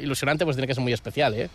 ilusionante, 0.00 0.46
pues 0.46 0.56
tiene 0.56 0.66
que 0.66 0.74
ser 0.74 0.82
muy 0.82 0.94
especial, 0.94 1.34
¿eh? 1.34 1.50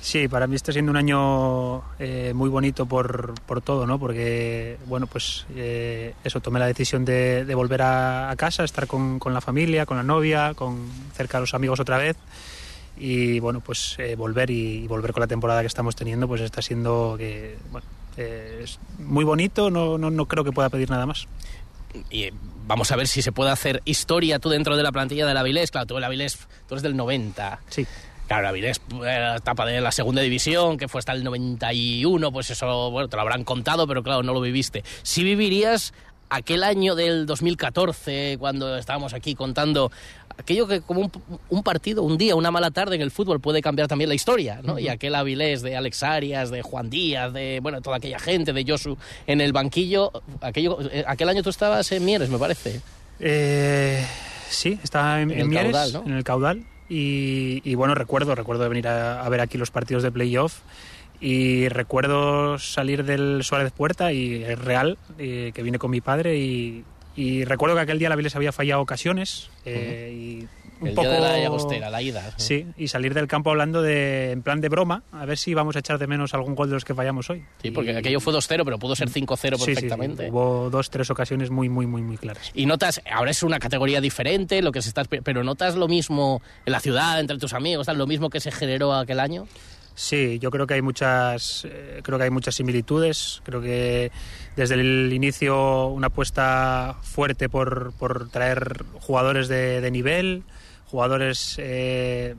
Sí, 0.00 0.28
para 0.28 0.46
mí 0.46 0.54
está 0.54 0.72
siendo 0.72 0.90
un 0.90 0.96
año 0.96 1.82
eh, 1.98 2.32
muy 2.34 2.48
bonito 2.48 2.86
por, 2.86 3.34
por 3.46 3.60
todo, 3.60 3.86
¿no? 3.86 3.98
Porque, 3.98 4.78
bueno, 4.86 5.06
pues 5.06 5.44
eh, 5.54 6.14
eso, 6.24 6.40
tomé 6.40 6.60
la 6.60 6.66
decisión 6.66 7.04
de, 7.04 7.44
de 7.44 7.54
volver 7.54 7.82
a, 7.82 8.30
a 8.30 8.36
casa, 8.36 8.64
estar 8.64 8.86
con, 8.86 9.18
con 9.18 9.34
la 9.34 9.40
familia, 9.40 9.86
con 9.86 9.96
la 9.96 10.02
novia, 10.02 10.54
con 10.54 10.88
cerca 11.14 11.38
de 11.38 11.42
los 11.42 11.54
amigos 11.54 11.80
otra 11.80 11.98
vez. 11.98 12.16
Y 12.96 13.38
bueno, 13.40 13.60
pues 13.60 13.96
eh, 13.98 14.16
volver 14.16 14.50
y, 14.50 14.84
y 14.84 14.86
volver 14.86 15.12
con 15.12 15.20
la 15.20 15.26
temporada 15.26 15.60
que 15.60 15.66
estamos 15.66 15.94
teniendo, 15.94 16.26
pues 16.26 16.40
está 16.40 16.62
siendo 16.62 17.16
que, 17.18 17.58
bueno, 17.70 17.86
eh, 18.16 18.62
es 18.64 18.80
muy 18.98 19.24
bonito, 19.24 19.70
no, 19.70 19.96
no, 19.96 20.10
no 20.10 20.26
creo 20.26 20.42
que 20.42 20.52
pueda 20.52 20.68
pedir 20.68 20.90
nada 20.90 21.06
más. 21.06 21.28
Y 22.10 22.30
vamos 22.66 22.90
a 22.90 22.96
ver 22.96 23.06
si 23.06 23.22
se 23.22 23.32
puede 23.32 23.50
hacer 23.50 23.80
historia 23.84 24.40
tú 24.40 24.48
dentro 24.48 24.76
de 24.76 24.82
la 24.82 24.92
plantilla 24.92 25.26
del 25.26 25.36
Avilés. 25.36 25.70
Claro, 25.70 25.86
tú 25.86 25.98
el 25.98 26.04
Avilés, 26.04 26.38
tú 26.66 26.74
eres 26.74 26.82
del 26.82 26.96
90. 26.96 27.60
Sí. 27.68 27.86
Claro, 28.28 28.48
Avilés, 28.48 28.80
eh, 28.92 28.96
la 29.00 29.36
etapa 29.36 29.64
de 29.64 29.80
la 29.80 29.90
segunda 29.90 30.20
división, 30.20 30.76
que 30.76 30.86
fue 30.86 30.98
hasta 30.98 31.12
el 31.12 31.24
91, 31.24 32.30
pues 32.30 32.50
eso, 32.50 32.90
bueno, 32.90 33.08
te 33.08 33.16
lo 33.16 33.22
habrán 33.22 33.42
contado, 33.42 33.86
pero 33.86 34.02
claro, 34.02 34.22
no 34.22 34.34
lo 34.34 34.40
viviste. 34.42 34.84
Si 35.02 35.24
vivirías 35.24 35.94
aquel 36.28 36.62
año 36.62 36.94
del 36.94 37.24
2014, 37.24 38.36
cuando 38.38 38.76
estábamos 38.76 39.14
aquí 39.14 39.34
contando 39.34 39.90
aquello 40.36 40.68
que 40.68 40.82
como 40.82 41.00
un, 41.00 41.12
un 41.48 41.62
partido, 41.62 42.02
un 42.02 42.18
día, 42.18 42.36
una 42.36 42.50
mala 42.50 42.70
tarde 42.70 42.96
en 42.96 43.02
el 43.02 43.10
fútbol 43.10 43.40
puede 43.40 43.62
cambiar 43.62 43.88
también 43.88 44.08
la 44.08 44.14
historia, 44.14 44.60
¿no? 44.62 44.78
Y 44.78 44.88
aquel 44.88 45.14
Avilés 45.14 45.62
de 45.62 45.74
Alex 45.76 46.02
Arias, 46.02 46.50
de 46.50 46.60
Juan 46.60 46.90
Díaz, 46.90 47.32
de, 47.32 47.60
bueno, 47.62 47.80
toda 47.80 47.96
aquella 47.96 48.18
gente, 48.18 48.52
de 48.52 48.64
Josu 48.66 48.98
en 49.26 49.40
el 49.40 49.52
banquillo, 49.54 50.12
aquello, 50.42 50.78
eh, 50.92 51.02
aquel 51.06 51.30
año 51.30 51.42
tú 51.42 51.50
estabas 51.50 51.90
en 51.92 52.04
Mieres, 52.04 52.28
me 52.28 52.38
parece. 52.38 52.82
Eh, 53.20 54.06
sí, 54.50 54.78
estaba 54.84 55.22
en, 55.22 55.30
En 55.30 55.36
en 55.36 55.40
el 55.40 55.48
Mieres, 55.48 55.72
caudal, 55.72 55.92
¿no? 55.94 56.02
en 56.04 56.12
el 56.12 56.24
caudal. 56.24 56.64
Y, 56.88 57.60
y 57.64 57.74
bueno, 57.74 57.94
recuerdo, 57.94 58.34
recuerdo 58.34 58.62
de 58.62 58.68
venir 58.70 58.88
a, 58.88 59.24
a 59.24 59.28
ver 59.28 59.40
aquí 59.40 59.58
los 59.58 59.70
partidos 59.70 60.02
de 60.02 60.10
playoff. 60.10 60.60
Y 61.20 61.68
recuerdo 61.68 62.58
salir 62.58 63.04
del 63.04 63.42
Suárez 63.42 63.72
Puerta 63.72 64.12
y 64.12 64.44
el 64.44 64.56
Real, 64.56 64.98
eh, 65.18 65.50
que 65.52 65.62
vine 65.62 65.78
con 65.78 65.90
mi 65.90 66.00
padre. 66.00 66.38
Y, 66.38 66.84
y 67.16 67.44
recuerdo 67.44 67.74
que 67.74 67.82
aquel 67.82 67.98
día 67.98 68.08
la 68.08 68.14
Viles 68.16 68.36
había 68.36 68.52
fallado 68.52 68.80
ocasiones. 68.80 69.50
eh, 69.64 70.12
y 70.14 70.48
un 70.80 70.88
el 70.88 70.94
poco... 70.94 71.08
día 71.08 71.16
de 71.16 71.20
la 71.22 71.38
Llagostera, 71.38 71.90
la 71.90 72.02
ida. 72.02 72.32
Sí, 72.36 72.66
y 72.76 72.88
salir 72.88 73.14
del 73.14 73.26
campo 73.26 73.50
hablando 73.50 73.82
de, 73.82 74.32
en 74.32 74.42
plan 74.42 74.60
de 74.60 74.68
broma, 74.68 75.02
a 75.12 75.24
ver 75.26 75.38
si 75.38 75.54
vamos 75.54 75.76
a 75.76 75.80
echar 75.80 75.98
de 75.98 76.06
menos 76.06 76.34
algún 76.34 76.54
gol 76.54 76.68
de 76.68 76.74
los 76.74 76.84
que 76.84 76.94
fallamos 76.94 77.28
hoy. 77.30 77.44
Sí, 77.62 77.70
porque 77.70 77.92
Y- 77.92 77.96
aquello 77.96 78.20
fue 78.20 78.32
2-0, 78.32 78.64
pero 78.64 78.78
pudo 78.78 78.94
ser 78.96 79.08
5-0 79.10 79.56
Sí, 79.56 79.64
sí, 79.64 79.64
sí, 79.66 79.74
perfectamente. 79.74 80.30
Hubo 80.30 80.70
dos, 80.70 80.90
tres 80.90 81.10
ocasiones 81.10 81.50
muy, 81.50 81.68
muy, 81.68 81.86
muy, 81.86 82.02
muy 82.02 82.16
claras. 82.16 82.50
Y 82.54 82.66
notas, 82.66 83.00
ahora 83.10 83.30
es 83.30 83.42
una 83.42 83.58
categoría 83.58 84.00
diferente, 84.00 84.62
lo 84.62 84.72
que 84.72 84.82
se 84.82 84.88
está, 84.88 85.04
pero 85.04 85.44
notas 85.44 85.74
lo 85.74 85.88
mismo 85.88 86.42
en 86.66 86.72
la 86.72 86.80
ciudad, 86.80 87.18
entre 87.20 87.38
tus 87.38 87.52
amigos, 87.52 87.86
tal, 87.86 87.98
lo 87.98 88.06
mismo 88.06 88.30
que 88.30 88.40
se 88.40 88.50
generó 88.50 88.94
aquel 88.94 89.20
año. 89.20 89.46
Sí, 89.94 90.38
yo 90.38 90.52
creo 90.52 90.68
que 90.68 90.74
hay 90.74 90.82
muchas, 90.82 91.64
eh, 91.68 92.00
creo 92.04 92.18
que 92.18 92.24
hay 92.24 92.30
muchas 92.30 92.54
similitudes. 92.54 93.42
Creo 93.42 93.60
que 93.60 94.12
desde 94.54 94.74
el 94.76 95.12
inicio 95.12 95.88
una 95.88 96.06
apuesta 96.06 96.96
fuerte 97.02 97.48
por, 97.48 97.92
por 97.98 98.28
traer 98.30 98.84
jugadores 99.00 99.48
de, 99.48 99.80
de 99.80 99.90
nivel, 99.90 100.44
jugadores 100.90 101.56
eh, 101.58 102.34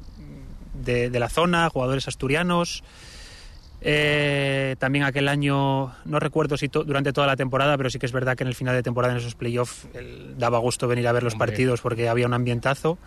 de, 0.74 1.10
de 1.10 1.20
la 1.20 1.30
zona, 1.30 1.70
jugadores 1.70 2.08
asturianos. 2.08 2.84
Eh, 3.82 4.76
también 4.78 5.06
aquel 5.06 5.30
año, 5.30 5.94
no 6.04 6.20
recuerdo 6.20 6.58
si 6.58 6.68
to- 6.68 6.84
durante 6.84 7.14
toda 7.14 7.28
la 7.28 7.38
temporada, 7.38 7.78
pero 7.78 7.90
sí 7.90 7.98
que 7.98 8.06
es 8.08 8.12
verdad 8.12 8.36
que 8.36 8.44
en 8.44 8.50
el 8.50 8.56
final 8.56 8.76
de 8.76 8.84
temporada, 8.84 9.14
en 9.14 9.20
esos 9.20 9.36
playoffs, 9.36 9.88
daba 10.38 10.58
gusto 10.60 10.88
venir 10.90 11.08
a 11.08 11.14
ver 11.14 11.24
los 11.24 11.34
Hombre. 11.34 11.48
partidos 11.52 11.80
porque 11.82 12.10
había 12.10 12.26
un 12.26 12.34
ambientazo. 12.34 12.98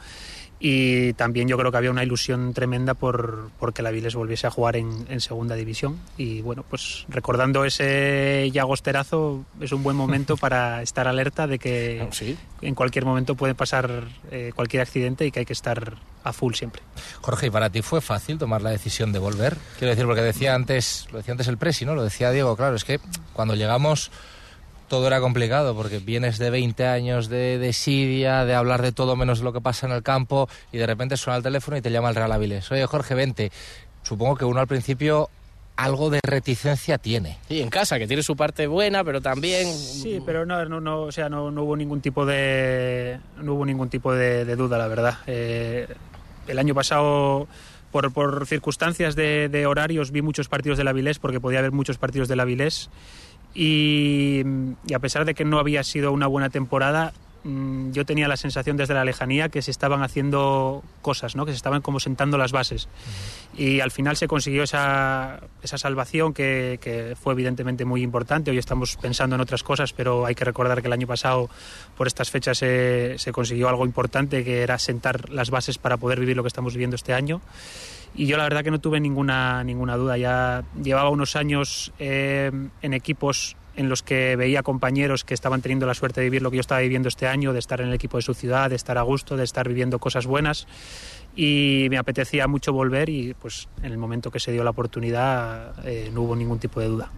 Y 0.65 1.15
también 1.15 1.49
yo 1.49 1.59
creo 1.59 1.73
que 1.73 1.77
había 1.77 1.91
una 1.91 2.05
ilusión 2.05 2.55
tremenda 2.55 2.95
por, 2.95 3.51
por 3.59 3.75
que 3.75 3.83
la 3.83 3.91
Viles 3.91 4.15
volviese 4.15 4.47
a 4.47 4.51
jugar 4.51 4.77
en, 4.77 5.07
en 5.09 5.21
segunda 5.21 5.57
división. 5.57 5.99
Y 6.17 6.41
bueno, 6.41 6.65
pues 6.71 7.05
recordando 7.09 7.65
ese 7.65 8.49
llagosterazo, 8.53 9.45
es 9.61 9.73
un 9.73 9.83
buen 9.83 9.97
momento 9.97 10.37
para 10.37 10.81
estar 10.81 11.09
alerta 11.09 11.49
de 11.49 11.59
que 11.59 12.09
en 12.61 12.75
cualquier 12.77 13.05
momento 13.05 13.35
puede 13.35 13.57
pasar 13.57 14.05
eh, 14.31 14.53
cualquier 14.55 14.83
accidente 14.83 15.27
y 15.27 15.33
que 15.33 15.41
hay 15.41 15.47
que 15.47 15.53
estar 15.53 15.97
a 16.23 16.33
full 16.33 16.55
siempre. 16.55 16.81
Jorge, 17.23 17.49
¿y 17.49 17.51
para 17.51 17.69
ti 17.69 17.83
fue 17.83 18.01
fácil 18.01 18.39
tomar 18.39 18.63
la 18.63 18.71
decisión 18.71 19.13
de 19.13 19.19
volver? 19.19 19.57
Quiero 19.79 19.91
decir, 19.91 20.07
porque 20.07 20.23
decía 20.23 20.55
antes, 20.55 21.09
lo 21.11 21.19
decía 21.19 21.33
antes 21.33 21.49
el 21.49 21.59
Presi, 21.59 21.85
¿no? 21.85 21.97
Lo 21.97 22.05
decía 22.05 22.31
Diego, 22.31 22.57
claro, 22.57 22.77
es 22.77 22.85
que 22.85 23.01
cuando 23.33 23.57
llegamos 23.57 24.13
todo 24.93 25.07
era 25.07 25.23
complicado 25.23 25.75
porque 25.75 26.01
vienes 26.01 26.37
de 26.37 26.51
20 26.51 26.87
años 26.87 27.31
de 27.31 27.57
desidia, 27.57 28.45
de 28.45 28.55
hablar 28.55 28.83
de 28.83 28.93
todo 28.93 29.17
menos 29.17 29.39
de 29.39 29.45
lo 29.45 29.55
que 29.55 29.63
pasa 29.63 29.87
en 29.87 29.93
el 29.93 30.03
campo 30.03 30.51
y 30.71 30.77
de 30.77 30.87
repente 30.87 31.17
suena 31.17 31.39
el 31.39 31.43
teléfono 31.43 31.79
y 31.79 31.81
te 31.81 31.91
llama 31.91 32.11
el 32.11 32.15
Real 32.15 32.31
Avilés. 32.31 32.71
Oye, 32.71 32.85
Jorge, 32.85 33.15
vente. 33.15 33.51
Supongo 34.03 34.37
que 34.37 34.45
uno 34.45 34.61
al 34.61 34.67
principio 34.67 35.31
algo 35.77 36.11
de 36.11 36.21
reticencia 36.23 36.99
tiene. 36.99 37.39
Sí, 37.49 37.63
en 37.63 37.71
casa, 37.71 37.99
que 37.99 38.07
tiene 38.07 38.23
su 38.23 38.37
parte 38.37 38.67
buena, 38.67 39.03
pero 39.03 39.23
también... 39.23 39.67
Sí, 39.67 40.21
pero 40.27 40.45
no, 40.45 40.63
no, 40.67 40.79
no, 40.79 41.05
o 41.05 41.11
sea, 41.11 41.31
no, 41.31 41.51
no 41.51 41.63
hubo 41.63 41.75
ningún 41.75 42.03
tipo 42.03 42.27
de, 42.27 43.19
no 43.39 43.55
hubo 43.55 43.65
ningún 43.65 43.89
tipo 43.89 44.15
de, 44.15 44.45
de 44.45 44.57
duda, 44.57 44.77
la 44.77 44.89
verdad. 44.89 45.21
Eh, 45.27 45.89
el 46.49 46.59
año 46.59 46.75
pasado, 46.75 47.49
por, 47.93 48.13
por 48.13 48.47
circunstancias 48.47 49.17
de, 49.17 49.49
de 49.49 49.65
horarios, 49.65 50.11
vi 50.11 50.21
muchos 50.21 50.49
partidos 50.49 50.77
del 50.77 50.89
Avilés 50.89 51.19
porque 51.19 51.41
podía 51.41 51.61
haber 51.61 51.73
muchos 51.73 51.97
partidos 51.97 52.29
del 52.29 52.41
Avilés 52.41 52.91
y, 53.55 54.43
y 54.87 54.95
a 54.95 54.99
pesar 54.99 55.25
de 55.25 55.35
que 55.35 55.45
no 55.45 55.59
había 55.59 55.83
sido 55.85 56.13
una 56.13 56.27
buena 56.27 56.51
temporada, 56.51 57.13
mm, 57.45 57.91
yo 57.93 58.07
tenía 58.07 58.29
la 58.29 58.37
sensación 58.37 58.77
desde 58.77 58.95
la 58.95 59.05
lejanía 59.05 59.49
que 59.49 59.63
se 59.63 59.71
estaban 59.71 60.03
haciendo 60.03 60.83
cosas, 61.03 61.37
¿no? 61.37 61.45
que 61.45 61.53
se 61.53 61.57
estaban 61.57 61.83
como 61.83 62.01
sentando 62.01 62.39
las 62.39 62.53
bases. 62.53 62.89
Y 63.57 63.81
al 63.81 63.91
final 63.91 64.17
se 64.17 64.29
consiguió 64.29 64.63
esa, 64.63 65.41
esa 65.63 65.77
salvación 65.77 66.33
que, 66.33 66.79
que 66.81 67.15
fue 67.21 67.35
evidentemente 67.35 67.85
muy 67.85 68.03
importante. 68.03 68.51
Hoy 68.51 68.59
estamos 68.59 68.97
pensando 68.97 69.37
en 69.37 69.43
otras 69.43 69.63
cosas, 69.63 69.93
pero 69.93 70.25
hay 70.25 70.35
que 70.35 70.45
recordar 70.45 70.81
que 70.81 70.87
el 70.87 70.93
año 70.95 71.07
pasado, 71.07 71.51
por 71.97 72.07
estas 72.07 72.31
fechas, 72.31 72.59
se, 72.59 73.19
se 73.19 73.33
consiguió 73.33 73.69
algo 73.69 73.85
importante, 73.85 74.45
que 74.45 74.63
era 74.63 74.79
sentar 74.79 75.29
las 75.29 75.51
bases 75.51 75.77
para 75.77 75.99
poder 75.99 76.21
vivir 76.21 76.37
lo 76.37 76.43
que 76.43 76.49
estamos 76.49 76.73
viviendo 76.73 76.97
este 76.97 77.13
año. 77.13 77.43
Y 78.15 78.27
yo 78.27 78.37
la 78.37 78.45
verdad 78.45 78.63
que 78.63 78.71
no 78.71 78.81
tuve 78.81 79.01
ninguna, 79.01 79.65
ninguna 79.65 79.97
duda. 79.97 80.17
Ya 80.19 80.65
llevaba 80.83 81.11
unos 81.11 81.37
años 81.37 81.93
eh, 81.99 82.51
en 82.83 82.95
equipos 82.95 83.57
en 83.75 83.89
los 83.89 84.03
que 84.03 84.37
veía 84.37 84.63
compañeros 84.63 85.25
que 85.25 85.35
estaban 85.35 85.63
teniendo 85.63 85.87
la 85.87 85.95
suerte 85.95 86.21
de 86.21 86.27
vivir 86.27 86.43
lo 86.43 86.51
que 86.51 86.59
yo 86.59 86.61
estaba 86.61 86.81
viviendo 86.81 87.09
este 87.09 87.27
año, 87.27 87.53
de 87.53 87.59
estar 87.59 87.81
en 87.81 87.89
el 87.89 87.95
equipo 87.95 88.19
de 88.19 88.23
su 88.23 88.35
ciudad, 88.35 88.69
de 88.71 88.77
estar 88.77 88.99
a 88.99 89.03
gusto, 89.03 89.37
de 89.37 89.45
estar 89.45 89.67
viviendo 89.67 89.99
cosas 89.99 90.27
buenas. 90.27 90.67
Y 91.35 91.87
me 91.89 91.97
apetecía 91.97 92.47
mucho 92.47 92.75
volver 92.75 93.09
y 93.09 93.33
pues 93.33 93.69
en 93.83 93.93
el 93.93 93.99
momento 93.99 94.31
que 94.31 94.41
se 94.41 94.53
dio 94.53 94.63
la 94.63 94.71
oportunidad 94.71 95.75
eh, 95.87 96.11
no 96.13 96.23
hubo 96.23 96.37
ningún 96.37 96.59
tipo 96.59 96.81
de 96.81 96.89
duda. 96.89 97.11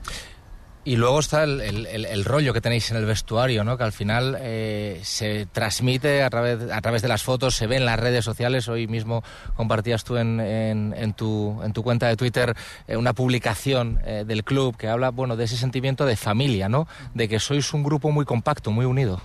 Y 0.87 0.97
luego 0.97 1.19
está 1.21 1.45
el, 1.45 1.61
el- 1.87 2.25
rollo 2.27 2.53
que 2.53 2.61
tenéis 2.61 2.91
en 2.91 2.99
el 2.99 3.07
vestuario, 3.07 3.65
¿no? 3.65 3.79
que 3.79 3.85
al 3.85 3.93
final 3.93 4.37
eh, 4.39 5.01
se 5.03 5.47
transmite 5.47 6.23
a 6.23 6.29
través, 6.29 6.71
a 6.71 6.81
través 6.83 7.01
de 7.01 7.09
las 7.09 7.23
fotos, 7.23 7.55
se 7.57 7.67
ve 7.67 7.77
en 7.77 7.87
las 7.87 7.99
redes 7.99 8.23
sociales. 8.23 8.69
Hoy 8.69 8.87
mismo 8.87 9.25
compartías 9.57 10.05
tú 10.05 10.19
en, 10.19 10.41
en- 10.41 11.15
tu, 11.15 11.59
en 11.65 11.73
tu 11.73 11.83
cuenta 11.83 12.07
de 12.09 12.17
Twitter 12.17 12.55
eh, 12.87 12.97
una 12.99 13.15
publicación 13.15 13.99
eh, 14.05 14.25
del 14.27 14.45
club 14.45 14.77
que 14.77 14.89
habla 14.89 15.09
bueno, 15.11 15.37
de 15.37 15.45
ese 15.45 15.57
sentimiento 15.57 16.05
de 16.05 16.17
familia, 16.17 16.69
¿no? 16.69 16.87
de 17.15 17.29
que 17.31 17.41
sois 17.41 17.73
un 17.73 17.83
grupo 17.83 18.11
muy 18.11 18.27
compacto, 18.27 18.71
muy 18.71 18.85
unido. 18.85 19.23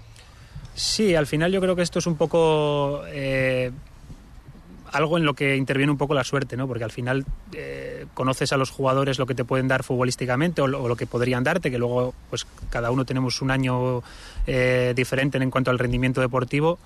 Sí, 0.76 1.14
al 1.14 1.28
final 1.28 1.52
yo 1.52 1.60
creo 1.60 1.76
que 1.76 1.82
esto 1.82 2.00
es 2.00 2.08
un 2.08 2.16
poco 2.16 3.04
algo 4.92 5.18
en 5.18 5.26
lo 5.26 5.34
que 5.34 5.56
interviene 5.56 5.92
un 5.92 5.98
poco 5.98 6.14
la 6.14 6.24
suerte, 6.24 6.58
¿no? 6.58 6.68
Porque 6.68 6.84
al 6.84 6.92
final 6.92 7.26
eh, 7.54 8.06
conoces 8.14 8.52
a 8.54 8.58
los 8.58 8.70
jugadores 8.70 9.20
lo 9.20 9.26
que 9.26 9.36
te 9.36 9.46
pueden 9.46 9.68
dar 9.68 9.84
futbolísticamente 9.84 10.62
o 10.62 10.68
lo, 10.68 10.96
que 10.96 11.06
podrían 11.06 11.44
darte, 11.44 11.72
que 11.72 11.78
luego 11.78 12.14
pues 12.30 12.46
cada 12.70 12.92
uno 12.92 13.06
tenemos 13.06 13.42
un 13.42 13.52
año 13.52 14.04
eh, 14.48 14.94
diferente 14.96 15.38
en 15.38 15.52
cuanto 15.52 15.72
al 15.72 15.80
rendimiento 15.80 16.22
deportivo. 16.22 16.80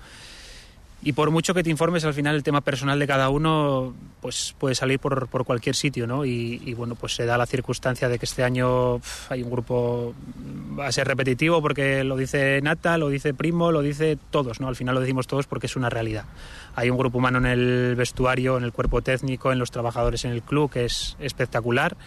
Y 1.06 1.12
por 1.12 1.30
mucho 1.30 1.52
que 1.52 1.62
te 1.62 1.68
informes, 1.68 2.06
al 2.06 2.14
final 2.14 2.34
el 2.34 2.42
tema 2.42 2.62
personal 2.62 2.98
de 2.98 3.06
cada 3.06 3.28
uno 3.28 3.94
pues 4.22 4.54
puede 4.58 4.74
salir 4.74 4.98
por, 4.98 5.28
cualquier 5.28 5.76
sitio, 5.76 6.06
¿no? 6.06 6.24
Y, 6.24 6.72
bueno, 6.72 6.94
pues 6.94 7.14
se 7.14 7.26
da 7.26 7.36
la 7.36 7.44
circunstancia 7.44 8.08
de 8.08 8.18
que 8.18 8.24
este 8.24 8.42
año 8.42 9.00
pf, 9.00 9.34
hay 9.34 9.42
un 9.42 9.50
grupo, 9.50 10.14
va 10.78 10.86
a 10.86 10.92
ser 10.92 11.06
repetitivo 11.06 11.60
porque 11.60 12.04
lo 12.04 12.16
dice 12.16 12.58
Nata, 12.62 12.96
lo 12.96 13.10
dice 13.10 13.34
Primo, 13.34 13.70
lo 13.70 13.82
dice 13.82 14.16
todos, 14.30 14.60
¿no? 14.60 14.68
Al 14.68 14.76
final 14.76 14.94
lo 14.94 15.02
decimos 15.02 15.26
todos 15.26 15.46
porque 15.46 15.66
es 15.66 15.76
una 15.76 15.90
realidad. 15.90 16.24
Hay 16.74 16.88
un 16.88 16.96
grupo 16.96 17.18
humano 17.18 17.36
en 17.36 17.46
el 17.46 17.96
vestuario, 17.96 18.56
en 18.56 18.64
el 18.64 18.72
cuerpo 18.72 19.02
técnico, 19.02 19.52
en 19.52 19.58
los 19.58 19.70
trabajadores 19.70 20.24
en 20.24 20.30
el 20.30 20.40
club, 20.40 20.70
que 20.70 20.86
es 20.86 21.18
espectacular. 21.20 21.98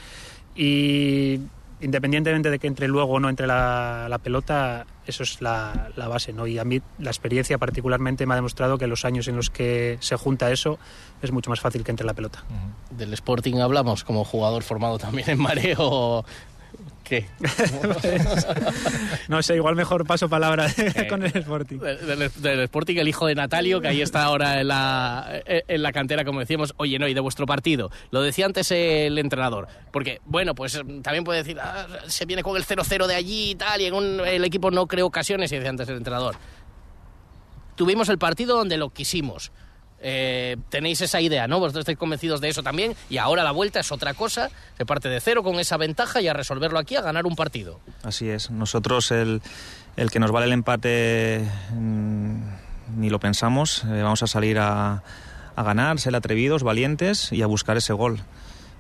Y 0.56 1.40
independientemente 1.82 2.50
de 2.50 2.58
que 2.58 2.66
entre 2.66 2.88
luego 2.88 3.14
o 3.14 3.20
no 3.20 3.30
entre 3.30 3.46
la, 3.46 4.08
la 4.10 4.18
pelota, 4.18 4.88
eso 5.08 5.24
es 5.24 5.42
la, 5.42 5.90
la, 5.96 6.08
base, 6.08 6.34
¿no? 6.34 6.48
Y 6.48 6.60
a 6.60 6.64
mí 6.64 6.82
la 7.00 7.10
experiencia 7.10 7.58
particularmente 7.58 8.26
me 8.26 8.34
ha 8.34 8.36
demostrado 8.36 8.78
que 8.78 8.88
los 8.88 9.06
años 9.06 9.28
en 9.28 9.36
los 9.36 9.50
que 9.50 9.98
se 10.02 10.16
junta 10.16 10.52
eso 10.52 10.78
es 11.22 11.32
mucho 11.32 11.50
más 11.50 11.60
fácil 11.60 11.84
que 11.84 11.92
entre 11.92 12.06
la 12.06 12.14
pelota. 12.14 12.44
Del 12.92 13.14
Sporting 13.14 13.56
hablamos 13.58 14.04
como 14.04 14.24
jugador 14.24 14.64
formado 14.64 14.98
también 14.98 15.30
en 15.30 15.40
mareo. 15.40 16.26
¿Qué? 17.08 17.26
no 19.30 19.42
sé, 19.42 19.56
igual 19.56 19.76
mejor 19.76 20.06
paso 20.06 20.28
palabra 20.28 20.68
con 21.10 21.24
el 21.24 21.36
Sporting. 21.36 21.78
Del, 21.78 22.32
del, 22.36 22.60
Sporting, 22.62 22.98
el 22.98 23.08
hijo 23.08 23.28
de 23.28 23.36
Natalio, 23.36 23.80
que 23.80 23.88
ahí 23.88 24.02
está 24.02 24.24
ahora 24.24 24.60
en 24.60 24.68
la, 24.68 25.42
en 25.46 25.82
la 25.82 25.94
cantera, 25.94 26.26
como 26.26 26.42
decíamos. 26.42 26.74
Oye, 26.78 27.00
no, 27.00 27.08
y 27.08 27.14
de 27.14 27.22
vuestro 27.22 27.46
partido. 27.46 27.90
Lo 28.12 28.22
decía 28.22 28.46
antes 28.46 28.72
el 28.72 29.18
entrenador. 29.18 29.68
Porque, 29.92 30.20
bueno, 30.26 30.54
pues 30.54 30.82
también 31.02 31.24
puede 31.24 31.40
decir, 31.40 31.58
ah, 31.62 31.88
se 32.08 32.26
viene 32.26 32.44
con 32.44 32.58
el 32.58 32.66
0-0 32.66 33.08
de 33.08 33.16
allí 33.16 33.52
y 33.52 33.56
tal, 33.56 33.80
y 33.80 33.86
en 33.86 33.94
un, 33.94 34.20
el 34.20 34.44
equipo 34.44 34.70
no 34.70 34.88
creó 34.88 35.06
ocasiones, 35.06 35.52
y 35.52 35.56
decía 35.56 35.70
antes 35.70 35.88
el 35.88 35.98
entrenador. 35.98 36.36
Tuvimos 37.76 38.10
el 38.10 38.18
partido 38.18 38.58
donde 38.58 38.76
lo 38.76 38.90
quisimos. 38.90 39.52
Eh, 40.00 40.58
tenéis 40.70 41.02
esa 41.02 41.20
idea, 41.22 41.48
¿no? 41.48 41.60
Vosotros 41.60 41.82
estáis 41.82 41.98
convencidos 41.98 42.40
de 42.40 42.50
eso 42.50 42.62
también 42.62 42.96
y 43.10 43.18
ahora 43.18 43.44
la 43.44 43.52
vuelta 43.52 43.80
es 43.80 43.92
otra 43.92 44.14
cosa, 44.14 44.50
se 44.78 44.86
parte 44.86 45.10
de 45.10 45.20
cero 45.20 45.42
con 45.42 45.60
esa 45.60 45.78
ventaja 45.78 46.22
y 46.22 46.28
a 46.28 46.34
resolverlo 46.34 46.78
aquí, 46.78 46.96
a 46.96 47.02
ganar 47.02 47.26
un 47.26 47.36
partido. 47.36 47.80
Así 48.04 48.30
es, 48.30 48.52
nosotros 48.52 49.10
el, 49.10 49.42
el 49.96 50.12
que 50.12 50.20
nos 50.20 50.32
vale 50.32 50.46
el 50.46 50.52
empate 50.52 51.44
mmm, 51.74 52.38
ni 52.96 53.10
lo 53.10 53.20
pensamos, 53.20 53.84
eh, 53.86 54.04
vamos 54.04 54.22
a 54.22 54.28
salir 54.28 54.60
a, 54.60 55.02
a 55.56 55.64
ganar, 55.64 56.00
ser 56.00 56.16
atrevidos, 56.16 56.62
valientes 56.62 57.32
y 57.32 57.42
a 57.42 57.48
buscar 57.48 57.76
ese 57.78 57.94
gol. 57.94 58.20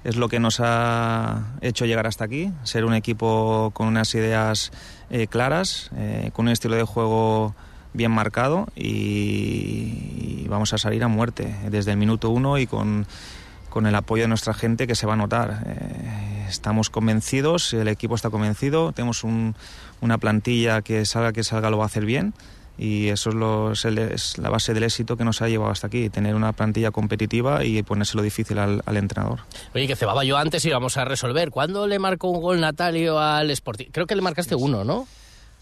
Es 0.03 0.15
lo 0.15 0.29
que 0.29 0.39
nos 0.39 0.59
ha 0.59 1.55
hecho 1.61 1.85
llegar 1.85 2.05
hasta 2.05 2.23
aquí, 2.25 2.51
ser 2.63 2.85
un 2.85 2.93
equipo 2.93 3.71
con 3.73 3.87
unas 3.87 4.13
ideas 4.13 4.71
eh, 5.09 5.25
claras, 5.25 5.89
eh, 5.97 6.29
con 6.33 6.45
un 6.45 6.51
estilo 6.51 6.75
de 6.75 6.83
juego 6.83 7.55
bien 7.93 8.11
marcado 8.11 8.67
y, 8.75 10.36
y, 10.47 10.49
vamos 10.49 10.73
a 10.73 10.77
salir 10.77 11.03
a 11.03 11.07
muerte 11.07 11.53
desde 11.69 11.91
el 11.91 11.97
minuto 11.97 12.29
uno 12.29 12.57
y 12.57 12.67
con, 12.67 13.05
con 13.69 13.85
el 13.85 13.95
apoyo 13.95 14.23
de 14.23 14.27
nuestra 14.27 14.53
gente 14.53 14.87
que 14.87 14.95
se 14.95 15.05
va 15.05 15.13
a 15.13 15.17
notar. 15.17 15.63
Eh, 15.65 16.45
estamos 16.49 16.89
convencidos, 16.89 17.73
el 17.73 17.87
equipo 17.87 18.15
está 18.15 18.29
convencido, 18.29 18.91
tenemos 18.91 19.23
un, 19.23 19.55
una 20.01 20.17
plantilla 20.17 20.81
que 20.81 21.05
salga 21.05 21.33
que 21.33 21.43
salga 21.43 21.69
lo 21.69 21.77
va 21.77 21.83
a 21.83 21.87
hacer 21.87 22.05
bien 22.05 22.33
y 22.77 23.07
eso 23.09 23.29
es, 23.29 23.35
lo, 23.35 23.71
es, 23.71 23.85
el, 23.85 23.97
es, 23.97 24.37
la 24.37 24.49
base 24.49 24.73
del 24.73 24.83
éxito 24.83 25.17
que 25.17 25.23
nos 25.23 25.41
ha 25.41 25.49
llevado 25.49 25.71
hasta 25.71 25.87
aquí, 25.87 26.09
tener 26.09 26.35
una 26.35 26.53
plantilla 26.53 26.91
competitiva 26.91 27.65
y 27.65 27.81
ponérselo 27.81 28.21
difícil 28.21 28.59
al, 28.59 28.83
al 28.85 28.97
entrenador. 28.97 29.39
Oye, 29.73 29.87
que 29.87 29.95
cebaba 29.95 30.23
yo 30.23 30.37
antes 30.37 30.63
y 30.65 30.69
vamos 30.69 30.95
a 30.97 31.05
resolver. 31.05 31.49
¿Cuándo 31.49 31.87
le 31.87 31.97
marcó 31.97 32.29
un 32.29 32.41
gol 32.41 32.61
Natalio 32.61 33.19
al 33.19 33.49
Sporting? 33.49 33.87
Creo 33.91 34.05
que 34.05 34.15
le 34.15 34.21
marcaste 34.21 34.53
uno, 34.53 34.83
¿no? 34.83 35.07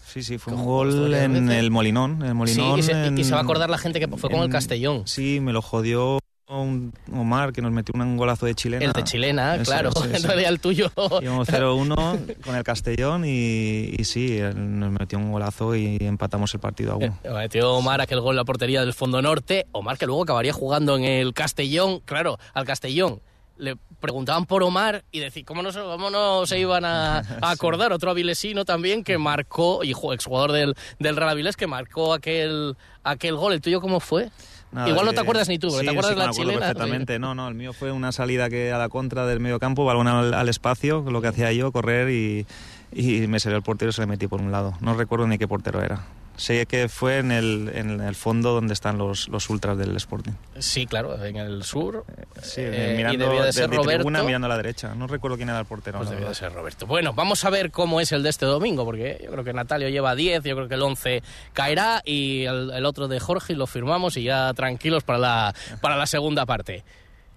Sí, 0.06 0.22
sí, 0.22 0.38
fue 0.38 0.54
un 0.54 0.64
gol 0.64 1.12
en 1.14 1.50
el 1.50 1.70
Molinón. 1.70 2.22
El 2.24 2.34
Molinón 2.34 2.74
sí, 2.74 2.80
y 2.80 2.82
se, 2.82 2.92
en- 3.06 3.18
y 3.18 3.24
se 3.24 3.32
va 3.32 3.38
a 3.38 3.42
acordar 3.42 3.68
la 3.68 3.78
gente 3.78 4.00
que 4.00 4.08
fue 4.08 4.30
con 4.30 4.38
el 4.40 4.46
en- 4.46 4.50
Castellón. 4.52 5.02
Sí, 5.06 5.40
me 5.40 5.52
lo 5.52 5.60
jodió 5.62 6.18
un 6.48 6.92
Omar, 7.12 7.52
que 7.52 7.60
nos 7.60 7.72
metió 7.72 7.92
un 8.00 8.16
golazo 8.16 8.46
de 8.46 8.54
chilena. 8.54 8.84
El 8.84 8.92
de 8.92 9.02
chilena, 9.02 9.56
Eso, 9.56 9.64
claro. 9.64 9.90
sí, 9.90 10.08
En 10.14 10.20
sí. 10.20 10.26
realidad 10.28 10.50
el 10.52 10.60
tuyo. 10.60 10.92
Íbamos 11.20 11.48
0-1 11.48 12.36
con 12.44 12.54
el 12.54 12.62
Castellón 12.62 13.24
y, 13.24 13.94
y 13.98 14.04
sí, 14.04 14.38
nos 14.54 14.92
metió 14.92 15.18
un 15.18 15.32
golazo 15.32 15.74
y 15.74 15.96
empatamos 16.00 16.54
el 16.54 16.60
partido 16.60 16.92
a 16.92 16.96
uno. 16.96 17.18
Eh, 17.24 17.30
Metió 17.30 17.72
Omar 17.74 18.00
aquel 18.00 18.20
gol 18.20 18.34
en 18.34 18.36
la 18.36 18.44
portería 18.44 18.80
del 18.82 18.94
Fondo 18.94 19.20
Norte. 19.20 19.66
Omar 19.72 19.98
que 19.98 20.06
luego 20.06 20.22
acabaría 20.22 20.52
jugando 20.52 20.96
en 20.96 21.02
el 21.04 21.34
Castellón. 21.34 21.98
Claro, 22.04 22.38
al 22.54 22.64
Castellón. 22.64 23.20
Le 23.58 23.76
preguntaban 24.00 24.44
por 24.44 24.62
Omar 24.62 25.04
y 25.10 25.20
decir 25.20 25.44
cómo 25.44 25.62
no 25.62 25.72
se, 25.72 25.80
cómo 25.80 26.10
no 26.10 26.44
se 26.46 26.58
iban 26.58 26.84
a, 26.84 27.18
a 27.40 27.50
acordar. 27.50 27.92
Otro 27.92 28.10
avilesino 28.10 28.64
también 28.64 29.02
que 29.02 29.16
marcó, 29.18 29.82
y 29.82 29.92
ju- 29.94 30.12
exjugador 30.14 30.52
del, 30.52 30.74
del 30.98 31.16
Real 31.16 31.30
Avilés, 31.30 31.56
que 31.56 31.66
marcó 31.66 32.12
aquel, 32.12 32.76
aquel 33.02 33.36
gol. 33.36 33.54
¿El 33.54 33.60
tuyo 33.60 33.80
cómo 33.80 34.00
fue? 34.00 34.30
Nada, 34.72 34.88
Igual 34.90 35.06
no 35.06 35.12
te 35.14 35.20
acuerdas 35.20 35.48
ni 35.48 35.58
tú, 35.58 35.70
sí, 35.70 35.84
te 35.84 35.90
acuerdas 35.90 36.10
sí, 36.10 36.14
de 36.14 36.20
la 36.20 36.26
me 36.26 36.32
chilena. 36.34 36.58
perfectamente. 36.60 37.18
No, 37.18 37.34
no, 37.34 37.48
el 37.48 37.54
mío 37.54 37.72
fue 37.72 37.92
una 37.92 38.12
salida 38.12 38.50
que 38.50 38.72
a 38.72 38.78
la 38.78 38.88
contra 38.88 39.24
del 39.24 39.40
medio 39.40 39.58
campo, 39.58 39.84
balón 39.84 40.08
al, 40.08 40.34
al 40.34 40.48
espacio, 40.48 41.02
lo 41.08 41.22
que 41.22 41.28
hacía 41.28 41.50
yo, 41.52 41.72
correr 41.72 42.10
y, 42.10 42.46
y 42.92 43.26
me 43.28 43.40
salió 43.40 43.56
el 43.56 43.62
portero 43.62 43.90
y 43.90 43.92
se 43.94 44.02
le 44.02 44.06
metí 44.08 44.26
por 44.26 44.40
un 44.42 44.52
lado. 44.52 44.74
No 44.80 44.94
recuerdo 44.94 45.26
ni 45.28 45.38
qué 45.38 45.48
portero 45.48 45.82
era. 45.82 46.04
Sé 46.36 46.66
que 46.66 46.88
fue 46.90 47.18
en 47.18 47.32
el, 47.32 47.70
en 47.74 48.00
el 48.00 48.14
fondo 48.14 48.52
donde 48.52 48.74
están 48.74 48.98
los, 48.98 49.28
los 49.28 49.48
ultras 49.48 49.78
del 49.78 49.96
Sporting. 49.96 50.32
Sí, 50.58 50.86
claro, 50.86 51.24
en 51.24 51.36
el 51.36 51.62
sur. 51.62 52.04
Sí, 52.42 52.60
Eh, 52.62 52.90
y 52.92 52.96
mirando 52.98 53.24
debía 53.26 53.44
de 53.44 53.52
ser 53.54 53.70
de 53.70 53.76
Roberto. 53.76 53.98
tribuna 54.00 54.22
mirando 54.22 54.44
a 54.46 54.48
la 54.50 54.56
derecha. 54.58 54.94
No 54.94 55.06
recuerdo 55.06 55.36
quién 55.38 55.48
era 55.48 55.58
el 55.58 55.64
portero. 55.64 55.96
Pues 55.98 56.10
debió 56.10 56.28
de 56.28 56.34
ser 56.34 56.52
Roberto. 56.52 56.86
Bueno, 56.86 57.14
vamos 57.14 57.44
a 57.44 57.50
ver 57.50 57.70
cómo 57.70 58.00
es 58.00 58.12
el 58.12 58.22
de 58.22 58.28
este 58.28 58.44
domingo, 58.44 58.84
porque 58.84 59.18
yo 59.24 59.30
creo 59.30 59.44
que 59.44 59.52
Natalio 59.54 59.88
lleva 59.88 60.14
10, 60.14 60.44
yo 60.44 60.54
creo 60.56 60.68
que 60.68 60.74
el 60.74 60.82
11 60.82 61.22
caerá 61.54 62.02
y 62.04 62.44
el, 62.44 62.70
el 62.70 62.84
otro 62.84 63.08
de 63.08 63.18
Jorge 63.18 63.54
lo 63.54 63.66
firmamos 63.66 64.16
y 64.18 64.24
ya 64.24 64.52
tranquilos 64.52 65.04
para 65.04 65.18
la, 65.18 65.54
para 65.80 65.96
la 65.96 66.06
segunda 66.06 66.44
parte. 66.44 66.84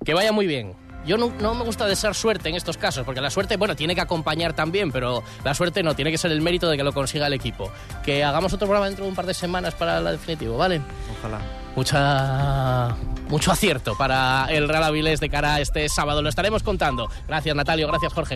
Que 0.06 0.14
vaya 0.14 0.32
muy 0.34 0.46
bien. 0.48 0.74
Yo 1.06 1.18
no, 1.18 1.32
no 1.40 1.56
me 1.56 1.64
gusta 1.64 1.86
desear 1.88 2.14
suerte 2.14 2.50
en 2.50 2.56
estos 2.56 2.78
casos, 2.78 3.06
porque 3.06 3.22
la 3.22 3.30
suerte, 3.30 3.58
bueno, 3.58 3.76
tiene 3.76 3.96
que 3.96 4.02
acompañar 4.02 4.54
también, 4.54 4.92
pero 4.92 5.24
la 5.44 5.54
suerte 5.54 5.82
no, 5.82 5.96
tiene 5.96 6.12
que 6.12 6.18
ser 6.18 6.32
el 6.32 6.42
mérito 6.42 6.70
de 6.70 6.78
que 6.78 6.84
lo 6.84 6.94
consiga 6.94 7.28
el 7.28 7.34
equipo. 7.34 7.72
Que 8.04 8.24
hagamos 8.24 8.54
otro 8.54 8.68
programa 8.68 8.88
dentro 8.88 9.06
de 9.06 9.10
un 9.10 9.16
par 9.16 9.26
de 9.26 9.34
semanas 9.34 9.74
para 9.76 10.00
la 10.00 10.12
definitivo, 10.12 10.58
¿vale? 10.58 10.82
Ojalá. 11.18 11.40
Mucha, 11.76 12.96
mucho 13.30 13.52
acierto 13.52 13.96
para 13.96 14.48
el 14.50 14.68
Real 14.68 14.84
Avilés 14.84 15.20
de 15.20 15.30
cara 15.30 15.56
a 15.56 15.62
este 15.62 15.88
sábado. 15.88 16.22
Lo 16.22 16.30
estaremos 16.30 16.64
contando. 16.64 17.10
Gracias, 17.28 17.56
Natalio. 17.56 17.88
Gracias, 17.88 18.12
Jorge. 18.12 18.36